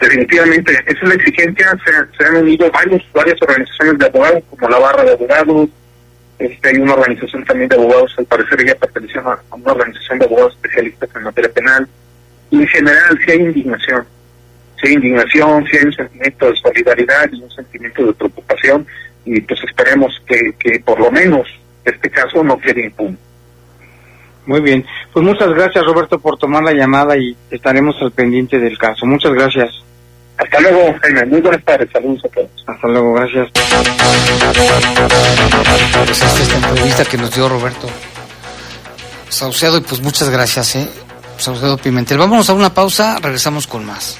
Definitivamente, 0.00 0.72
esa 0.72 1.00
es 1.02 1.08
la 1.08 1.14
exigencia. 1.14 1.78
Se, 2.16 2.24
han 2.24 2.36
unido 2.36 2.70
varios, 2.70 3.02
varias 3.12 3.40
organizaciones 3.42 3.98
de 3.98 4.06
abogados, 4.06 4.42
como 4.50 4.68
la 4.68 4.78
Barra 4.78 5.04
de 5.04 5.12
Abogados. 5.12 5.68
Este, 6.38 6.68
hay 6.68 6.76
una 6.76 6.94
organización 6.94 7.44
también 7.44 7.68
de 7.68 7.76
abogados, 7.76 8.14
al 8.16 8.26
parecer 8.26 8.60
ella 8.60 8.76
pertenece 8.76 9.18
a 9.18 9.38
una 9.50 9.72
organización 9.72 10.20
de 10.20 10.24
abogados 10.26 10.54
especialistas 10.54 11.10
en 11.16 11.22
materia 11.24 11.52
penal. 11.52 11.88
Y 12.50 12.60
en 12.60 12.68
general, 12.68 13.18
si 13.24 13.30
hay 13.32 13.38
indignación. 13.40 14.06
Si 14.80 14.88
hay 14.88 14.94
indignación, 14.94 15.66
si 15.66 15.76
hay 15.76 15.84
un 15.84 15.92
sentimiento 15.92 16.50
de 16.50 16.56
solidaridad 16.56 17.32
un 17.32 17.50
sentimiento 17.50 18.06
de 18.06 18.12
preocupación. 18.12 18.86
Y 19.24 19.40
pues 19.40 19.60
esperemos 19.64 20.22
que, 20.26 20.54
que 20.58 20.80
por 20.80 21.00
lo 21.00 21.10
menos 21.10 21.48
este 21.84 22.08
caso 22.08 22.44
no 22.44 22.58
quede 22.58 22.86
impune. 22.86 23.16
Muy 24.48 24.62
bien, 24.62 24.82
pues 25.12 25.22
muchas 25.26 25.50
gracias 25.50 25.84
Roberto 25.84 26.18
por 26.18 26.38
tomar 26.38 26.62
la 26.62 26.72
llamada 26.72 27.18
y 27.18 27.36
estaremos 27.50 27.94
al 28.00 28.12
pendiente 28.12 28.58
del 28.58 28.78
caso. 28.78 29.04
Muchas 29.04 29.34
gracias. 29.34 29.70
Hasta 30.38 30.60
luego, 30.60 30.94
Jaime. 31.02 31.26
Muy 31.26 31.42
buenas 31.42 31.62
tardes. 31.64 31.90
Saludos 31.92 32.24
a 32.24 32.28
todos. 32.28 32.50
Hasta 32.66 32.88
luego, 32.88 33.12
gracias. 33.12 33.48
Pues 36.06 36.22
esta, 36.22 36.56
entrevista 36.56 37.04
que 37.04 37.18
nos 37.18 37.34
dio 37.34 37.46
Roberto 37.46 37.88
Saucedo 39.28 39.76
y 39.76 39.80
pues 39.82 40.00
muchas 40.00 40.30
gracias, 40.30 40.76
¿eh? 40.76 40.88
Saucedo 41.36 41.76
Pimentel. 41.76 42.16
Vámonos 42.16 42.48
a 42.48 42.54
una 42.54 42.72
pausa, 42.72 43.18
regresamos 43.20 43.66
con 43.66 43.84
más. 43.84 44.18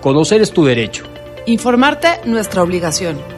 Conocer 0.00 0.40
es 0.40 0.52
tu 0.52 0.64
derecho. 0.64 1.04
Informarte 1.44 2.20
nuestra 2.24 2.62
obligación. 2.62 3.37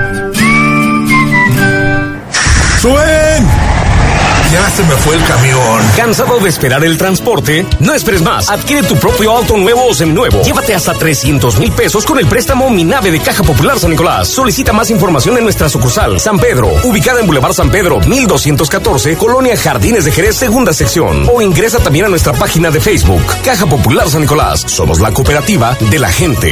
¡Suben! 2.81 3.47
Ya 4.51 4.69
se 4.71 4.83
me 4.83 4.95
fue 4.95 5.15
el 5.15 5.23
camión. 5.23 5.81
¿Cansado 5.95 6.39
de 6.39 6.49
esperar 6.49 6.83
el 6.83 6.97
transporte? 6.97 7.63
No 7.79 7.93
esperes 7.93 8.23
más. 8.23 8.49
Adquiere 8.49 8.81
tu 8.85 8.95
propio 8.95 9.31
auto 9.37 9.55
nuevo 9.55 9.85
o 9.85 9.93
seminuevo. 9.93 10.41
Llévate 10.41 10.73
hasta 10.73 10.95
300 10.95 11.59
mil 11.59 11.71
pesos 11.71 12.05
con 12.05 12.17
el 12.17 12.25
préstamo 12.25 12.71
Minave 12.71 13.11
de 13.11 13.19
Caja 13.19 13.43
Popular 13.43 13.77
San 13.79 13.91
Nicolás. 13.91 14.29
Solicita 14.29 14.73
más 14.73 14.89
información 14.89 15.37
en 15.37 15.43
nuestra 15.43 15.69
sucursal 15.69 16.19
San 16.19 16.39
Pedro, 16.39 16.69
ubicada 16.83 17.19
en 17.19 17.27
Boulevard 17.27 17.53
San 17.53 17.69
Pedro 17.69 17.99
1214, 17.99 19.15
Colonia 19.15 19.55
Jardines 19.55 20.03
de 20.03 20.11
Jerez, 20.11 20.35
segunda 20.35 20.73
sección. 20.73 21.29
O 21.31 21.39
ingresa 21.39 21.77
también 21.77 22.05
a 22.05 22.09
nuestra 22.09 22.33
página 22.33 22.71
de 22.71 22.81
Facebook, 22.81 23.23
Caja 23.45 23.67
Popular 23.67 24.09
San 24.09 24.21
Nicolás. 24.21 24.65
Somos 24.65 24.99
la 24.99 25.13
cooperativa 25.13 25.77
de 25.79 25.99
la 25.99 26.11
gente. 26.11 26.51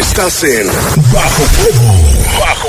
Estás 0.00 0.42
en 0.44 0.66
Bajo 1.12 1.42
Fuego. 1.42 2.40
Bajo 2.40 2.68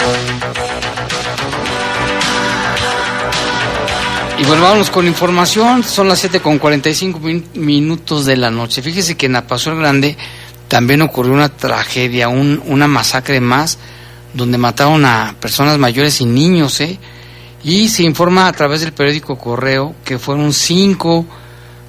Y 4.41 4.43
bueno, 4.43 4.63
vámonos 4.63 4.89
con 4.89 5.05
información. 5.05 5.83
Son 5.83 6.07
las 6.07 6.17
7 6.17 6.39
con 6.39 6.57
45 6.57 7.19
minutos 7.53 8.25
de 8.25 8.35
la 8.35 8.49
noche. 8.49 8.81
Fíjese 8.81 9.15
que 9.15 9.27
en 9.27 9.35
Apasol 9.35 9.77
Grande 9.77 10.17
también 10.67 11.03
ocurrió 11.03 11.33
una 11.33 11.49
tragedia, 11.49 12.27
un, 12.27 12.59
una 12.65 12.87
masacre 12.87 13.39
más, 13.39 13.77
donde 14.33 14.57
mataron 14.57 15.05
a 15.05 15.35
personas 15.39 15.77
mayores 15.77 16.21
y 16.21 16.25
niños, 16.25 16.81
¿eh? 16.81 16.97
Y 17.63 17.89
se 17.89 18.01
informa 18.01 18.47
a 18.47 18.51
través 18.51 18.81
del 18.81 18.93
periódico 18.93 19.37
Correo 19.37 19.93
que 20.03 20.17
fueron 20.17 20.53
cinco 20.53 21.27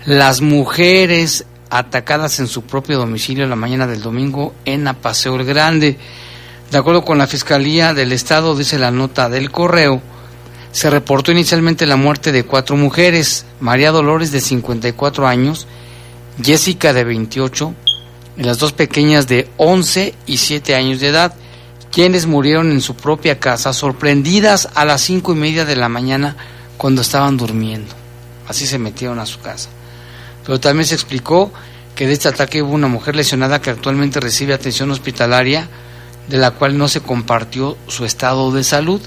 las 0.05 0.43
mujeres 0.43 1.47
atacadas 1.71 2.39
en 2.39 2.49
su 2.49 2.65
propio 2.65 2.99
domicilio 2.99 3.47
la 3.47 3.57
mañana 3.57 3.87
del 3.87 4.03
domingo 4.03 4.53
en 4.67 4.87
Apaseo 4.87 5.37
el 5.37 5.47
Grande. 5.47 5.97
De 6.71 6.77
acuerdo 6.77 7.03
con 7.03 7.17
la 7.17 7.27
Fiscalía 7.27 7.95
del 7.95 8.13
Estado, 8.13 8.55
dice 8.55 8.79
la 8.79 8.91
nota 8.91 9.31
del 9.31 9.51
correo, 9.51 10.03
se 10.73 10.91
reportó 10.91 11.33
inicialmente 11.33 11.87
la 11.87 11.97
muerte 11.97 12.33
de 12.33 12.45
cuatro 12.45 12.77
mujeres, 12.77 13.45
María 13.61 13.93
Dolores 13.93 14.33
de 14.33 14.41
54 14.41 15.29
años, 15.29 15.67
Jessica 16.43 16.93
de 16.93 17.05
28 17.05 17.75
y 18.39 18.43
las 18.43 18.59
dos 18.59 18.73
pequeñas 18.73 19.29
de 19.29 19.49
11 19.59 20.15
y 20.27 20.39
7 20.39 20.75
años 20.75 21.01
de 21.01 21.09
edad, 21.09 21.35
quienes 21.93 22.27
murieron 22.27 22.73
en 22.73 22.81
su 22.81 22.97
propia 22.97 23.39
casa, 23.39 23.75
sorprendidas 23.75 24.71
a 24.75 24.87
las 24.87 25.03
cinco 25.03 25.33
y 25.33 25.37
media 25.37 25.67
de 25.67 25.77
la 25.77 25.91
mañana 25.91 26.37
cuando 26.79 27.03
estaban 27.03 27.37
durmiendo. 27.37 27.95
Así 28.49 28.67
se 28.67 28.79
metieron 28.79 29.19
a 29.19 29.27
su 29.27 29.41
casa. 29.41 29.69
Pero 30.45 30.59
también 30.59 30.87
se 30.87 30.95
explicó 30.95 31.53
que 31.95 32.07
de 32.07 32.15
este 32.15 32.29
ataque 32.29 32.63
hubo 32.63 32.73
una 32.73 32.89
mujer 32.89 33.15
lesionada 33.15 33.61
que 33.61 33.69
actualmente 33.69 34.21
recibe 34.21 34.55
atención 34.55 34.91
hospitalaria, 34.91 35.69
de 36.29 36.39
la 36.39 36.53
cual 36.53 36.79
no 36.79 36.89
se 36.89 37.03
compartió 37.03 37.77
su 37.89 38.07
estado 38.07 38.51
de 38.53 38.65
salud. 38.65 39.03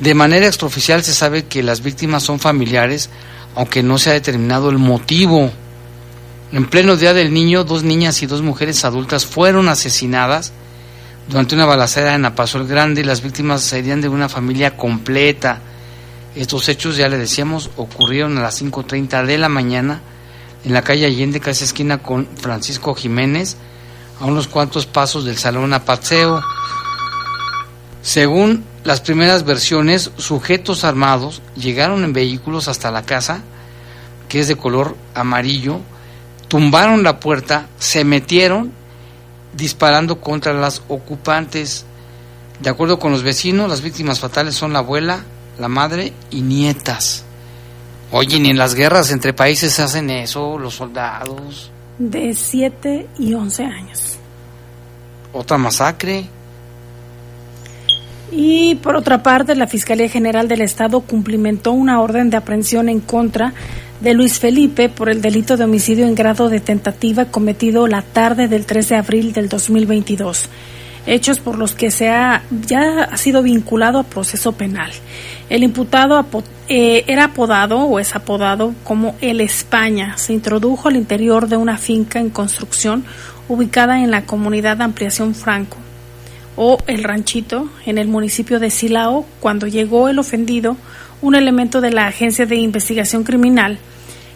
De 0.00 0.14
manera 0.14 0.46
extraoficial 0.46 1.02
se 1.02 1.12
sabe 1.12 1.46
que 1.46 1.62
las 1.62 1.82
víctimas 1.82 2.22
son 2.22 2.38
familiares, 2.38 3.10
aunque 3.54 3.82
no 3.82 3.98
se 3.98 4.10
ha 4.10 4.14
determinado 4.14 4.70
el 4.70 4.78
motivo. 4.78 5.50
En 6.52 6.66
pleno 6.66 6.96
Día 6.96 7.14
del 7.14 7.32
Niño, 7.32 7.64
dos 7.64 7.82
niñas 7.82 8.22
y 8.22 8.26
dos 8.26 8.42
mujeres 8.42 8.84
adultas 8.84 9.26
fueron 9.26 9.68
asesinadas 9.68 10.52
durante 11.28 11.54
una 11.54 11.66
balacera 11.66 12.14
en 12.14 12.24
Apaso 12.24 12.56
el 12.56 12.66
Grande 12.66 13.04
las 13.04 13.20
víctimas 13.20 13.62
serían 13.62 14.00
de 14.00 14.08
una 14.08 14.30
familia 14.30 14.78
completa. 14.78 15.60
Estos 16.34 16.70
hechos, 16.70 16.96
ya 16.96 17.08
le 17.08 17.18
decíamos, 17.18 17.70
ocurrieron 17.76 18.38
a 18.38 18.42
las 18.42 18.62
5.30 18.62 19.26
de 19.26 19.36
la 19.36 19.50
mañana 19.50 20.00
en 20.64 20.72
la 20.72 20.80
calle 20.80 21.04
Allende, 21.04 21.38
casi 21.38 21.64
esquina 21.64 21.98
con 21.98 22.26
Francisco 22.36 22.94
Jiménez, 22.94 23.58
a 24.20 24.24
unos 24.24 24.48
cuantos 24.48 24.86
pasos 24.86 25.26
del 25.26 25.36
Salón 25.36 25.74
Apaceo. 25.74 26.40
Según 28.00 28.64
las 28.84 29.00
primeras 29.00 29.44
versiones, 29.44 30.10
sujetos 30.16 30.84
armados 30.84 31.42
llegaron 31.56 32.04
en 32.04 32.12
vehículos 32.12 32.68
hasta 32.68 32.90
la 32.90 33.02
casa, 33.02 33.42
que 34.28 34.40
es 34.40 34.48
de 34.48 34.56
color 34.56 34.96
amarillo, 35.14 35.80
tumbaron 36.48 37.02
la 37.02 37.20
puerta, 37.20 37.68
se 37.78 38.04
metieron 38.04 38.72
disparando 39.52 40.20
contra 40.20 40.52
las 40.52 40.82
ocupantes. 40.88 41.84
De 42.60 42.70
acuerdo 42.70 42.98
con 42.98 43.12
los 43.12 43.22
vecinos, 43.22 43.68
las 43.68 43.82
víctimas 43.82 44.20
fatales 44.20 44.54
son 44.54 44.72
la 44.72 44.80
abuela, 44.80 45.24
la 45.58 45.68
madre 45.68 46.12
y 46.30 46.42
nietas. 46.42 47.24
Oye, 48.10 48.40
ni 48.40 48.50
en 48.50 48.58
las 48.58 48.74
guerras 48.74 49.10
entre 49.10 49.34
países 49.34 49.72
se 49.72 49.82
hacen 49.82 50.08
eso, 50.10 50.58
los 50.58 50.74
soldados. 50.74 51.70
De 51.98 52.32
7 52.32 53.08
y 53.18 53.34
11 53.34 53.64
años. 53.64 54.18
Otra 55.32 55.58
masacre. 55.58 56.26
Y 58.30 58.74
por 58.76 58.96
otra 58.96 59.22
parte, 59.22 59.54
la 59.54 59.66
Fiscalía 59.66 60.08
General 60.08 60.48
del 60.48 60.60
Estado 60.60 61.00
cumplimentó 61.00 61.72
una 61.72 62.00
orden 62.00 62.30
de 62.30 62.36
aprehensión 62.36 62.88
en 62.88 63.00
contra 63.00 63.54
de 64.00 64.14
Luis 64.14 64.38
Felipe 64.38 64.88
por 64.88 65.08
el 65.08 65.22
delito 65.22 65.56
de 65.56 65.64
homicidio 65.64 66.06
en 66.06 66.14
grado 66.14 66.48
de 66.48 66.60
tentativa 66.60 67.24
cometido 67.26 67.86
la 67.86 68.02
tarde 68.02 68.46
del 68.46 68.64
3 68.64 68.88
de 68.90 68.96
abril 68.96 69.32
del 69.32 69.48
2022 69.48 70.48
hechos 71.08 71.40
por 71.40 71.56
los 71.56 71.74
que 71.74 71.90
se 71.90 72.10
ha, 72.10 72.42
ya 72.66 73.04
ha 73.04 73.16
sido 73.16 73.42
vinculado 73.42 73.98
a 73.98 74.04
proceso 74.04 74.52
penal. 74.52 74.90
El 75.48 75.62
imputado 75.62 76.24
eh, 76.68 77.04
era 77.06 77.24
apodado 77.24 77.80
o 77.80 77.98
es 77.98 78.14
apodado 78.14 78.74
como 78.84 79.16
El 79.22 79.40
España. 79.40 80.18
Se 80.18 80.34
introdujo 80.34 80.88
al 80.88 80.96
interior 80.96 81.48
de 81.48 81.56
una 81.56 81.78
finca 81.78 82.20
en 82.20 82.28
construcción 82.28 83.04
ubicada 83.48 84.02
en 84.02 84.10
la 84.10 84.26
comunidad 84.26 84.82
Ampliación 84.82 85.34
Franco 85.34 85.78
o 86.60 86.76
El 86.88 87.04
Ranchito 87.04 87.70
en 87.86 87.98
el 87.98 88.08
municipio 88.08 88.58
de 88.58 88.70
Silao 88.70 89.24
cuando 89.38 89.68
llegó 89.68 90.08
el 90.08 90.18
ofendido, 90.18 90.76
un 91.22 91.36
elemento 91.36 91.80
de 91.80 91.92
la 91.92 92.08
Agencia 92.08 92.46
de 92.46 92.56
Investigación 92.56 93.22
Criminal 93.22 93.78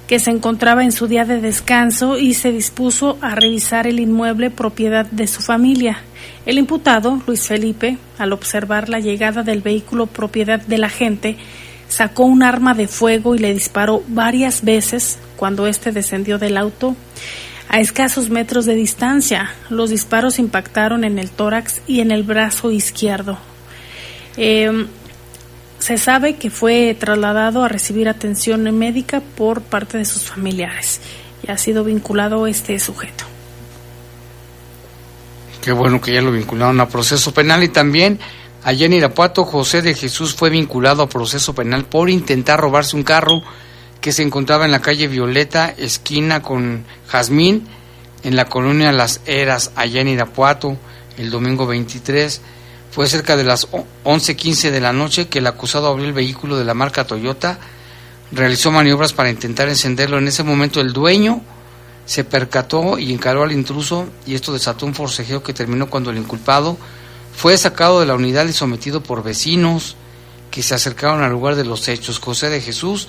que 0.06 0.20
se 0.20 0.30
encontraba 0.30 0.84
en 0.84 0.92
su 0.92 1.08
día 1.08 1.24
de 1.24 1.40
descanso 1.40 2.18
y 2.18 2.34
se 2.34 2.52
dispuso 2.52 3.18
a 3.20 3.34
revisar 3.34 3.86
el 3.86 3.98
inmueble 3.98 4.50
propiedad 4.50 5.06
de 5.06 5.26
su 5.26 5.42
familia. 5.42 5.98
El 6.46 6.58
imputado, 6.58 7.20
Luis 7.26 7.46
Felipe, 7.48 7.98
al 8.18 8.32
observar 8.32 8.88
la 8.88 9.00
llegada 9.00 9.42
del 9.42 9.60
vehículo 9.60 10.06
propiedad 10.06 10.60
de 10.60 10.78
la 10.78 10.90
gente, 10.90 11.36
sacó 11.88 12.24
un 12.24 12.42
arma 12.42 12.74
de 12.74 12.86
fuego 12.88 13.34
y 13.34 13.38
le 13.38 13.52
disparó 13.52 14.02
varias 14.06 14.64
veces 14.64 15.18
cuando 15.36 15.66
éste 15.66 15.90
descendió 15.90 16.38
del 16.38 16.56
auto. 16.56 16.94
A 17.72 17.80
escasos 17.80 18.28
metros 18.28 18.66
de 18.66 18.74
distancia, 18.74 19.50
los 19.70 19.88
disparos 19.88 20.38
impactaron 20.38 21.04
en 21.04 21.18
el 21.18 21.30
tórax 21.30 21.80
y 21.86 22.00
en 22.00 22.10
el 22.10 22.22
brazo 22.22 22.70
izquierdo. 22.70 23.38
Eh, 24.36 24.86
se 25.78 25.96
sabe 25.96 26.36
que 26.36 26.50
fue 26.50 26.94
trasladado 27.00 27.64
a 27.64 27.68
recibir 27.68 28.10
atención 28.10 28.62
médica 28.78 29.20
por 29.20 29.62
parte 29.62 29.96
de 29.96 30.04
sus 30.04 30.24
familiares 30.24 31.00
y 31.42 31.50
ha 31.50 31.56
sido 31.56 31.82
vinculado 31.82 32.46
este 32.46 32.78
sujeto. 32.78 33.24
Qué 35.62 35.72
bueno 35.72 35.98
que 35.98 36.12
ya 36.12 36.20
lo 36.20 36.30
vincularon 36.30 36.78
a 36.78 36.90
proceso 36.90 37.32
penal 37.32 37.64
y 37.64 37.68
también 37.68 38.20
allá 38.64 38.84
en 38.84 38.92
Irapuato 38.92 39.44
José 39.44 39.80
de 39.80 39.94
Jesús 39.94 40.34
fue 40.34 40.50
vinculado 40.50 41.02
a 41.02 41.08
proceso 41.08 41.54
penal 41.54 41.86
por 41.86 42.10
intentar 42.10 42.60
robarse 42.60 42.96
un 42.96 43.02
carro 43.02 43.42
que 44.02 44.12
se 44.12 44.22
encontraba 44.22 44.66
en 44.66 44.72
la 44.72 44.82
calle 44.82 45.06
Violeta, 45.06 45.72
esquina 45.78 46.42
con 46.42 46.84
Jazmín, 47.08 47.68
en 48.24 48.34
la 48.34 48.46
colonia 48.46 48.90
Las 48.90 49.20
Eras, 49.26 49.70
allá 49.76 50.00
en 50.00 50.08
Irapuato, 50.08 50.76
el 51.16 51.30
domingo 51.30 51.66
23. 51.66 52.40
Fue 52.90 53.06
cerca 53.06 53.36
de 53.36 53.44
las 53.44 53.68
11:15 53.70 54.72
de 54.72 54.80
la 54.80 54.92
noche 54.92 55.28
que 55.28 55.38
el 55.38 55.46
acusado 55.46 55.86
abrió 55.86 56.04
el 56.04 56.12
vehículo 56.12 56.58
de 56.58 56.64
la 56.64 56.74
marca 56.74 57.06
Toyota, 57.06 57.60
realizó 58.32 58.72
maniobras 58.72 59.12
para 59.12 59.30
intentar 59.30 59.68
encenderlo. 59.68 60.18
En 60.18 60.26
ese 60.26 60.42
momento 60.42 60.80
el 60.80 60.92
dueño 60.92 61.40
se 62.04 62.24
percató 62.24 62.98
y 62.98 63.12
encaró 63.12 63.44
al 63.44 63.52
intruso 63.52 64.08
y 64.26 64.34
esto 64.34 64.52
desató 64.52 64.84
un 64.84 64.94
forcejeo 64.94 65.44
que 65.44 65.54
terminó 65.54 65.88
cuando 65.88 66.10
el 66.10 66.18
inculpado 66.18 66.76
fue 67.34 67.56
sacado 67.56 68.00
de 68.00 68.06
la 68.06 68.14
unidad 68.14 68.46
y 68.46 68.52
sometido 68.52 69.00
por 69.00 69.22
vecinos 69.22 69.94
que 70.50 70.62
se 70.62 70.74
acercaron 70.74 71.22
al 71.22 71.30
lugar 71.30 71.54
de 71.54 71.64
los 71.64 71.86
hechos. 71.86 72.18
José 72.18 72.50
de 72.50 72.60
Jesús 72.60 73.08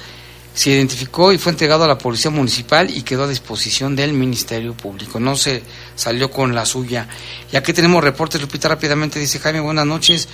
se 0.53 0.69
identificó 0.69 1.31
y 1.31 1.37
fue 1.37 1.51
entregado 1.51 1.83
a 1.83 1.87
la 1.87 1.97
Policía 1.97 2.29
Municipal 2.29 2.89
y 2.95 3.01
quedó 3.01 3.23
a 3.23 3.27
disposición 3.27 3.95
del 3.95 4.13
Ministerio 4.13 4.73
Público. 4.73 5.19
No 5.19 5.35
se 5.35 5.63
salió 5.95 6.29
con 6.29 6.53
la 6.53 6.65
suya. 6.65 7.07
Y 7.51 7.57
aquí 7.57 7.73
tenemos 7.73 8.03
reportes, 8.03 8.39
Lupita, 8.39 8.67
rápidamente 8.67 9.19
dice 9.19 9.39
Jaime, 9.39 9.61
buenas 9.61 9.87
noches. 9.87 10.27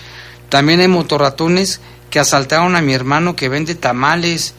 También 0.50 0.82
hay 0.82 0.90
motorratones 0.90 1.80
que 2.10 2.20
asaltaron 2.20 2.76
a 2.76 2.82
mi 2.82 2.94
hermano 2.94 3.36
que 3.36 3.50
vende 3.50 3.76
tamales 3.76 4.54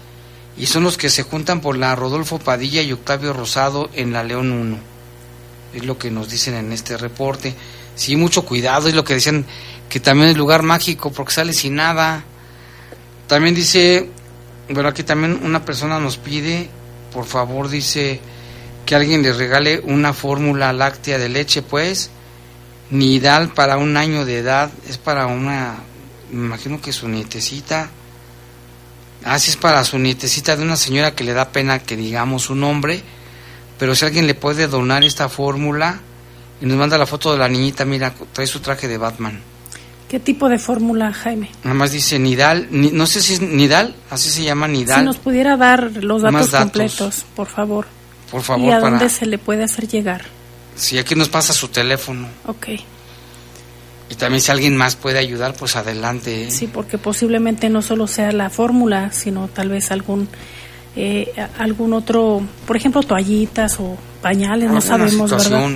y 0.57 0.67
son 0.67 0.85
los 0.85 0.97
que 0.97 1.11
se 1.11 1.25
juntan 1.25 1.61
por 1.61 1.77
la 1.77 1.95
Rodolfo 1.95 2.39
Padilla 2.39 2.81
y 2.81 2.93
Octavio 2.93 3.33
Rosado 3.33 3.91
en 3.95 4.13
la 4.13 4.23
León 4.23 4.53
1. 4.53 4.79
Es 5.75 5.85
lo 5.85 5.99
que 5.99 6.11
nos 6.11 6.31
dicen 6.31 6.55
en 6.55 6.73
este 6.73 6.97
reporte. 6.97 7.55
Sí, 7.97 8.17
mucho 8.17 8.45
cuidado, 8.45 8.89
es 8.89 8.95
lo 8.95 9.05
que 9.05 9.15
decían 9.15 9.45
que 9.91 10.01
también 10.01 10.31
es 10.31 10.37
lugar 10.37 10.63
mágico 10.63 11.13
porque 11.13 11.33
sale 11.33 11.53
sin 11.53 11.75
nada. 11.75 12.25
También 13.27 13.55
dice 13.55 14.09
bueno, 14.73 14.89
aquí 14.89 15.03
también 15.03 15.41
una 15.43 15.65
persona 15.65 15.99
nos 15.99 16.17
pide, 16.17 16.69
por 17.13 17.25
favor, 17.25 17.69
dice 17.69 18.21
que 18.87 18.95
alguien 18.95 19.23
le 19.23 19.33
regale 19.33 19.81
una 19.81 20.13
fórmula 20.13 20.73
láctea 20.73 21.19
de 21.19 21.29
leche, 21.29 21.63
pues, 21.63 22.11
Nidal 22.91 23.53
para 23.53 23.77
un 23.77 23.97
año 23.97 24.25
de 24.25 24.39
edad, 24.39 24.71
es 24.89 24.99
para 24.99 25.27
una, 25.27 25.79
me 26.33 26.47
imagino 26.47 26.81
que 26.81 26.93
su 26.93 27.09
nietecita, 27.09 27.89
así 29.25 29.51
ah, 29.51 29.53
es 29.53 29.57
para 29.57 29.85
su 29.85 29.99
nietecita 29.99 30.57
de 30.57 30.63
una 30.65 30.77
señora 30.77 31.15
que 31.15 31.23
le 31.23 31.33
da 31.33 31.53
pena 31.53 31.79
que 31.79 31.97
digamos 31.97 32.43
su 32.43 32.57
nombre, 32.57 33.03
pero 33.79 33.95
si 33.95 34.05
alguien 34.05 34.27
le 34.27 34.35
puede 34.35 34.67
donar 34.67 35.05
esta 35.05 35.29
fórmula 35.29 36.01
y 36.61 36.67
nos 36.67 36.77
manda 36.77 36.99
la 36.99 37.07
foto 37.07 37.33
de 37.33 37.39
la 37.39 37.49
niñita, 37.49 37.85
mira, 37.85 38.13
trae 38.33 38.47
su 38.47 38.61
traje 38.61 38.89
de 38.89 38.99
Batman. 38.99 39.41
¿Qué 40.11 40.19
tipo 40.19 40.49
de 40.49 40.59
fórmula, 40.59 41.13
Jaime? 41.13 41.51
Nada 41.63 41.75
más 41.75 41.93
dice 41.93 42.19
Nidal, 42.19 42.67
no 42.73 43.07
sé 43.07 43.23
si 43.23 43.35
es 43.35 43.41
Nidal, 43.41 43.95
así 44.11 44.29
se 44.29 44.43
llama 44.43 44.67
Nidal. 44.67 44.99
Si 44.99 45.05
nos 45.05 45.19
pudiera 45.19 45.57
dar 45.57 46.03
los 46.03 46.23
datos, 46.23 46.51
completos, 46.51 47.25
por 47.37 47.47
favor. 47.47 47.87
Por 48.29 48.43
favor. 48.43 48.69
¿Y 48.69 48.73
a 48.73 48.81
dónde 48.81 49.09
se 49.09 49.25
le 49.25 49.39
puede 49.39 49.63
hacer 49.63 49.87
llegar? 49.87 50.25
Sí, 50.75 50.99
aquí 50.99 51.15
nos 51.15 51.29
pasa 51.29 51.53
su 51.53 51.69
teléfono. 51.69 52.27
Ok. 52.47 52.71
Y 54.09 54.17
también 54.17 54.41
si 54.41 54.51
alguien 54.51 54.77
más 54.77 54.97
puede 54.97 55.21
ayudar, 55.21 55.55
pues 55.55 55.77
adelante. 55.77 56.49
¿eh? 56.49 56.51
Sí, 56.51 56.67
porque 56.67 56.99
posiblemente 56.99 57.71
no 57.71 57.81
solo 57.81 58.09
sea 58.09 58.33
la 58.33 58.51
fórmula, 58.51 59.13
sino 59.13 59.47
tal 59.47 59.69
vez 59.69 59.93
algún 59.93 60.29
eh, 60.97 61.33
algún 61.57 61.93
otro, 61.93 62.43
por 62.67 62.77
ejemplo, 62.77 63.01
toallitas 63.05 63.79
o 63.79 63.97
pañales, 64.21 64.73
no 64.73 64.81
sabemos, 64.81 65.31
¿verdad? 65.31 65.71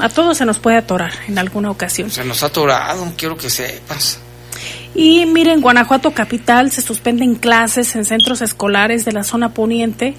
A 0.00 0.08
todos 0.08 0.36
se 0.36 0.44
nos 0.44 0.58
puede 0.58 0.76
atorar 0.76 1.12
en 1.28 1.38
alguna 1.38 1.70
ocasión. 1.70 2.10
Se 2.10 2.24
nos 2.24 2.42
ha 2.42 2.46
atorado, 2.46 3.12
quiero 3.16 3.36
que 3.36 3.48
sepas. 3.48 4.20
Y 4.94 5.24
miren, 5.26 5.60
Guanajuato 5.60 6.10
Capital 6.10 6.72
se 6.72 6.82
suspenden 6.82 7.36
clases 7.36 7.94
en 7.94 8.04
centros 8.04 8.42
escolares 8.42 9.04
de 9.04 9.12
la 9.12 9.22
zona 9.22 9.54
poniente 9.54 10.14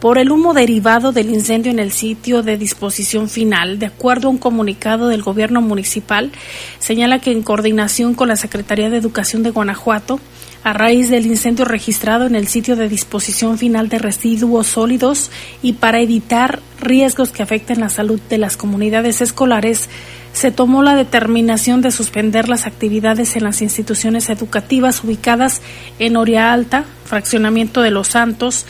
por 0.00 0.18
el 0.18 0.32
humo 0.32 0.52
derivado 0.52 1.12
del 1.12 1.30
incendio 1.30 1.70
en 1.70 1.78
el 1.78 1.92
sitio 1.92 2.42
de 2.42 2.56
disposición 2.56 3.28
final. 3.28 3.78
De 3.78 3.86
acuerdo 3.86 4.26
a 4.26 4.32
un 4.32 4.38
comunicado 4.38 5.08
del 5.08 5.22
gobierno 5.22 5.62
municipal, 5.62 6.32
señala 6.80 7.20
que 7.20 7.30
en 7.30 7.42
coordinación 7.42 8.14
con 8.14 8.28
la 8.28 8.36
Secretaría 8.36 8.90
de 8.90 8.96
Educación 8.96 9.44
de 9.44 9.50
Guanajuato, 9.50 10.18
a 10.64 10.72
raíz 10.72 11.10
del 11.10 11.26
incendio 11.26 11.64
registrado 11.64 12.26
en 12.26 12.34
el 12.34 12.48
sitio 12.48 12.76
de 12.76 12.88
disposición 12.88 13.58
final 13.58 13.88
de 13.88 13.98
residuos 13.98 14.66
sólidos 14.66 15.30
y 15.62 15.74
para 15.74 16.00
evitar 16.00 16.60
riesgos 16.80 17.30
que 17.30 17.42
afecten 17.42 17.80
la 17.80 17.88
salud 17.88 18.20
de 18.28 18.38
las 18.38 18.56
comunidades 18.56 19.20
escolares, 19.20 19.88
se 20.32 20.50
tomó 20.50 20.82
la 20.82 20.96
determinación 20.96 21.80
de 21.80 21.90
suspender 21.90 22.48
las 22.48 22.66
actividades 22.66 23.36
en 23.36 23.44
las 23.44 23.62
instituciones 23.62 24.28
educativas 24.28 25.02
ubicadas 25.02 25.62
en 25.98 26.16
Oria 26.16 26.52
Alta, 26.52 26.84
Fraccionamiento 27.04 27.80
de 27.80 27.90
los 27.90 28.08
Santos, 28.08 28.66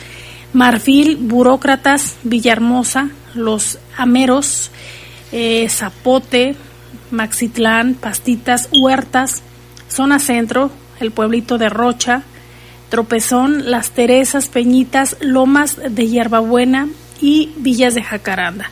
Marfil, 0.53 1.17
Burócratas, 1.17 2.15
Villahermosa, 2.23 3.09
Los 3.33 3.79
Ameros, 3.97 4.71
eh, 5.31 5.67
Zapote, 5.69 6.55
Maxitlán, 7.11 7.95
Pastitas, 7.95 8.69
Huertas, 8.71 9.43
Zona 9.89 10.19
Centro, 10.19 10.71
el 10.99 11.11
pueblito 11.11 11.57
de 11.57 11.69
Rocha, 11.69 12.23
Tropezón, 12.89 13.69
Las 13.69 13.91
Teresas, 13.91 14.47
Peñitas, 14.47 15.17
Lomas 15.19 15.77
de 15.89 16.07
Hierbabuena 16.07 16.87
y 17.21 17.51
Villas 17.57 17.95
de 17.95 18.03
Jacaranda. 18.03 18.71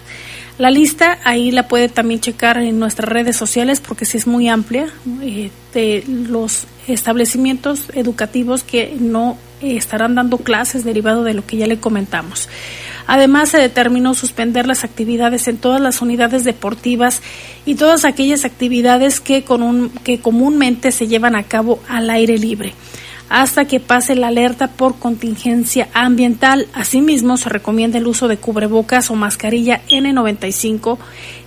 La 0.57 0.71
lista 0.71 1.19
ahí 1.25 1.51
la 1.51 1.67
puede 1.67 1.89
también 1.89 2.21
checar 2.21 2.57
en 2.57 2.79
nuestras 2.79 3.09
redes 3.09 3.35
sociales 3.35 3.81
porque 3.81 4.05
sí 4.05 4.17
es 4.17 4.25
muy 4.25 4.47
amplia 4.47 4.87
eh, 5.21 5.51
de 5.73 6.03
los 6.07 6.65
establecimientos 6.87 7.87
educativos 7.93 8.63
que 8.63 8.95
no 8.97 9.37
estarán 9.61 10.15
dando 10.15 10.37
clases 10.37 10.85
derivado 10.85 11.23
de 11.23 11.33
lo 11.33 11.45
que 11.45 11.57
ya 11.57 11.67
le 11.67 11.79
comentamos. 11.79 12.47
Además, 13.07 13.49
se 13.49 13.57
determinó 13.57 14.13
suspender 14.13 14.67
las 14.67 14.83
actividades 14.83 15.47
en 15.47 15.57
todas 15.57 15.81
las 15.81 16.01
unidades 16.01 16.43
deportivas 16.43 17.21
y 17.65 17.75
todas 17.75 18.05
aquellas 18.05 18.45
actividades 18.45 19.19
que, 19.19 19.43
comúnmente 19.43 20.91
se 20.91 21.07
llevan 21.07 21.35
a 21.35 21.43
cabo 21.43 21.79
al 21.87 22.09
aire 22.09 22.37
libre 22.37 22.73
hasta 23.29 23.65
que 23.65 23.79
pase 23.79 24.15
la 24.15 24.27
alerta 24.27 24.67
por 24.67 24.99
contingencia 24.99 25.87
ambiental. 25.93 26.67
Asimismo, 26.73 27.37
se 27.37 27.49
recomienda 27.49 27.97
el 27.97 28.07
uso 28.07 28.27
de 28.27 28.37
cubrebocas 28.37 29.09
o 29.09 29.15
mascarilla 29.15 29.81
N95, 29.89 30.97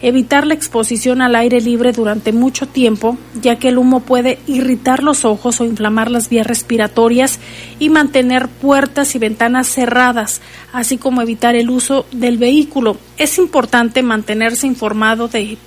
evitar 0.02 0.46
la 0.46 0.54
exposición 0.54 1.22
al 1.22 1.36
aire 1.36 1.60
libre 1.60 1.92
durante 1.92 2.32
mucho 2.32 2.66
tiempo, 2.66 3.16
ya 3.40 3.56
que 3.56 3.68
el 3.68 3.78
humo 3.78 4.00
puede 4.00 4.38
irritar 4.46 5.02
los 5.02 5.24
ojos 5.24 5.60
o 5.60 5.64
inflamar 5.64 6.10
las 6.10 6.28
vías 6.28 6.46
respiratorias 6.46 7.38
y 7.78 7.90
mantener 7.90 8.48
puertas 8.48 9.14
y 9.14 9.18
ventanas 9.18 9.68
cerradas, 9.68 10.40
así 10.72 10.98
como 10.98 11.22
evitar 11.22 11.54
el 11.54 11.70
uso 11.70 12.06
del 12.10 12.38
vehículo. 12.38 12.96
Es 13.16 13.38
importante 13.38 14.02
mantenerse 14.02 14.66
informado 14.66 15.28
de, 15.28 15.58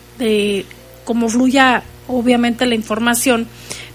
cómo 1.06 1.30
fluya 1.30 1.84
obviamente 2.08 2.66
la 2.66 2.76
información 2.76 3.48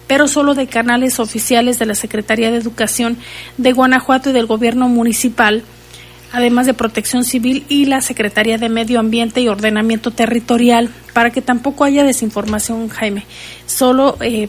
pero 0.07 0.29
solo 0.29 0.55
de 0.55 0.67
canales 0.67 1.19
oficiales 1.21 1.79
de 1.79 1.87
la 1.87 1.95
Secretaría 1.95 2.51
de 2.51 2.59
Educación 2.59 3.17
de 3.57 3.73
Guanajuato 3.73 4.31
y 4.31 4.33
del 4.33 4.47
Gobierno 4.47 4.89
Municipal, 4.89 5.65
además 6.33 6.67
de 6.67 6.75
Protección 6.75 7.25
Civil 7.25 7.65
y 7.69 7.87
la 7.87 8.01
Secretaría 8.01 8.59
de 8.59 8.69
Medio 8.69 9.01
Ambiente 9.01 9.41
y 9.41 9.49
Ordenamiento 9.49 10.11
Territorial, 10.11 10.91
para 11.13 11.31
que 11.31 11.43
tampoco 11.43 11.85
haya 11.85 12.05
desinformación, 12.05 12.89
Jaime. 12.89 13.27
Solo 13.67 14.17
eh, 14.21 14.49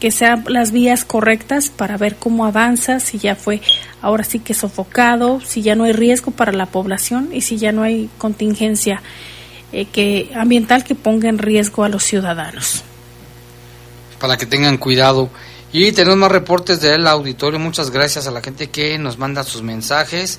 que 0.00 0.10
sean 0.10 0.44
las 0.48 0.72
vías 0.72 1.04
correctas 1.04 1.70
para 1.70 1.96
ver 1.96 2.16
cómo 2.16 2.44
avanza, 2.44 3.00
si 3.00 3.18
ya 3.18 3.36
fue 3.36 3.60
ahora 4.02 4.24
sí 4.24 4.40
que 4.40 4.54
sofocado, 4.54 5.40
si 5.40 5.62
ya 5.62 5.74
no 5.74 5.84
hay 5.84 5.92
riesgo 5.92 6.32
para 6.32 6.52
la 6.52 6.66
población 6.66 7.30
y 7.32 7.40
si 7.40 7.58
ya 7.58 7.72
no 7.72 7.82
hay 7.82 8.10
contingencia 8.18 9.02
eh, 9.72 9.86
que 9.86 10.30
ambiental 10.34 10.84
que 10.84 10.94
ponga 10.94 11.28
en 11.28 11.38
riesgo 11.38 11.84
a 11.84 11.88
los 11.88 12.04
ciudadanos 12.04 12.84
para 14.18 14.36
que 14.36 14.46
tengan 14.46 14.78
cuidado. 14.78 15.30
Y 15.72 15.92
tenemos 15.92 16.18
más 16.18 16.32
reportes 16.32 16.80
del 16.80 17.06
auditorio. 17.06 17.58
Muchas 17.58 17.90
gracias 17.90 18.26
a 18.26 18.30
la 18.30 18.40
gente 18.40 18.70
que 18.70 18.98
nos 18.98 19.18
manda 19.18 19.42
sus 19.44 19.62
mensajes. 19.62 20.38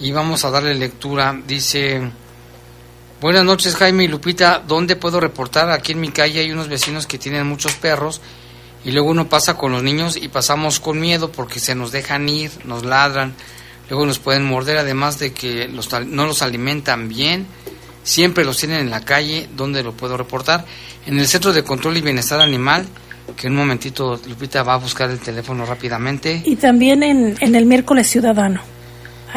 Y 0.00 0.12
vamos 0.12 0.44
a 0.44 0.50
darle 0.50 0.74
lectura. 0.74 1.38
Dice, 1.46 2.10
buenas 3.20 3.44
noches 3.44 3.76
Jaime 3.76 4.04
y 4.04 4.08
Lupita. 4.08 4.62
¿Dónde 4.66 4.96
puedo 4.96 5.20
reportar? 5.20 5.70
Aquí 5.70 5.92
en 5.92 6.00
mi 6.00 6.10
calle 6.10 6.40
hay 6.40 6.52
unos 6.52 6.68
vecinos 6.68 7.06
que 7.06 7.18
tienen 7.18 7.46
muchos 7.46 7.74
perros. 7.74 8.20
Y 8.84 8.92
luego 8.92 9.10
uno 9.10 9.28
pasa 9.28 9.56
con 9.56 9.72
los 9.72 9.82
niños 9.82 10.16
y 10.16 10.28
pasamos 10.28 10.80
con 10.80 10.98
miedo 10.98 11.30
porque 11.30 11.60
se 11.60 11.74
nos 11.74 11.92
dejan 11.92 12.28
ir, 12.28 12.50
nos 12.64 12.84
ladran. 12.84 13.34
Luego 13.90 14.06
nos 14.06 14.18
pueden 14.18 14.44
morder, 14.44 14.78
además 14.78 15.18
de 15.18 15.32
que 15.32 15.68
los, 15.68 15.90
no 16.06 16.26
los 16.26 16.42
alimentan 16.42 17.08
bien. 17.08 17.46
Siempre 18.02 18.44
los 18.44 18.56
tienen 18.58 18.80
en 18.80 18.90
la 18.90 19.04
calle. 19.04 19.48
¿Dónde 19.56 19.82
lo 19.82 19.92
puedo 19.92 20.16
reportar? 20.16 20.64
en 21.06 21.18
el 21.18 21.26
Centro 21.26 21.52
de 21.52 21.62
Control 21.62 21.96
y 21.96 22.00
Bienestar 22.00 22.40
Animal, 22.40 22.86
que 23.36 23.46
en 23.46 23.54
un 23.54 23.60
momentito 23.60 24.20
Lupita 24.26 24.62
va 24.62 24.74
a 24.74 24.78
buscar 24.78 25.10
el 25.10 25.18
teléfono 25.18 25.64
rápidamente. 25.64 26.42
Y 26.44 26.56
también 26.56 27.02
en, 27.02 27.36
en 27.40 27.54
el 27.54 27.66
miércoles 27.66 28.08
ciudadano. 28.08 28.60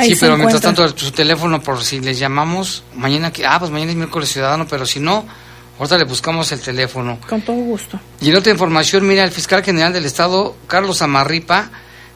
sí, 0.02 0.16
pero 0.20 0.36
mientras 0.38 0.62
tanto 0.62 0.88
su 0.98 1.12
teléfono 1.12 1.62
por 1.62 1.84
si 1.84 2.00
les 2.00 2.20
llamamos 2.20 2.84
mañana 2.96 3.32
que 3.32 3.46
ah 3.46 3.60
pues 3.60 3.72
mañana 3.72 3.92
es 3.92 3.98
miércoles 3.98 4.30
ciudadano, 4.30 4.68
pero 4.68 4.86
si 4.86 5.00
no 5.00 5.26
ahorita 5.78 5.98
le 5.98 6.06
buscamos 6.06 6.52
el 6.52 6.62
teléfono. 6.62 7.20
Con 7.28 7.42
todo 7.42 7.56
gusto. 7.56 8.00
Y 8.22 8.30
en 8.30 8.36
otra 8.36 8.52
información, 8.52 9.08
mira, 9.08 9.24
el 9.24 9.32
fiscal 9.32 9.64
general 9.64 9.94
del 9.94 10.06
estado 10.06 10.56
Carlos 10.68 11.02
Amarripa 11.02 11.70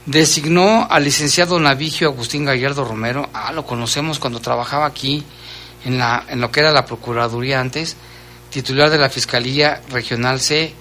designó 0.06 0.88
al 0.90 1.04
licenciado 1.04 1.60
Navigio 1.60 2.10
Agustín 2.10 2.46
Gallardo 2.46 2.86
Romero, 2.86 3.30
ah 3.34 3.52
lo 3.52 3.66
conocemos 3.66 4.20
cuando 4.20 4.40
trabajaba 4.40 4.86
aquí 4.86 5.24
en 5.86 5.98
la 5.98 6.26
lo 6.36 6.52
que 6.52 6.60
era 6.60 6.72
la 6.72 6.86
procuraduría 6.86 7.60
antes 7.60 7.96
titular 8.50 8.90
de 8.90 8.98
la 8.98 9.10
Fiscalía 9.10 9.82
Regional 9.90 10.40
C. 10.40 10.74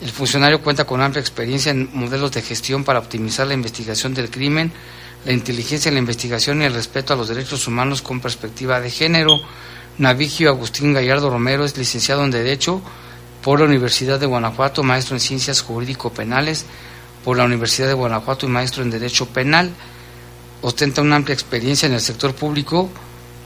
El 0.00 0.10
funcionario 0.10 0.62
cuenta 0.62 0.84
con 0.84 1.02
amplia 1.02 1.20
experiencia 1.20 1.70
en 1.70 1.90
modelos 1.92 2.32
de 2.32 2.42
gestión 2.42 2.84
para 2.84 2.98
optimizar 2.98 3.46
la 3.46 3.54
investigación 3.54 4.14
del 4.14 4.30
crimen, 4.30 4.72
la 5.24 5.32
inteligencia 5.32 5.88
en 5.88 5.96
la 5.96 6.00
investigación 6.00 6.62
y 6.62 6.64
el 6.64 6.74
respeto 6.74 7.12
a 7.12 7.16
los 7.16 7.28
derechos 7.28 7.66
humanos 7.66 8.00
con 8.00 8.20
perspectiva 8.20 8.80
de 8.80 8.90
género. 8.90 9.40
Navigio 9.98 10.50
Agustín 10.50 10.94
Gallardo 10.94 11.28
Romero 11.28 11.64
es 11.64 11.76
licenciado 11.76 12.24
en 12.24 12.30
Derecho 12.30 12.80
por 13.42 13.58
la 13.58 13.66
Universidad 13.66 14.18
de 14.18 14.26
Guanajuato, 14.26 14.82
maestro 14.82 15.16
en 15.16 15.20
Ciencias 15.20 15.60
Jurídico-Penales 15.62 16.64
por 17.24 17.36
la 17.36 17.44
Universidad 17.44 17.88
de 17.88 17.94
Guanajuato 17.94 18.46
y 18.46 18.48
maestro 18.48 18.82
en 18.82 18.90
Derecho 18.90 19.26
Penal. 19.26 19.70
Ostenta 20.62 21.02
una 21.02 21.16
amplia 21.16 21.34
experiencia 21.34 21.86
en 21.86 21.94
el 21.94 22.00
sector 22.00 22.34
público 22.34 22.88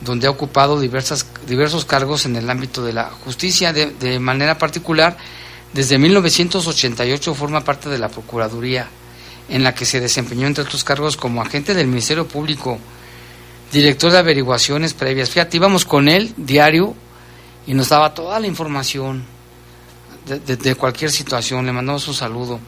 donde 0.05 0.27
ha 0.27 0.29
ocupado 0.29 0.79
diversas, 0.79 1.25
diversos 1.47 1.83
cargos 1.83 2.25
en 2.25 2.35
el 2.35 2.49
ámbito 2.49 2.83
de 2.83 2.93
la 2.93 3.05
justicia. 3.09 3.73
De, 3.73 4.19
manera 4.19 4.57
particular, 4.57 5.17
desde 5.73 5.97
1988 5.97 7.33
forma 7.33 7.61
parte 7.61 7.89
de 7.89 7.97
la 7.97 8.07
Procuraduría, 8.07 8.87
en 9.49 9.63
la 9.63 9.73
que 9.73 9.85
se 9.85 9.99
desempeñó 9.99 10.47
entre 10.47 10.63
otros 10.63 10.83
cargos 10.83 11.17
como 11.17 11.41
agente 11.41 11.73
del 11.73 11.87
Ministerio 11.87 12.27
Público, 12.27 12.79
director 13.71 14.11
de 14.11 14.19
averiguaciones 14.19 14.93
previas. 14.93 15.29
Fíjate, 15.29 15.57
íbamos 15.57 15.85
con 15.85 16.07
él 16.07 16.33
diario 16.37 16.95
y 17.67 17.73
nos 17.73 17.89
daba 17.89 18.13
toda 18.13 18.39
la 18.39 18.47
información 18.47 19.25
de, 20.27 20.55
de 20.55 20.75
cualquier 20.75 21.11
situación. 21.11 21.65
Le 21.65 21.73
mandamos 21.73 22.07
un 22.07 22.13
saludo. 22.13 22.59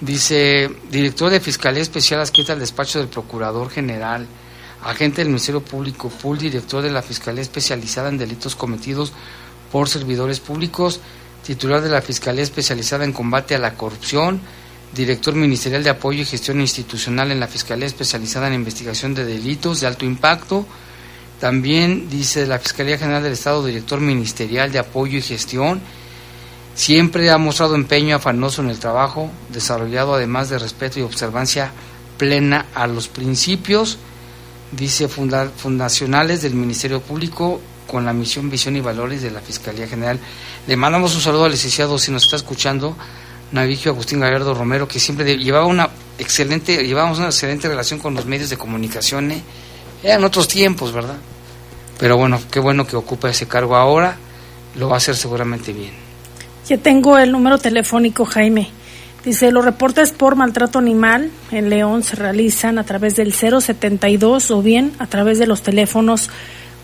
Dice, 0.00 0.70
director 0.90 1.30
de 1.30 1.40
Fiscalía 1.40 1.82
Especial 1.82 2.20
adscrita 2.20 2.52
al 2.52 2.60
despacho 2.60 3.00
del 3.00 3.08
Procurador 3.08 3.68
General 3.68 4.28
agente 4.82 5.20
del 5.20 5.28
Ministerio 5.28 5.62
Público, 5.62 6.08
pool 6.08 6.38
director 6.38 6.82
de 6.82 6.90
la 6.90 7.02
Fiscalía 7.02 7.42
Especializada 7.42 8.08
en 8.08 8.18
Delitos 8.18 8.56
Cometidos 8.56 9.12
por 9.72 9.88
Servidores 9.88 10.40
Públicos, 10.40 11.00
titular 11.44 11.80
de 11.80 11.90
la 11.90 12.02
Fiscalía 12.02 12.42
Especializada 12.42 13.04
en 13.04 13.12
Combate 13.12 13.54
a 13.54 13.58
la 13.58 13.74
Corrupción, 13.74 14.40
director 14.94 15.34
ministerial 15.34 15.84
de 15.84 15.90
Apoyo 15.90 16.22
y 16.22 16.26
Gestión 16.26 16.60
Institucional 16.60 17.30
en 17.30 17.40
la 17.40 17.48
Fiscalía 17.48 17.86
Especializada 17.86 18.48
en 18.48 18.54
Investigación 18.54 19.14
de 19.14 19.24
Delitos 19.24 19.80
de 19.80 19.86
Alto 19.86 20.04
Impacto, 20.04 20.66
también 21.40 22.08
dice 22.10 22.46
la 22.46 22.58
Fiscalía 22.58 22.98
General 22.98 23.22
del 23.22 23.32
Estado, 23.32 23.64
director 23.64 24.00
ministerial 24.00 24.72
de 24.72 24.80
Apoyo 24.80 25.18
y 25.18 25.22
Gestión, 25.22 25.80
siempre 26.74 27.30
ha 27.30 27.38
mostrado 27.38 27.74
empeño 27.74 28.16
afanoso 28.16 28.62
en 28.62 28.70
el 28.70 28.78
trabajo, 28.78 29.30
desarrollado 29.48 30.14
además 30.14 30.48
de 30.48 30.58
respeto 30.58 30.98
y 30.98 31.02
observancia 31.02 31.72
plena 32.16 32.66
a 32.74 32.86
los 32.86 33.08
principios, 33.08 33.98
dice 34.72 35.08
fundacionales 35.08 36.42
del 36.42 36.54
Ministerio 36.54 37.00
Público 37.00 37.60
con 37.86 38.04
la 38.04 38.12
misión, 38.12 38.50
visión 38.50 38.76
y 38.76 38.80
valores 38.80 39.22
de 39.22 39.30
la 39.30 39.40
Fiscalía 39.40 39.88
General. 39.88 40.18
Le 40.66 40.76
mandamos 40.76 41.14
un 41.14 41.20
saludo 41.20 41.44
al 41.44 41.52
licenciado, 41.52 41.98
si 41.98 42.12
nos 42.12 42.24
está 42.24 42.36
escuchando, 42.36 42.96
Navigio 43.50 43.92
Agustín 43.92 44.20
Gallardo 44.20 44.54
Romero, 44.54 44.86
que 44.86 45.00
siempre 45.00 45.36
llevaba 45.38 45.64
una 45.64 45.88
excelente, 46.18 46.86
llevábamos 46.86 47.18
una 47.18 47.28
excelente 47.28 47.68
relación 47.68 47.98
con 47.98 48.14
los 48.14 48.26
medios 48.26 48.50
de 48.50 48.58
comunicación, 48.58 49.30
¿eh? 49.32 49.42
eran 50.02 50.22
otros 50.24 50.46
tiempos, 50.48 50.92
¿verdad? 50.92 51.16
Pero 51.98 52.16
bueno, 52.16 52.40
qué 52.50 52.60
bueno 52.60 52.86
que 52.86 52.96
ocupa 52.96 53.30
ese 53.30 53.48
cargo 53.48 53.74
ahora 53.74 54.16
lo 54.76 54.88
va 54.88 54.94
a 54.94 54.98
hacer 54.98 55.16
seguramente 55.16 55.72
bien. 55.72 55.92
Ya 56.68 56.76
tengo 56.78 57.18
el 57.18 57.32
número 57.32 57.58
telefónico, 57.58 58.24
Jaime. 58.24 58.70
Dice, 59.28 59.52
los 59.52 59.62
reportes 59.62 60.10
por 60.12 60.34
maltrato 60.36 60.78
animal 60.78 61.30
en 61.50 61.68
León 61.68 62.02
se 62.02 62.16
realizan 62.16 62.78
a 62.78 62.84
través 62.84 63.14
del 63.14 63.34
072 63.34 64.50
o 64.50 64.62
bien 64.62 64.92
a 64.98 65.06
través 65.06 65.38
de 65.38 65.46
los 65.46 65.60
teléfonos 65.60 66.30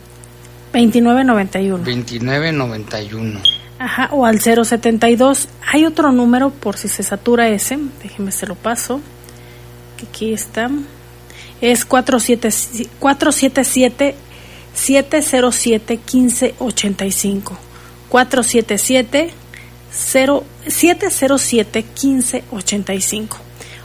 2991. 0.71 1.77
2991. 1.79 3.41
Ajá, 3.79 4.07
o 4.13 4.25
al 4.25 4.39
072. 4.39 5.49
Hay 5.73 5.83
otro 5.83 6.13
número 6.13 6.51
por 6.51 6.77
si 6.77 6.87
se 6.87 7.03
satura 7.03 7.49
ese, 7.49 7.77
déjeme 8.01 8.31
se 8.31 8.47
lo 8.47 8.55
paso. 8.55 9.01
Aquí 10.07 10.33
está. 10.33 10.71
Es 11.61 11.85
477 11.85 14.15
707 14.73 15.95
1585. 15.95 17.57
477 18.09 19.29
707 19.91 21.83
1585. 21.83 23.37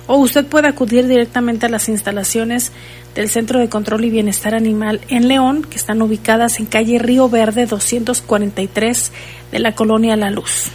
O 0.06 0.16
usted 0.16 0.46
puede 0.46 0.68
acudir 0.68 1.06
directamente 1.06 1.66
a 1.66 1.68
las 1.68 1.90
instalaciones 1.90 2.72
del 3.14 3.28
Centro 3.28 3.58
de 3.58 3.68
Control 3.68 4.04
y 4.04 4.10
Bienestar 4.10 4.54
Animal 4.54 5.02
en 5.08 5.28
León, 5.28 5.66
que 5.68 5.76
están 5.76 6.00
ubicadas 6.00 6.60
en 6.60 6.66
calle 6.66 6.98
Río 6.98 7.28
Verde 7.28 7.66
243 7.66 9.12
de 9.52 9.58
la 9.58 9.74
colonia 9.74 10.16
La 10.16 10.30
Luz. 10.30 10.70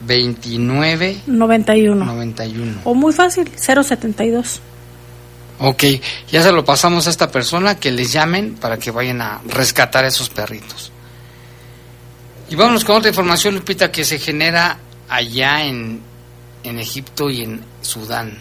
29 0.00 1.20
91. 1.26 2.04
91. 2.04 2.80
O 2.84 2.94
muy 2.94 3.12
fácil, 3.12 3.48
072. 3.56 4.60
Ok, 5.60 5.84
ya 6.30 6.42
se 6.42 6.50
lo 6.50 6.64
pasamos 6.64 7.06
a 7.06 7.10
esta 7.10 7.30
persona 7.30 7.76
que 7.76 7.92
les 7.92 8.12
llamen 8.12 8.54
para 8.54 8.78
que 8.78 8.90
vayan 8.90 9.22
a 9.22 9.40
rescatar 9.46 10.04
a 10.04 10.08
esos 10.08 10.28
perritos. 10.28 10.90
Y 12.50 12.56
vámonos 12.56 12.84
con 12.84 12.96
otra 12.96 13.08
información, 13.08 13.54
Lupita, 13.54 13.90
que 13.90 14.04
se 14.04 14.18
genera 14.18 14.78
allá 15.08 15.64
en, 15.64 16.00
en 16.62 16.78
Egipto 16.78 17.30
y 17.30 17.42
en 17.42 17.60
Sudán. 17.80 18.38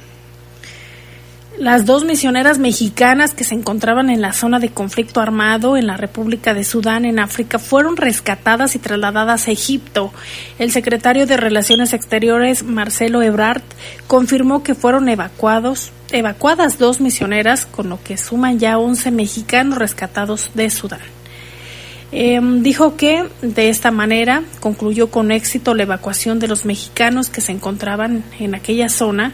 Las 1.58 1.86
dos 1.86 2.04
misioneras 2.04 2.58
mexicanas 2.58 3.36
que 3.36 3.44
se 3.44 3.54
encontraban 3.54 4.10
en 4.10 4.22
la 4.22 4.34
zona 4.34 4.58
de 4.58 4.70
conflicto 4.70 5.22
armado 5.22 5.78
en 5.78 5.86
la 5.86 5.98
República 5.98 6.56
de 6.56 6.64
Sudán, 6.64 7.06
en 7.06 7.20
África, 7.20 7.60
fueron 7.60 7.96
rescatadas 7.96 8.76
y 8.76 8.80
trasladadas 8.80 9.48
a 9.48 9.52
Egipto. 9.52 10.12
El 10.58 10.72
secretario 10.72 11.28
de 11.28 11.38
Relaciones 11.38 11.94
Exteriores, 11.94 12.64
Marcelo 12.64 13.22
Ebrard, 13.22 13.62
confirmó 14.08 14.64
que 14.64 14.74
fueron 14.74 15.08
evacuados, 15.10 15.92
evacuadas 16.12 16.80
dos 16.80 17.00
misioneras, 17.00 17.68
con 17.68 17.88
lo 17.88 18.02
que 18.02 18.18
suman 18.18 18.58
ya 18.58 18.80
11 18.80 19.12
mexicanos 19.12 19.78
rescatados 19.78 20.50
de 20.56 20.72
Sudán. 20.72 21.02
Eh, 22.16 22.40
dijo 22.60 22.96
que 22.96 23.26
de 23.42 23.70
esta 23.70 23.90
manera 23.90 24.44
concluyó 24.60 25.10
con 25.10 25.32
éxito 25.32 25.74
la 25.74 25.82
evacuación 25.82 26.38
de 26.38 26.48
los 26.48 26.64
mexicanos 26.64 27.32
que 27.32 27.42
se 27.42 27.52
encontraban 27.52 28.24
en 28.40 28.54
aquella 28.54 28.88
zona 28.88 29.34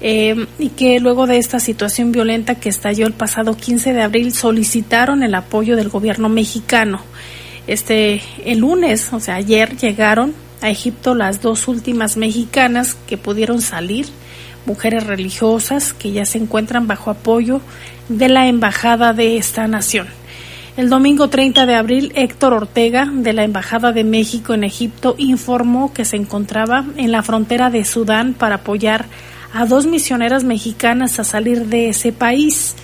eh, 0.00 0.46
y 0.58 0.70
que 0.70 0.98
luego 0.98 1.28
de 1.28 1.38
esta 1.38 1.60
situación 1.60 2.10
violenta 2.10 2.56
que 2.56 2.68
estalló 2.68 3.06
el 3.06 3.12
pasado 3.12 3.56
15 3.56 3.92
de 3.92 4.02
abril 4.02 4.34
solicitaron 4.34 5.22
el 5.22 5.36
apoyo 5.36 5.76
del 5.76 5.88
gobierno 5.88 6.28
mexicano. 6.28 7.00
Este 7.68 8.20
el 8.44 8.58
lunes, 8.58 9.12
o 9.12 9.20
sea, 9.20 9.36
ayer 9.36 9.76
llegaron 9.76 10.34
a 10.62 10.68
Egipto 10.68 11.14
las 11.14 11.40
dos 11.40 11.68
últimas 11.68 12.16
mexicanas 12.16 12.96
que 13.06 13.18
pudieron 13.18 13.62
salir, 13.62 14.06
mujeres 14.66 15.06
religiosas 15.06 15.92
que 15.92 16.10
ya 16.10 16.24
se 16.24 16.38
encuentran 16.38 16.88
bajo 16.88 17.12
apoyo 17.12 17.60
de 18.08 18.28
la 18.28 18.48
embajada 18.48 19.12
de 19.12 19.36
esta 19.36 19.68
nación. 19.68 20.08
El 20.76 20.88
domingo 20.88 21.28
30 21.28 21.66
de 21.66 21.74
abril, 21.74 22.12
Héctor 22.14 22.54
Ortega, 22.54 23.08
de 23.12 23.32
la 23.32 23.42
Embajada 23.42 23.90
de 23.92 24.04
México 24.04 24.54
en 24.54 24.62
Egipto, 24.62 25.16
informó 25.18 25.92
que 25.92 26.04
se 26.04 26.16
encontraba 26.16 26.84
en 26.96 27.10
la 27.10 27.22
frontera 27.22 27.70
de 27.70 27.84
Sudán 27.84 28.34
para 28.34 28.56
apoyar 28.56 29.06
a 29.52 29.66
dos 29.66 29.86
misioneras 29.86 30.44
mexicanas 30.44 31.18
a 31.18 31.24
salir 31.24 31.66
de 31.66 31.88
ese 31.88 32.12
país. 32.12 32.76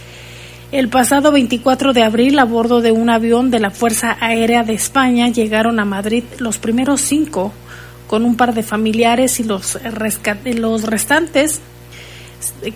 El 0.73 0.89
pasado 0.89 1.31
24 1.31 1.93
de 1.93 2.03
abril, 2.03 2.41
a 2.41 2.45
bordo 2.45 2.81
de 2.81 2.91
un 2.91 3.09
avión 3.09 3.53
de 3.53 3.61
la 3.61 3.71
Fuerza 3.71 4.17
Aérea 4.21 4.65
de 4.65 4.75
España, 4.75 5.29
llegaron 5.29 5.79
a 5.79 5.85
Madrid 5.85 6.25
los 6.39 6.59
primeros 6.59 7.01
cinco, 7.01 7.53
con 8.09 8.25
un 8.25 8.37
par 8.37 8.53
de 8.53 8.65
familiares 8.65 9.39
y 9.39 9.45
los, 9.45 9.79
los 10.45 10.83
restantes, 10.83 11.61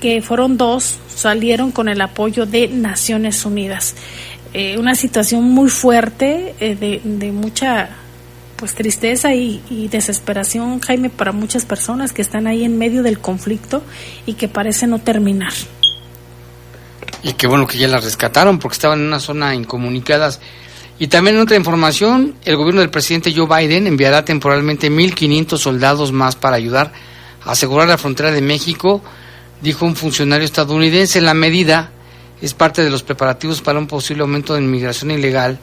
que 0.00 0.22
fueron 0.22 0.56
dos, 0.56 0.98
salieron 1.08 1.72
con 1.72 1.88
el 1.88 2.00
apoyo 2.00 2.46
de 2.46 2.68
Naciones 2.68 3.44
Unidas. 3.44 3.94
Eh, 4.52 4.78
una 4.78 4.94
situación 4.94 5.44
muy 5.44 5.70
fuerte, 5.70 6.54
eh, 6.60 6.74
de, 6.74 7.00
de 7.04 7.32
mucha 7.32 7.90
pues 8.56 8.74
tristeza 8.74 9.34
y, 9.34 9.62
y, 9.70 9.88
desesperación, 9.88 10.80
Jaime, 10.80 11.08
para 11.08 11.32
muchas 11.32 11.64
personas 11.64 12.12
que 12.12 12.20
están 12.20 12.46
ahí 12.46 12.62
en 12.62 12.76
medio 12.76 13.02
del 13.02 13.18
conflicto 13.18 13.82
y 14.26 14.34
que 14.34 14.48
parece 14.48 14.86
no 14.86 14.98
terminar. 14.98 15.52
Y 17.22 17.32
qué 17.34 17.46
bueno 17.46 17.66
que 17.66 17.78
ya 17.78 17.88
las 17.88 18.04
rescataron 18.04 18.58
porque 18.58 18.74
estaban 18.74 19.00
en 19.00 19.06
una 19.06 19.20
zona 19.20 19.54
incomunicadas. 19.54 20.40
Y 20.98 21.06
también 21.06 21.36
en 21.36 21.42
otra 21.42 21.56
información, 21.56 22.34
el 22.44 22.56
gobierno 22.56 22.82
del 22.82 22.90
presidente 22.90 23.32
Joe 23.34 23.46
Biden 23.46 23.86
enviará 23.86 24.24
temporalmente 24.24 24.90
1.500 24.90 25.56
soldados 25.56 26.12
más 26.12 26.36
para 26.36 26.56
ayudar 26.56 26.92
a 27.42 27.52
asegurar 27.52 27.88
la 27.88 27.96
frontera 27.96 28.30
de 28.30 28.42
México, 28.42 29.02
dijo 29.62 29.86
un 29.86 29.96
funcionario 29.96 30.44
estadounidense. 30.44 31.22
La 31.22 31.32
medida 31.32 31.92
es 32.40 32.54
parte 32.54 32.82
de 32.82 32.90
los 32.90 33.02
preparativos 33.02 33.60
para 33.60 33.78
un 33.78 33.86
posible 33.86 34.22
aumento 34.22 34.54
de 34.54 34.62
inmigración 34.62 35.10
ilegal 35.10 35.58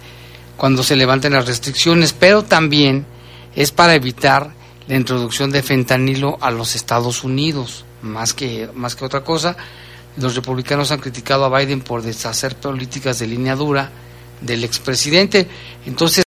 cuando 0.58 0.84
se 0.84 0.96
levanten 0.96 1.34
las 1.34 1.48
restricciones, 1.48 2.14
pero 2.14 2.44
también 2.44 3.06
es 3.56 3.72
para 3.72 3.96
evitar 3.96 4.52
la 4.88 4.96
introducción 4.96 5.52
de 5.52 5.64
fentanilo 5.64 6.38
a 6.42 6.52
los 6.52 6.76
Estados 6.76 7.24
Unidos, 7.24 7.86
más 8.02 8.34
que, 8.34 8.70
más 8.74 8.96
que 8.96 9.06
otra 9.06 9.24
cosa. 9.24 9.58
Los 10.18 10.36
republicanos 10.36 10.92
han 10.92 11.00
criticado 11.00 11.46
a 11.46 11.60
Biden 11.60 11.82
por 11.82 12.02
deshacer 12.02 12.56
políticas 12.56 13.20
de 13.20 13.28
línea 13.28 13.56
dura 13.56 13.92
del 14.42 14.64
expresidente. 14.64 15.48
Entonces, 15.86 16.16